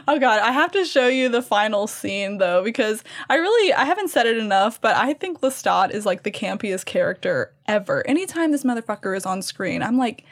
Oh 0.07 0.19
god, 0.19 0.41
I 0.41 0.51
have 0.53 0.73
to 0.73 0.85
show 0.85 1.07
you 1.09 1.29
the 1.29 1.41
final 1.43 1.87
scene 1.87 2.39
though 2.39 2.63
because 2.63 3.03
I 3.31 3.37
really 3.37 3.73
I 3.73 3.85
haven't 3.85 4.09
said 4.09 4.27
it 4.27 4.37
enough, 4.37 4.81
but 4.81 4.97
I 4.97 5.15
think 5.15 5.41
Lestat 5.41 5.93
is 5.93 6.05
like 6.05 6.25
the 6.25 6.31
campiest 6.31 6.85
character 6.85 7.53
ever. 7.67 8.07
Anytime 8.07 8.53
this 8.53 8.65
motherfucker 8.65 9.17
is 9.17 9.25
on 9.25 9.41
screen, 9.41 9.83
I'm 9.83 9.97
like, 9.97 10.25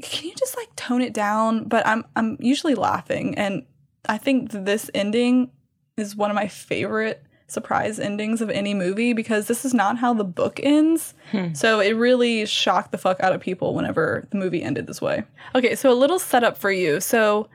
can 0.00 0.28
you 0.28 0.34
just 0.34 0.56
like 0.56 0.74
tone 0.76 1.02
it 1.02 1.12
down? 1.12 1.64
But 1.64 1.86
I'm 1.86 2.04
I'm 2.16 2.36
usually 2.40 2.74
laughing, 2.74 3.36
and 3.36 3.64
I 4.08 4.18
think 4.18 4.50
this 4.52 4.90
ending 4.94 5.50
is 5.96 6.16
one 6.16 6.30
of 6.30 6.34
my 6.34 6.48
favorite 6.48 7.22
surprise 7.52 8.00
endings 8.00 8.40
of 8.40 8.48
any 8.48 8.72
movie 8.72 9.12
because 9.12 9.46
this 9.46 9.64
is 9.64 9.74
not 9.74 9.98
how 9.98 10.14
the 10.14 10.24
book 10.24 10.58
ends. 10.62 11.14
Hmm. 11.30 11.52
So 11.52 11.80
it 11.80 11.92
really 11.92 12.46
shocked 12.46 12.92
the 12.92 12.98
fuck 12.98 13.20
out 13.20 13.34
of 13.34 13.40
people 13.40 13.74
whenever 13.74 14.26
the 14.30 14.38
movie 14.38 14.62
ended 14.62 14.86
this 14.86 15.02
way. 15.02 15.24
Okay, 15.54 15.74
so 15.74 15.92
a 15.92 15.94
little 15.94 16.18
setup 16.18 16.56
for 16.56 16.72
you. 16.72 17.00
So 17.00 17.48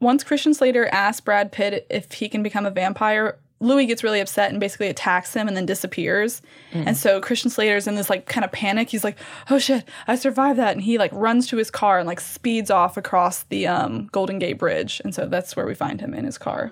once 0.00 0.24
Christian 0.24 0.54
Slater 0.54 0.88
asks 0.92 1.20
Brad 1.20 1.52
Pitt 1.52 1.86
if 1.90 2.12
he 2.12 2.28
can 2.28 2.42
become 2.42 2.64
a 2.64 2.70
vampire, 2.70 3.38
Louis 3.60 3.86
gets 3.86 4.04
really 4.04 4.20
upset 4.20 4.50
and 4.50 4.60
basically 4.60 4.88
attacks 4.88 5.34
him 5.34 5.48
and 5.48 5.56
then 5.56 5.66
disappears. 5.66 6.42
And 6.72 6.96
so 6.96 7.20
Christian 7.20 7.50
Slater's 7.50 7.86
in 7.86 7.96
this 7.96 8.08
like 8.08 8.26
kind 8.26 8.44
of 8.44 8.52
panic. 8.52 8.88
He's 8.90 9.02
like, 9.04 9.16
"Oh 9.50 9.58
shit, 9.58 9.84
I 10.06 10.14
survived 10.16 10.58
that." 10.58 10.72
And 10.72 10.82
he 10.82 10.98
like 10.98 11.10
runs 11.12 11.46
to 11.48 11.56
his 11.56 11.70
car 11.70 11.98
and 11.98 12.06
like 12.06 12.20
speeds 12.20 12.70
off 12.70 12.96
across 12.96 13.42
the 13.44 13.66
um, 13.66 14.08
Golden 14.12 14.38
Gate 14.38 14.58
Bridge. 14.58 15.00
And 15.04 15.14
so 15.14 15.26
that's 15.26 15.56
where 15.56 15.66
we 15.66 15.74
find 15.74 16.00
him 16.00 16.14
in 16.14 16.24
his 16.24 16.38
car. 16.38 16.70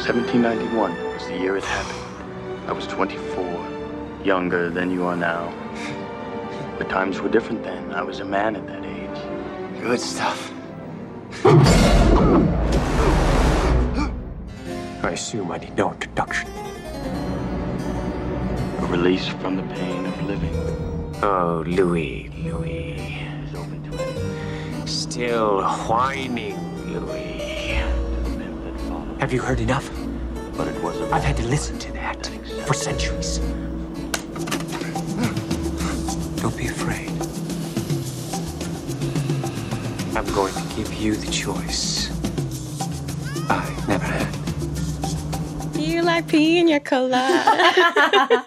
1791 0.00 0.92
was 1.12 1.26
the 1.28 1.38
year 1.38 1.56
it 1.56 1.64
happened. 1.64 2.68
I 2.68 2.72
was 2.72 2.86
24. 2.86 4.24
younger 4.24 4.68
than 4.70 4.90
you 4.90 5.04
are 5.04 5.16
now. 5.16 5.52
But 6.78 6.88
times 6.88 7.20
were 7.20 7.28
different 7.28 7.62
then. 7.62 7.92
I 7.92 8.02
was 8.02 8.20
a 8.20 8.24
man 8.24 8.56
at 8.56 8.66
that 8.66 8.84
age. 8.84 9.82
Good 9.82 10.00
stuff. 10.00 10.52
I 15.10 15.14
assume 15.14 15.50
I 15.50 15.58
need 15.58 15.76
no 15.76 15.90
introduction. 15.90 16.48
A 18.78 18.86
release 18.88 19.26
from 19.26 19.56
the 19.56 19.64
pain 19.74 20.06
of 20.06 20.22
living. 20.22 20.54
Oh, 21.20 21.64
Louis, 21.66 22.30
Louis. 22.44 23.26
Still 24.86 25.64
whining, 25.64 26.54
Louis. 26.92 27.74
Have 29.18 29.32
you 29.32 29.40
heard 29.40 29.58
enough? 29.58 29.90
But 30.56 30.68
it 30.68 30.80
was 30.80 31.00
I've 31.10 31.24
had 31.24 31.36
to 31.38 31.46
listen 31.48 31.76
to 31.80 31.92
that 31.94 32.28
for 32.64 32.74
centuries. 32.74 33.38
Don't 36.40 36.56
be 36.56 36.68
afraid. 36.68 37.10
I'm 40.16 40.32
going 40.36 40.54
to 40.54 40.76
give 40.76 40.94
you 40.94 41.16
the 41.16 41.32
choice. 41.32 42.09
Like 46.20 46.28
pina 46.28 46.80
colada. 46.80 48.44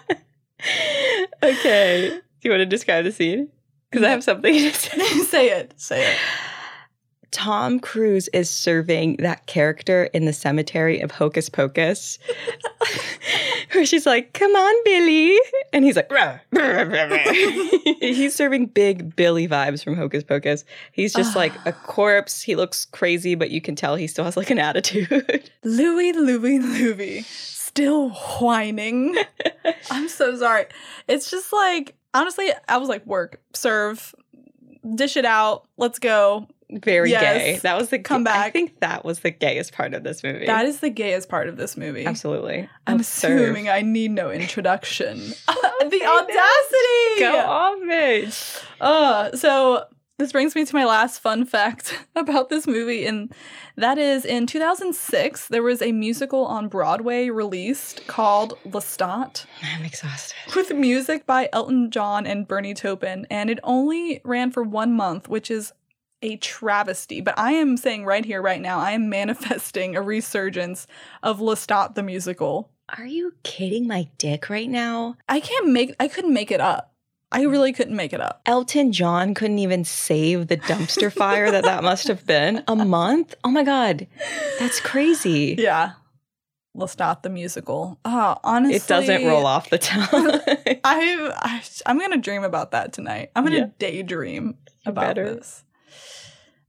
okay. 1.42 2.10
Do 2.10 2.48
you 2.48 2.50
want 2.50 2.60
to 2.60 2.66
describe 2.66 3.04
the 3.04 3.10
scene? 3.10 3.48
Because 3.90 4.06
I 4.06 4.10
have 4.10 4.22
something 4.22 4.54
to 4.54 4.72
say. 4.72 4.98
say 5.24 5.48
it. 5.50 5.74
Say 5.76 6.12
it. 6.12 6.18
Tom 7.32 7.80
Cruise 7.80 8.28
is 8.28 8.48
serving 8.48 9.16
that 9.16 9.46
character 9.46 10.04
in 10.14 10.24
the 10.24 10.32
cemetery 10.32 11.00
of 11.00 11.10
Hocus 11.10 11.48
Pocus, 11.48 12.20
where 13.72 13.84
she's 13.84 14.06
like, 14.06 14.34
"Come 14.34 14.54
on, 14.54 14.84
Billy," 14.84 15.36
and 15.72 15.84
he's 15.84 15.96
like, 15.96 16.12
"Rah, 16.12 16.38
rah, 16.52 16.82
rah, 16.82 17.02
rah." 17.02 17.18
"He's 18.00 18.36
serving 18.36 18.66
big 18.66 19.16
Billy 19.16 19.48
vibes 19.48 19.82
from 19.82 19.96
Hocus 19.96 20.22
Pocus. 20.22 20.64
He's 20.92 21.12
just 21.12 21.34
ah. 21.34 21.40
like 21.40 21.52
a 21.66 21.72
corpse. 21.72 22.40
He 22.40 22.54
looks 22.54 22.84
crazy, 22.84 23.34
but 23.34 23.50
you 23.50 23.60
can 23.60 23.74
tell 23.74 23.96
he 23.96 24.06
still 24.06 24.24
has 24.24 24.36
like 24.36 24.50
an 24.50 24.60
attitude." 24.60 25.50
Louis, 25.64 26.12
Louis, 26.12 26.60
Louis. 26.60 27.26
Still 27.76 28.10
whining. 28.10 29.16
I'm 29.90 30.08
so 30.08 30.36
sorry. 30.36 30.66
It's 31.08 31.28
just 31.28 31.52
like, 31.52 31.96
honestly, 32.14 32.48
I 32.68 32.76
was 32.76 32.88
like, 32.88 33.04
work, 33.04 33.40
serve, 33.52 34.14
dish 34.94 35.16
it 35.16 35.24
out, 35.24 35.66
let's 35.76 35.98
go. 35.98 36.46
Very 36.70 37.10
Yes. 37.10 37.22
gay. 37.42 37.56
That 37.64 37.76
was 37.76 37.88
the 37.88 37.98
Come 37.98 38.28
I 38.28 38.50
think 38.50 38.78
that 38.78 39.04
was 39.04 39.20
the 39.20 39.32
gayest 39.32 39.72
part 39.72 39.92
of 39.92 40.04
this 40.04 40.22
movie. 40.22 40.46
That 40.46 40.66
is 40.66 40.78
the 40.78 40.88
gayest 40.88 41.28
part 41.28 41.48
of 41.48 41.56
this 41.56 41.76
movie. 41.76 42.06
absolutely. 42.06 42.68
I'm 42.86 42.96
Observe. 43.00 43.40
assuming 43.40 43.68
I 43.68 43.80
need 43.82 44.12
no 44.12 44.30
introduction. 44.30 45.18
the 45.48 46.04
audacity! 46.06 47.20
Go 47.20 47.38
off 47.44 47.78
it. 47.82 48.62
Uh, 48.80 49.36
so 49.36 49.84
this 50.18 50.32
brings 50.32 50.54
me 50.54 50.64
to 50.64 50.74
my 50.74 50.84
last 50.84 51.18
fun 51.18 51.44
fact 51.44 52.06
about 52.16 52.48
this 52.48 52.66
movie, 52.66 53.04
and 53.04 53.32
that 53.76 53.98
is 53.98 54.24
in 54.24 54.46
2006, 54.46 55.48
there 55.48 55.62
was 55.62 55.82
a 55.82 55.92
musical 55.92 56.44
on 56.46 56.68
Broadway 56.68 57.30
released 57.30 58.06
called 58.06 58.54
Lestat 58.64 59.46
I'm 59.62 59.84
exhausted. 59.84 60.36
with 60.54 60.72
music 60.72 61.26
by 61.26 61.48
Elton 61.52 61.90
John 61.90 62.26
and 62.26 62.46
Bernie 62.46 62.74
Taupin, 62.74 63.26
and 63.30 63.50
it 63.50 63.58
only 63.64 64.20
ran 64.24 64.50
for 64.50 64.62
one 64.62 64.92
month, 64.92 65.28
which 65.28 65.50
is 65.50 65.72
a 66.22 66.36
travesty. 66.36 67.20
But 67.20 67.38
I 67.38 67.52
am 67.52 67.76
saying 67.76 68.04
right 68.04 68.24
here, 68.24 68.40
right 68.40 68.60
now, 68.60 68.78
I 68.78 68.92
am 68.92 69.08
manifesting 69.10 69.96
a 69.96 70.02
resurgence 70.02 70.86
of 71.22 71.40
Lestat 71.40 71.94
the 71.94 72.02
musical. 72.02 72.70
Are 72.98 73.06
you 73.06 73.34
kidding 73.42 73.86
my 73.86 74.08
dick 74.18 74.50
right 74.50 74.68
now? 74.68 75.16
I 75.28 75.40
can't 75.40 75.70
make, 75.70 75.94
I 75.98 76.08
couldn't 76.08 76.34
make 76.34 76.50
it 76.50 76.60
up. 76.60 76.93
I 77.34 77.42
really 77.42 77.72
couldn't 77.72 77.96
make 77.96 78.12
it 78.12 78.20
up. 78.20 78.40
Elton 78.46 78.92
John 78.92 79.34
couldn't 79.34 79.58
even 79.58 79.84
save 79.84 80.46
the 80.46 80.56
dumpster 80.56 81.12
fire 81.22 81.50
that 81.50 81.64
that 81.64 81.82
must 81.82 82.06
have 82.08 82.24
been. 82.26 82.62
A 82.68 82.76
month? 82.76 83.34
Oh 83.44 83.50
my 83.50 83.64
God. 83.64 84.06
That's 84.60 84.78
crazy. 84.80 85.56
Yeah. 85.58 85.92
let's 86.74 86.94
Lestat 86.94 87.22
the 87.22 87.30
musical. 87.30 87.98
Oh, 88.04 88.36
honestly, 88.44 88.76
It 88.76 88.86
doesn't 88.86 89.26
roll 89.26 89.46
off 89.46 89.68
the 89.68 89.78
tongue. 89.78 90.06
I, 90.84 91.32
I 91.36 91.62
I'm 91.86 91.98
gonna 91.98 92.16
dream 92.18 92.44
about 92.44 92.70
that 92.70 92.92
tonight. 92.92 93.30
I'm 93.34 93.44
gonna 93.44 93.56
Yeah. 93.58 93.66
daydream 93.78 94.56
about 94.86 95.00
better. 95.16 95.34
this. 95.34 95.64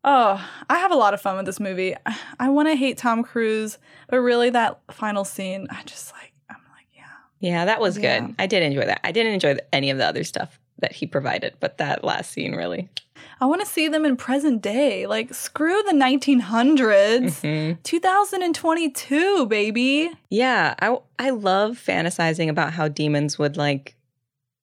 Oh, 0.04 0.40
I 0.70 0.78
have 0.78 0.92
a 0.92 0.96
lot 0.96 1.14
of 1.16 1.22
fun 1.22 1.36
with 1.38 1.46
this 1.48 1.60
movie. 1.60 1.96
I, 2.06 2.18
I 2.40 2.50
want 2.50 2.68
to 2.70 2.76
hate 2.76 2.98
Tom 2.98 3.24
Cruise, 3.24 3.80
but 4.08 4.18
really 4.20 4.52
that 4.52 4.80
final 4.92 5.26
scene, 5.26 5.68
I 5.72 5.82
just 5.84 6.14
like, 6.14 6.32
yeah. 7.46 7.66
that 7.66 7.80
was 7.80 7.98
Yeah. 7.98 8.20
good. 8.20 8.36
I 8.40 8.48
did 8.48 8.64
enjoy 8.64 8.86
that. 8.86 9.00
I 9.04 9.12
didn't 9.12 9.34
enjoy 9.34 9.58
any 9.72 9.90
of 9.90 9.98
the 9.98 10.06
other 10.06 10.24
stuff 10.24 10.60
that 10.80 10.92
he 10.92 11.06
provided, 11.08 11.54
but 11.60 11.78
that 11.78 12.04
last 12.04 12.32
scene 12.32 12.54
really. 12.56 12.90
I 13.42 13.46
want 13.46 13.62
to 13.62 13.68
see 13.68 13.88
them 13.90 14.06
in 14.06 14.16
present 14.18 14.62
day. 14.62 15.08
Like 15.08 15.34
screw 15.34 15.82
the 15.84 15.94
1900s. 15.94 17.42
Mhm. 17.42 17.78
2022, 17.84 19.46
baby. 19.48 20.12
Yeah, 20.30 20.76
I 20.80 20.98
I 21.20 21.30
love 21.32 21.78
fantasizing 21.78 22.50
about 22.50 22.74
how 22.74 22.88
demons 22.88 23.38
would 23.40 23.58
like 23.58 23.96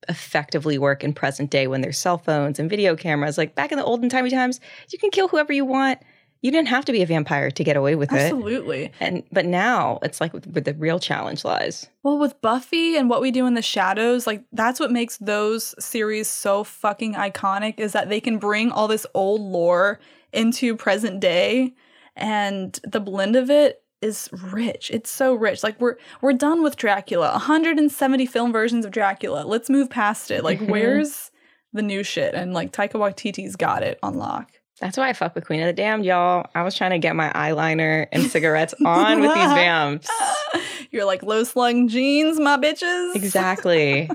effectively 0.08 0.78
work 0.78 1.04
in 1.04 1.12
present 1.12 1.50
day 1.50 1.66
when 1.66 1.80
there's 1.80 1.98
cell 1.98 2.18
phones 2.18 2.58
and 2.58 2.68
video 2.68 2.96
cameras. 2.96 3.38
Like 3.38 3.54
back 3.54 3.72
in 3.72 3.78
the 3.78 3.84
olden 3.84 4.08
timey 4.08 4.30
times, 4.30 4.60
you 4.90 4.98
can 4.98 5.10
kill 5.10 5.28
whoever 5.28 5.52
you 5.52 5.64
want. 5.64 5.98
You 6.42 6.50
didn't 6.50 6.68
have 6.68 6.84
to 6.86 6.92
be 6.92 7.02
a 7.02 7.06
vampire 7.06 7.50
to 7.52 7.64
get 7.64 7.76
away 7.76 7.94
with 7.94 8.12
it. 8.12 8.16
Absolutely. 8.16 8.92
And 9.00 9.22
but 9.32 9.46
now 9.46 10.00
it's 10.02 10.20
like 10.20 10.32
where 10.32 10.60
the 10.60 10.74
real 10.74 10.98
challenge 10.98 11.44
lies. 11.44 11.86
Well, 12.02 12.18
with 12.18 12.38
Buffy 12.42 12.96
and 12.96 13.08
what 13.08 13.20
we 13.22 13.30
do 13.30 13.46
in 13.46 13.54
the 13.54 13.62
shadows, 13.62 14.26
like 14.26 14.42
that's 14.52 14.80
what 14.80 14.90
makes 14.90 15.16
those 15.18 15.74
series 15.78 16.28
so 16.28 16.64
fucking 16.64 17.14
iconic 17.14 17.78
is 17.78 17.92
that 17.92 18.08
they 18.08 18.20
can 18.20 18.38
bring 18.38 18.70
all 18.72 18.88
this 18.88 19.06
old 19.14 19.40
lore 19.40 20.00
into 20.32 20.76
present 20.76 21.20
day 21.20 21.72
and 22.16 22.78
the 22.84 23.00
blend 23.00 23.36
of 23.36 23.48
it 23.48 23.82
is 24.00 24.28
rich. 24.32 24.90
It's 24.92 25.10
so 25.10 25.34
rich. 25.34 25.62
Like 25.62 25.80
we're 25.80 25.96
we're 26.22 26.32
done 26.32 26.60
with 26.64 26.74
Dracula. 26.76 27.30
170 27.30 28.26
film 28.26 28.52
versions 28.52 28.84
of 28.84 28.90
Dracula. 28.90 29.44
Let's 29.46 29.70
move 29.70 29.88
past 29.90 30.32
it. 30.32 30.42
Like 30.42 30.58
Mhm. 30.58 30.70
where's 30.70 31.30
the 31.72 31.82
new 31.82 32.02
shit? 32.02 32.34
And 32.34 32.52
like 32.52 32.72
Taika 32.72 32.94
Waititi's 32.94 33.54
got 33.54 33.84
it 33.84 34.00
on 34.02 34.14
lock. 34.18 34.50
That's 34.82 34.98
why 34.98 35.08
I 35.08 35.12
fuck 35.12 35.36
with 35.36 35.46
Queen 35.46 35.60
of 35.60 35.66
the 35.66 35.72
Damned, 35.72 36.04
y'all. 36.04 36.50
I 36.56 36.64
was 36.64 36.74
trying 36.74 36.90
to 36.90 36.98
get 36.98 37.14
my 37.14 37.30
eyeliner 37.30 38.08
and 38.10 38.24
cigarettes 38.24 38.74
on 38.84 39.20
with 39.20 39.32
these 39.32 39.44
vamps. 39.44 40.08
You're 40.90 41.04
like 41.04 41.22
low 41.22 41.44
slung 41.44 41.86
jeans, 41.86 42.40
my 42.40 42.56
bitches. 42.56 43.14
Exactly. 43.14 44.10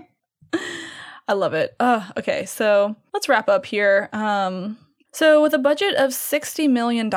I 1.29 1.33
love 1.33 1.53
it. 1.53 1.73
Uh, 1.79 2.05
okay, 2.17 2.45
so 2.45 2.97
let's 3.13 3.29
wrap 3.29 3.47
up 3.47 3.65
here. 3.65 4.09
Um, 4.11 4.77
so, 5.13 5.41
with 5.41 5.53
a 5.53 5.57
budget 5.57 5.95
of 5.95 6.11
$60 6.11 6.69
million, 6.69 7.09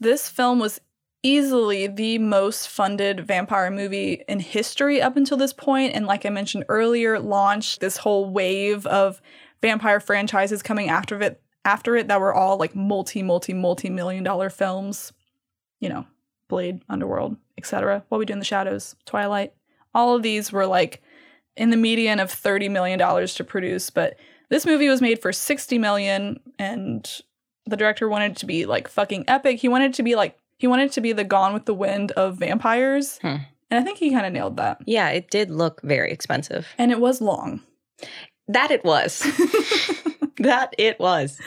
this 0.00 0.30
film 0.30 0.58
was 0.58 0.80
easily 1.22 1.86
the 1.88 2.16
most 2.16 2.66
funded 2.66 3.26
vampire 3.26 3.70
movie 3.70 4.24
in 4.26 4.40
history 4.40 5.02
up 5.02 5.18
until 5.18 5.36
this 5.36 5.52
point. 5.52 5.94
And, 5.94 6.06
like 6.06 6.24
I 6.24 6.30
mentioned 6.30 6.64
earlier, 6.70 7.20
launched 7.20 7.80
this 7.80 7.98
whole 7.98 8.30
wave 8.30 8.86
of 8.86 9.20
vampire 9.60 10.00
franchises 10.00 10.62
coming 10.62 10.88
after 10.88 11.20
it. 11.20 11.42
After 11.66 11.96
it, 11.96 12.06
that 12.08 12.20
were 12.20 12.32
all 12.32 12.56
like 12.56 12.76
multi, 12.76 13.22
multi, 13.22 13.52
multi 13.52 13.90
million 13.90 14.22
dollar 14.22 14.48
films. 14.48 15.12
You 15.80 15.90
know, 15.90 16.06
Blade, 16.48 16.82
Underworld, 16.88 17.36
etc. 17.58 18.04
What 18.08 18.18
We 18.18 18.24
Do 18.24 18.32
in 18.32 18.38
the 18.38 18.44
Shadows, 18.44 18.94
Twilight. 19.04 19.52
All 19.94 20.14
of 20.14 20.22
these 20.22 20.52
were 20.52 20.66
like 20.66 21.02
in 21.56 21.70
the 21.70 21.76
median 21.76 22.20
of 22.20 22.30
$30 22.30 22.70
million 22.70 22.98
to 22.98 23.44
produce, 23.44 23.90
but 23.90 24.16
this 24.48 24.64
movie 24.64 24.88
was 24.88 25.00
made 25.00 25.20
for 25.20 25.32
60 25.32 25.78
million 25.78 26.38
and 26.58 27.10
the 27.66 27.76
director 27.76 28.08
wanted 28.08 28.32
it 28.32 28.36
to 28.38 28.46
be 28.46 28.64
like 28.64 28.88
fucking 28.88 29.24
epic. 29.26 29.58
He 29.58 29.68
wanted 29.68 29.90
it 29.90 29.94
to 29.94 30.02
be 30.02 30.14
like 30.14 30.38
he 30.58 30.66
wanted 30.66 30.84
it 30.84 30.92
to 30.92 31.00
be 31.00 31.12
the 31.12 31.24
Gone 31.24 31.52
with 31.52 31.66
the 31.66 31.74
Wind 31.74 32.12
of 32.12 32.38
vampires. 32.38 33.18
Hmm. 33.18 33.36
And 33.70 33.80
I 33.80 33.82
think 33.82 33.98
he 33.98 34.12
kind 34.12 34.24
of 34.24 34.32
nailed 34.32 34.58
that. 34.58 34.78
Yeah, 34.86 35.08
it 35.08 35.30
did 35.30 35.50
look 35.50 35.82
very 35.82 36.12
expensive. 36.12 36.68
And 36.78 36.92
it 36.92 37.00
was 37.00 37.20
long. 37.20 37.60
That 38.48 38.70
it 38.70 38.84
was. 38.84 39.26
that 40.46 40.74
it 40.78 40.98
was. 40.98 41.38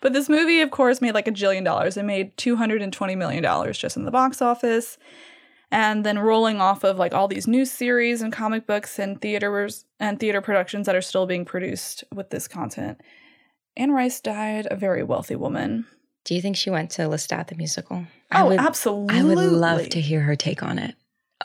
But 0.00 0.12
this 0.12 0.28
movie, 0.28 0.60
of 0.60 0.70
course, 0.70 1.00
made 1.00 1.14
like 1.14 1.28
a 1.28 1.32
jillion 1.32 1.64
dollars. 1.64 1.96
It 1.96 2.04
made 2.04 2.36
$220 2.36 3.16
million 3.16 3.72
just 3.72 3.96
in 3.96 4.04
the 4.04 4.10
box 4.10 4.42
office. 4.42 4.98
And 5.70 6.04
then 6.04 6.18
rolling 6.18 6.60
off 6.60 6.84
of 6.84 6.96
like 6.98 7.12
all 7.12 7.26
these 7.26 7.48
new 7.48 7.64
series 7.64 8.22
and 8.22 8.32
comic 8.32 8.66
books 8.66 8.98
and 9.00 9.20
theaters 9.20 9.84
and 9.98 10.20
theater 10.20 10.40
productions 10.40 10.86
that 10.86 10.94
are 10.94 11.02
still 11.02 11.26
being 11.26 11.44
produced 11.44 12.04
with 12.14 12.30
this 12.30 12.46
content. 12.46 13.00
Anne 13.76 13.90
Rice 13.90 14.20
died 14.20 14.68
a 14.70 14.76
very 14.76 15.02
wealthy 15.02 15.34
woman. 15.36 15.86
Do 16.24 16.34
you 16.34 16.40
think 16.40 16.56
she 16.56 16.70
went 16.70 16.90
to 16.92 17.02
Lestat 17.02 17.48
the 17.48 17.56
musical? 17.56 18.04
Oh, 18.32 18.48
would, 18.48 18.58
absolutely. 18.60 19.18
I 19.18 19.22
would 19.22 19.38
love 19.38 19.88
to 19.90 20.00
hear 20.00 20.20
her 20.22 20.36
take 20.36 20.62
on 20.62 20.78
it. 20.78 20.94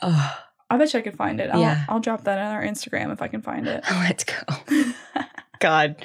Oh, 0.00 0.36
I 0.70 0.76
bet 0.78 0.94
you 0.94 1.00
I 1.00 1.02
could 1.02 1.16
find 1.16 1.40
it. 1.40 1.50
I'll, 1.50 1.60
Yeah. 1.60 1.84
I'll 1.88 2.00
drop 2.00 2.24
that 2.24 2.38
on 2.38 2.52
our 2.52 2.62
Instagram 2.62 3.12
if 3.12 3.20
I 3.22 3.28
can 3.28 3.42
find 3.42 3.66
it. 3.68 3.84
let's 3.90 4.24
go. 4.24 4.34
God, 5.60 5.96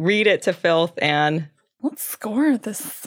read 0.00 0.26
it 0.26 0.42
to 0.42 0.52
filth, 0.52 0.92
and 1.00 1.48
Let's 1.82 2.02
score 2.02 2.56
this 2.58 3.06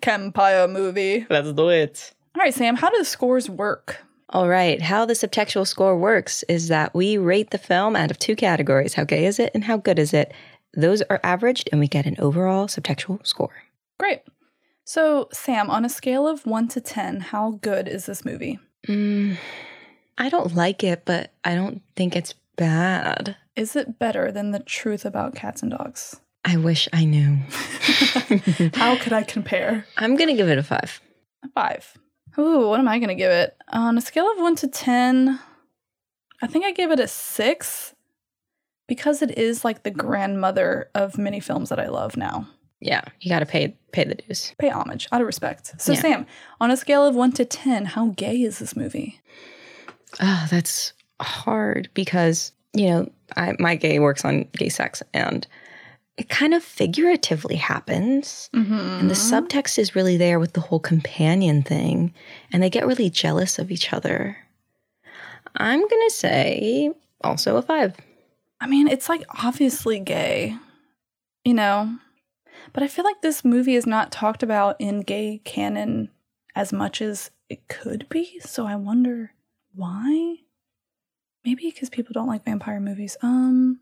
Campire 0.00 0.68
movie. 0.68 1.26
let's 1.30 1.52
do 1.52 1.68
it. 1.68 2.12
All 2.34 2.40
right, 2.42 2.52
Sam, 2.54 2.76
how 2.76 2.90
do 2.90 2.98
the 2.98 3.04
scores 3.04 3.48
work? 3.48 3.98
All 4.30 4.48
right. 4.48 4.80
How 4.80 5.04
the 5.04 5.12
subtextual 5.12 5.66
score 5.66 5.96
works 5.98 6.42
is 6.48 6.68
that 6.68 6.94
we 6.94 7.18
rate 7.18 7.50
the 7.50 7.58
film 7.58 7.94
out 7.94 8.10
of 8.10 8.18
two 8.18 8.34
categories 8.34 8.94
how 8.94 9.04
gay 9.04 9.26
is 9.26 9.38
it 9.38 9.50
and 9.54 9.64
how 9.64 9.76
good 9.76 9.98
is 9.98 10.14
it. 10.14 10.32
Those 10.74 11.02
are 11.02 11.20
averaged, 11.22 11.68
and 11.70 11.80
we 11.80 11.86
get 11.86 12.06
an 12.06 12.16
overall 12.18 12.66
subtextual 12.66 13.26
score. 13.26 13.52
Great. 14.00 14.22
So, 14.84 15.28
Sam, 15.32 15.68
on 15.70 15.84
a 15.84 15.90
scale 15.90 16.26
of 16.26 16.46
1 16.46 16.68
to 16.68 16.80
10, 16.80 17.20
how 17.20 17.58
good 17.60 17.86
is 17.88 18.06
this 18.06 18.24
movie? 18.24 18.58
Mm, 18.88 19.36
I 20.16 20.30
don't 20.30 20.54
like 20.54 20.82
it, 20.82 21.04
but 21.04 21.32
I 21.44 21.54
don't 21.54 21.82
think 21.94 22.16
it's 22.16 22.34
bad. 22.56 23.36
Is 23.56 23.76
it 23.76 23.98
better 23.98 24.32
than 24.32 24.50
The 24.50 24.60
Truth 24.60 25.04
About 25.04 25.34
Cats 25.34 25.62
and 25.62 25.70
Dogs? 25.70 26.20
I 26.44 26.56
wish 26.56 26.88
I 26.92 27.04
knew. 27.04 27.36
How 28.74 28.96
could 28.96 29.12
I 29.12 29.22
compare? 29.22 29.86
I'm 29.96 30.16
going 30.16 30.28
to 30.28 30.34
give 30.34 30.48
it 30.48 30.58
a 30.58 30.62
five. 30.62 31.00
A 31.44 31.48
five. 31.48 31.96
Ooh, 32.38 32.68
what 32.68 32.80
am 32.80 32.88
I 32.88 32.98
going 32.98 33.10
to 33.10 33.14
give 33.14 33.30
it? 33.30 33.56
On 33.68 33.96
a 33.96 34.00
scale 34.00 34.30
of 34.30 34.38
1 34.38 34.56
to 34.56 34.68
10, 34.68 35.38
I 36.40 36.46
think 36.46 36.64
I 36.64 36.72
give 36.72 36.90
it 36.90 36.98
a 36.98 37.06
six 37.06 37.94
because 38.88 39.22
it 39.22 39.36
is 39.38 39.64
like 39.64 39.82
the 39.82 39.90
grandmother 39.90 40.88
of 40.94 41.18
many 41.18 41.40
films 41.40 41.68
that 41.68 41.78
I 41.78 41.88
love 41.88 42.16
now. 42.16 42.48
Yeah, 42.80 43.02
you 43.20 43.28
got 43.30 43.38
to 43.40 43.46
pay 43.46 43.76
pay 43.92 44.02
the 44.04 44.16
dues. 44.16 44.54
Pay 44.58 44.70
homage 44.70 45.06
out 45.12 45.20
of 45.20 45.26
respect. 45.26 45.80
So, 45.80 45.92
Yeah. 45.92 46.00
Sam, 46.00 46.26
on 46.60 46.70
a 46.72 46.76
scale 46.76 47.06
of 47.06 47.14
1 47.14 47.32
to 47.32 47.44
10, 47.44 47.84
how 47.84 48.08
gay 48.16 48.42
is 48.42 48.58
this 48.58 48.74
movie? 48.74 49.20
Oh, 50.20 50.46
that's 50.50 50.92
hard 51.20 51.90
because, 51.94 52.50
you 52.74 52.86
know, 52.88 53.12
I, 53.36 53.54
my 53.58 53.74
gay 53.74 53.98
works 53.98 54.24
on 54.24 54.48
gay 54.56 54.68
sex 54.68 55.02
and 55.12 55.46
it 56.16 56.28
kind 56.28 56.52
of 56.52 56.62
figuratively 56.62 57.56
happens. 57.56 58.50
And 58.52 59.10
the 59.10 59.14
mm-hmm. 59.14 59.34
subtext 59.34 59.78
is 59.78 59.96
really 59.96 60.16
there 60.16 60.38
with 60.38 60.52
the 60.52 60.60
whole 60.60 60.80
companion 60.80 61.62
thing. 61.62 62.12
And 62.52 62.62
they 62.62 62.70
get 62.70 62.86
really 62.86 63.08
jealous 63.08 63.58
of 63.58 63.70
each 63.70 63.92
other. 63.92 64.36
I'm 65.56 65.80
going 65.80 66.08
to 66.08 66.14
say 66.14 66.92
also 67.22 67.56
a 67.56 67.62
five. 67.62 67.96
I 68.60 68.66
mean, 68.66 68.88
it's 68.88 69.08
like 69.08 69.24
obviously 69.42 69.98
gay, 70.00 70.56
you 71.44 71.54
know? 71.54 71.98
But 72.72 72.82
I 72.82 72.88
feel 72.88 73.04
like 73.04 73.22
this 73.22 73.44
movie 73.44 73.74
is 73.74 73.86
not 73.86 74.12
talked 74.12 74.42
about 74.42 74.76
in 74.78 75.00
gay 75.00 75.40
canon 75.44 76.10
as 76.54 76.72
much 76.72 77.02
as 77.02 77.30
it 77.48 77.68
could 77.68 78.08
be. 78.08 78.38
So 78.40 78.66
I 78.66 78.76
wonder 78.76 79.32
why? 79.74 80.36
Maybe 81.44 81.70
because 81.70 81.90
people 81.90 82.12
don't 82.12 82.28
like 82.28 82.44
vampire 82.44 82.80
movies. 82.80 83.16
Um, 83.22 83.80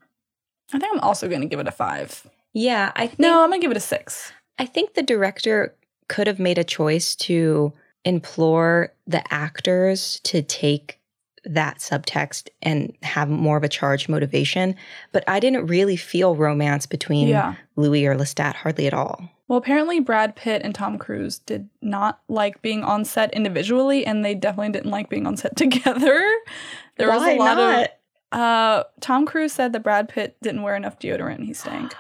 I 0.73 0.79
think 0.79 0.93
I'm 0.95 1.01
also 1.01 1.29
going 1.29 1.41
to 1.43 1.47
give 1.47 1.61
it 1.61 1.69
a 1.69 1.73
five. 1.73 2.27
Yeah, 2.53 2.93
I 2.97 3.07
think, 3.07 3.19
No, 3.19 3.43
I'm 3.43 3.51
going 3.51 3.61
to 3.61 3.65
give 3.65 3.71
it 3.71 3.77
a 3.77 3.81
six. 3.81 4.33
I 4.59 4.67
think 4.67 4.95
the 4.95 5.03
director 5.03 5.75
could 6.09 6.27
have 6.27 6.39
made 6.39 6.59
a 6.59 6.65
choice 6.65 7.15
to 7.17 7.73
implore 8.05 8.93
the 9.07 9.23
actors 9.33 10.21
to 10.25 10.43
take 10.43 11.00
that 11.45 11.79
subtext 11.79 12.49
and 12.63 12.95
have 13.03 13.29
more 13.29 13.57
of 13.57 13.65
a 13.65 13.69
charged 13.69 14.09
motivation. 14.09 14.75
But 15.13 15.25
I 15.27 15.41
didn't 15.41 15.67
really 15.67 15.97
feel 15.97 16.37
romance 16.37 16.87
between 16.87 17.29
Yeah. 17.29 17.55
Louis 17.77 18.07
or 18.07 18.15
Lestat 18.15 18.55
hardly 18.55 18.87
at 18.87 18.95
all. 18.95 19.29
Well, 19.49 19.59
apparently 19.59 19.99
Brad 19.99 20.37
Pitt 20.37 20.63
and 20.65 20.75
Tom 20.75 20.97
Cruise 20.97 21.39
did 21.41 21.69
not 21.83 22.21
like 22.29 22.63
being 22.63 22.85
on 22.85 23.05
set 23.05 23.33
individually, 23.35 24.07
and 24.07 24.25
they 24.25 24.35
definitely 24.35 24.71
didn't 24.71 24.93
like 24.93 25.09
being 25.09 25.27
on 25.27 25.37
set 25.37 25.57
together. 25.57 26.23
There 26.99 27.09
was 27.09 27.23
a 27.23 27.37
lot 27.37 27.57
not? 27.57 27.83
of. 27.85 28.39
Uh, 28.41 28.85
Tom 29.01 29.27
Cruise 29.27 29.53
said 29.53 29.73
that 29.73 29.83
Brad 29.83 30.09
Pitt 30.09 30.37
didn't 30.41 30.63
wear 30.63 30.77
enough 30.77 31.01
deodorant 31.01 31.37
and 31.37 31.47
he 31.47 31.53
stank. 31.53 31.95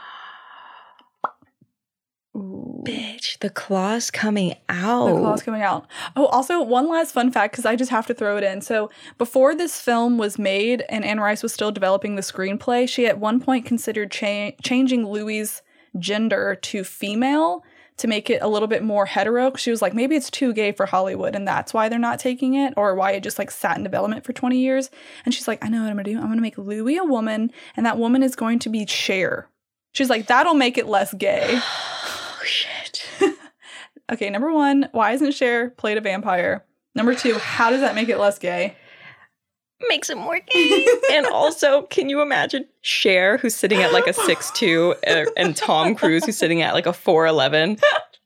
Bitch, 2.85 3.39
the 3.41 3.51
claws 3.51 4.11
coming 4.11 4.55
out. 4.69 5.07
The 5.07 5.21
claws 5.21 5.43
coming 5.43 5.61
out. 5.61 5.87
Oh, 6.17 6.27
also 6.27 6.63
one 6.63 6.89
last 6.89 7.13
fun 7.13 7.31
fact 7.31 7.53
because 7.53 7.67
I 7.67 7.77
just 7.77 7.91
have 7.91 8.07
to 8.07 8.15
throw 8.15 8.37
it 8.39 8.45
in. 8.45 8.63
So 8.63 8.91
before 9.19 9.55
this 9.55 9.81
film 9.81 10.17
was 10.17 10.39
made 10.39 10.85
and 10.89 11.05
Anne 11.05 11.21
Rice 11.21 11.43
was 11.43 11.53
still 11.53 11.73
developing 11.73 12.17
the 12.17 12.23
screenplay, 12.23 12.89
she 12.89 13.07
at 13.07 13.19
one 13.19 13.41
point 13.41 13.67
considered 13.67 14.11
cha- 14.11 14.53
changing 14.63 15.07
Louis' 15.07 15.61
gender 15.99 16.55
to 16.55 16.85
female 16.85 17.65
to 17.99 18.09
make 18.09 18.31
it 18.31 18.41
a 18.41 18.49
little 18.49 18.69
bit 18.69 18.83
more 18.83 19.05
hetero. 19.05 19.55
She 19.57 19.71
was 19.71 19.83
like, 19.83 19.93
maybe 19.93 20.17
it's 20.17 20.31
too 20.31 20.55
gay 20.55 20.73
for 20.73 20.87
Hollywood, 20.87 21.35
and 21.35 21.47
that's 21.47 21.75
why 21.75 21.91
they're 21.91 21.99
not 21.99 22.19
taking 22.19 22.55
it, 22.55 22.73
or 22.79 22.95
why 22.95 23.13
it 23.13 23.23
just 23.23 23.39
like 23.39 23.51
sat 23.51 23.77
in 23.77 23.83
development 23.83 24.25
for 24.25 24.33
20 24.33 24.57
years. 24.57 24.91
And 25.27 25.35
she's 25.35 25.47
like, 25.47 25.63
I 25.63 25.69
know 25.69 25.83
what 25.83 25.91
I'm 25.91 25.97
gonna 25.97 26.05
do. 26.05 26.19
I'm 26.19 26.29
gonna 26.29 26.41
make 26.41 26.57
Louis 26.57 26.97
a 26.97 27.05
woman, 27.05 27.53
and 27.77 27.85
that 27.85 27.99
woman 27.99 28.23
is 28.23 28.37
going 28.37 28.59
to 28.61 28.71
be 28.71 28.87
Cher. 28.87 29.49
She's 29.93 30.09
like, 30.09 30.29
that'll 30.29 30.55
make 30.55 30.79
it 30.79 30.87
less 30.87 31.13
gay. 31.13 31.61
Shit. 32.51 33.07
Okay, 34.13 34.29
number 34.29 34.53
one, 34.53 34.89
why 34.91 35.13
isn't 35.13 35.35
Cher 35.35 35.71
played 35.71 35.97
a 35.97 36.01
vampire? 36.01 36.65
Number 36.97 37.15
two, 37.15 37.35
how 37.35 37.71
does 37.71 37.81
that 37.81 37.95
make 37.95 38.09
it 38.09 38.19
less 38.19 38.41
gay? 38.41 38.75
Makes 39.89 40.11
it 40.11 40.17
more 40.17 40.41
gay. 40.41 40.87
and 41.13 41.27
also, 41.27 41.83
can 41.83 42.09
you 42.09 42.21
imagine 42.21 42.65
Cher, 42.83 43.37
who's 43.39 43.55
sitting 43.55 43.81
at 43.81 43.93
like 43.93 44.09
a 44.09 44.13
6'2, 44.13 44.97
uh, 45.07 45.31
and 45.37 45.57
Tom 45.57 45.95
Cruise, 45.95 46.25
who's 46.25 46.37
sitting 46.37 46.61
at 46.61 46.75
like 46.75 46.87
a 46.87 46.91
4'11? 46.91 47.81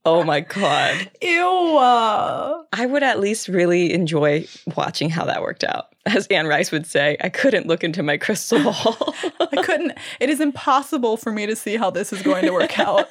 Oh 0.07 0.25
my 0.25 0.41
God. 0.41 1.11
Ew. 1.23 1.79
I 1.79 2.87
would 2.87 3.03
at 3.03 3.21
least 3.21 3.49
really 3.49 3.93
enjoy 3.93 4.47
watching 4.77 5.11
how 5.11 5.25
that 5.27 5.43
worked 5.43 5.65
out. 5.65 5.95
As 6.07 6.27
Anne 6.29 6.47
Rice 6.47 6.73
would 6.73 6.87
say, 6.87 7.17
I 7.23 7.29
couldn't 7.31 7.67
look 7.67 7.85
into 7.85 8.03
my 8.03 8.17
crystal 8.19 8.63
ball. 8.63 9.15
I 9.41 9.63
couldn't, 9.63 9.93
it 10.21 10.29
is 10.29 10.41
impossible 10.41 11.17
for 11.17 11.31
me 11.33 11.47
to 11.47 11.57
see 11.57 11.77
how 11.77 11.91
this 11.91 12.13
is 12.13 12.23
going 12.23 12.45
to 12.45 12.53
work 12.53 12.79
out. 12.79 13.09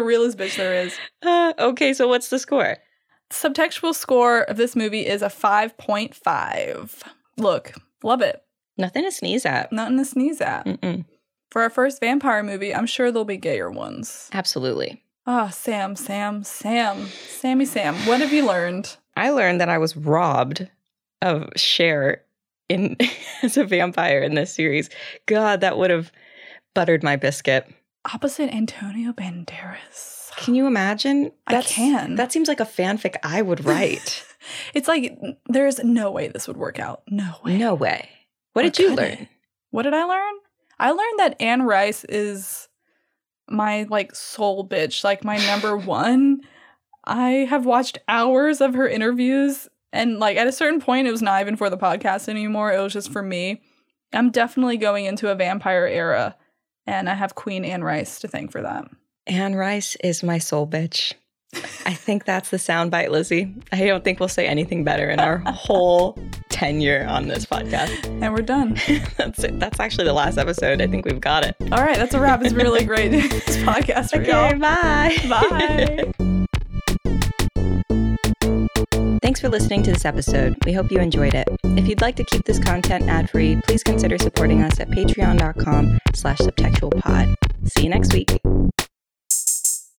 The 0.00 0.06
realest 0.06 0.38
bitch 0.38 0.56
there 0.56 0.74
is. 0.74 0.98
Uh, 1.22 1.52
okay, 1.58 1.92
so 1.92 2.08
what's 2.08 2.28
the 2.28 2.38
score? 2.38 2.78
Subtextual 3.30 3.94
score 3.94 4.42
of 4.42 4.56
this 4.56 4.74
movie 4.74 5.06
is 5.06 5.22
a 5.22 5.26
5.5. 5.26 7.02
Look, 7.36 7.72
love 8.02 8.22
it. 8.22 8.42
Nothing 8.76 9.04
to 9.04 9.12
sneeze 9.12 9.44
at. 9.44 9.70
Nothing 9.72 9.98
to 9.98 10.04
sneeze 10.04 10.40
at. 10.40 10.64
Mm-mm. 10.64 11.04
For 11.50 11.62
our 11.62 11.70
first 11.70 12.00
vampire 12.00 12.42
movie, 12.42 12.74
I'm 12.74 12.86
sure 12.86 13.12
there'll 13.12 13.24
be 13.24 13.36
gayer 13.36 13.70
ones. 13.70 14.30
Absolutely. 14.32 15.02
Ah, 15.26 15.48
Sam, 15.48 15.96
Sam, 15.96 16.42
Sam, 16.44 17.06
Sammy, 17.06 17.66
Sam. 17.66 17.94
What 18.06 18.20
have 18.20 18.32
you 18.32 18.46
learned? 18.46 18.96
I 19.16 19.30
learned 19.30 19.60
that 19.60 19.68
I 19.68 19.78
was 19.78 19.96
robbed 19.96 20.68
of 21.20 21.48
Cher 21.56 22.22
in 22.68 22.96
as 23.42 23.56
a 23.56 23.64
vampire 23.64 24.20
in 24.20 24.34
this 24.34 24.54
series. 24.54 24.88
God, 25.26 25.60
that 25.60 25.76
would 25.76 25.90
have 25.90 26.10
buttered 26.74 27.02
my 27.02 27.16
biscuit. 27.16 27.70
Opposite 28.12 28.52
Antonio 28.54 29.12
Banderas. 29.12 30.30
Can 30.36 30.54
you 30.54 30.66
imagine? 30.66 31.32
I 31.46 31.60
can. 31.62 32.14
That 32.14 32.32
seems 32.32 32.48
like 32.48 32.60
a 32.60 32.64
fanfic 32.64 33.16
I 33.22 33.42
would 33.42 33.64
write. 33.64 34.24
It's 34.72 34.88
like 34.88 35.18
there's 35.50 35.84
no 35.84 36.10
way 36.10 36.28
this 36.28 36.48
would 36.48 36.56
work 36.56 36.78
out. 36.78 37.02
No 37.10 37.34
way. 37.44 37.58
no 37.58 37.74
way. 37.74 38.08
What 38.54 38.64
Or 38.64 38.70
did 38.70 38.78
you 38.78 38.94
learn? 38.94 39.06
it? 39.12 39.28
What 39.70 39.82
did 39.82 39.92
I 39.92 40.04
learn? 40.04 40.32
I 40.78 40.92
learned 40.92 41.18
that 41.18 41.36
Anne 41.42 41.60
Rice 41.62 42.04
is 42.04 42.66
my 43.50 43.82
like 43.90 44.14
soul 44.14 44.66
bitch, 44.66 45.04
like 45.04 45.24
my 45.24 45.36
number 45.46 45.76
one. 45.76 46.40
I 47.04 47.46
have 47.50 47.66
watched 47.66 47.98
hours 48.08 48.62
of 48.62 48.72
her 48.72 48.88
interviews 48.88 49.68
and 49.92 50.18
like 50.18 50.38
at 50.38 50.46
a 50.46 50.52
certain 50.52 50.80
point 50.80 51.06
it 51.06 51.12
was 51.12 51.20
not 51.22 51.42
even 51.42 51.56
for 51.56 51.68
the 51.68 51.76
podcast 51.76 52.26
anymore. 52.26 52.72
It 52.72 52.80
was 52.80 52.94
just 52.94 53.12
for 53.12 53.22
me. 53.22 53.60
I'm 54.14 54.30
definitely 54.30 54.78
going 54.78 55.04
into 55.04 55.28
a 55.30 55.34
vampire 55.34 55.84
era 55.86 56.34
and 56.90 57.08
I 57.08 57.14
have 57.14 57.34
Queen 57.34 57.64
Anne 57.64 57.82
Rice 57.84 58.18
to 58.20 58.28
thank 58.28 58.50
for 58.52 58.62
that. 58.62 58.84
Anne 59.26 59.54
Rice 59.54 59.96
is 60.02 60.22
my 60.22 60.38
soul 60.38 60.66
bitch. 60.66 61.12
I 61.84 61.94
think 61.94 62.24
that's 62.26 62.50
the 62.50 62.58
soundbite, 62.58 63.10
Lizzie. 63.10 63.52
I 63.72 63.84
don't 63.86 64.04
think 64.04 64.20
we'll 64.20 64.28
say 64.28 64.46
anything 64.46 64.84
better 64.84 65.10
in 65.10 65.18
our 65.18 65.38
whole 65.46 66.16
tenure 66.48 67.06
on 67.08 67.26
this 67.26 67.44
podcast. 67.44 68.06
And 68.22 68.32
we're 68.32 68.42
done. 68.42 68.74
That's 69.16 69.42
it. 69.42 69.58
That's 69.58 69.80
actually 69.80 70.04
the 70.04 70.12
last 70.12 70.38
episode. 70.38 70.80
I 70.80 70.86
think 70.86 71.06
we've 71.06 71.20
got 71.20 71.44
it. 71.44 71.56
All 71.72 71.82
right, 71.82 71.96
that's 71.96 72.14
a 72.14 72.20
wrap. 72.20 72.44
It's 72.44 72.54
really 72.54 72.84
great 72.84 73.08
this 73.10 73.56
podcast 73.58 74.10
for 74.10 74.20
Okay, 74.20 74.30
y'all. 74.30 74.58
bye. 74.60 75.16
Bye. 76.18 76.29
Thanks 79.30 79.38
for 79.38 79.48
listening 79.48 79.84
to 79.84 79.92
this 79.92 80.04
episode. 80.04 80.56
We 80.64 80.72
hope 80.72 80.90
you 80.90 80.98
enjoyed 80.98 81.34
it. 81.34 81.46
If 81.62 81.86
you'd 81.86 82.00
like 82.00 82.16
to 82.16 82.24
keep 82.24 82.44
this 82.46 82.58
content 82.58 83.08
ad-free, 83.08 83.60
please 83.64 83.84
consider 83.84 84.18
supporting 84.18 84.60
us 84.60 84.80
at 84.80 84.90
patreon.com 84.90 86.00
slash 86.14 86.38
subtextualpod. 86.38 87.36
See 87.64 87.84
you 87.84 87.90
next 87.90 88.12
week. 88.12 88.40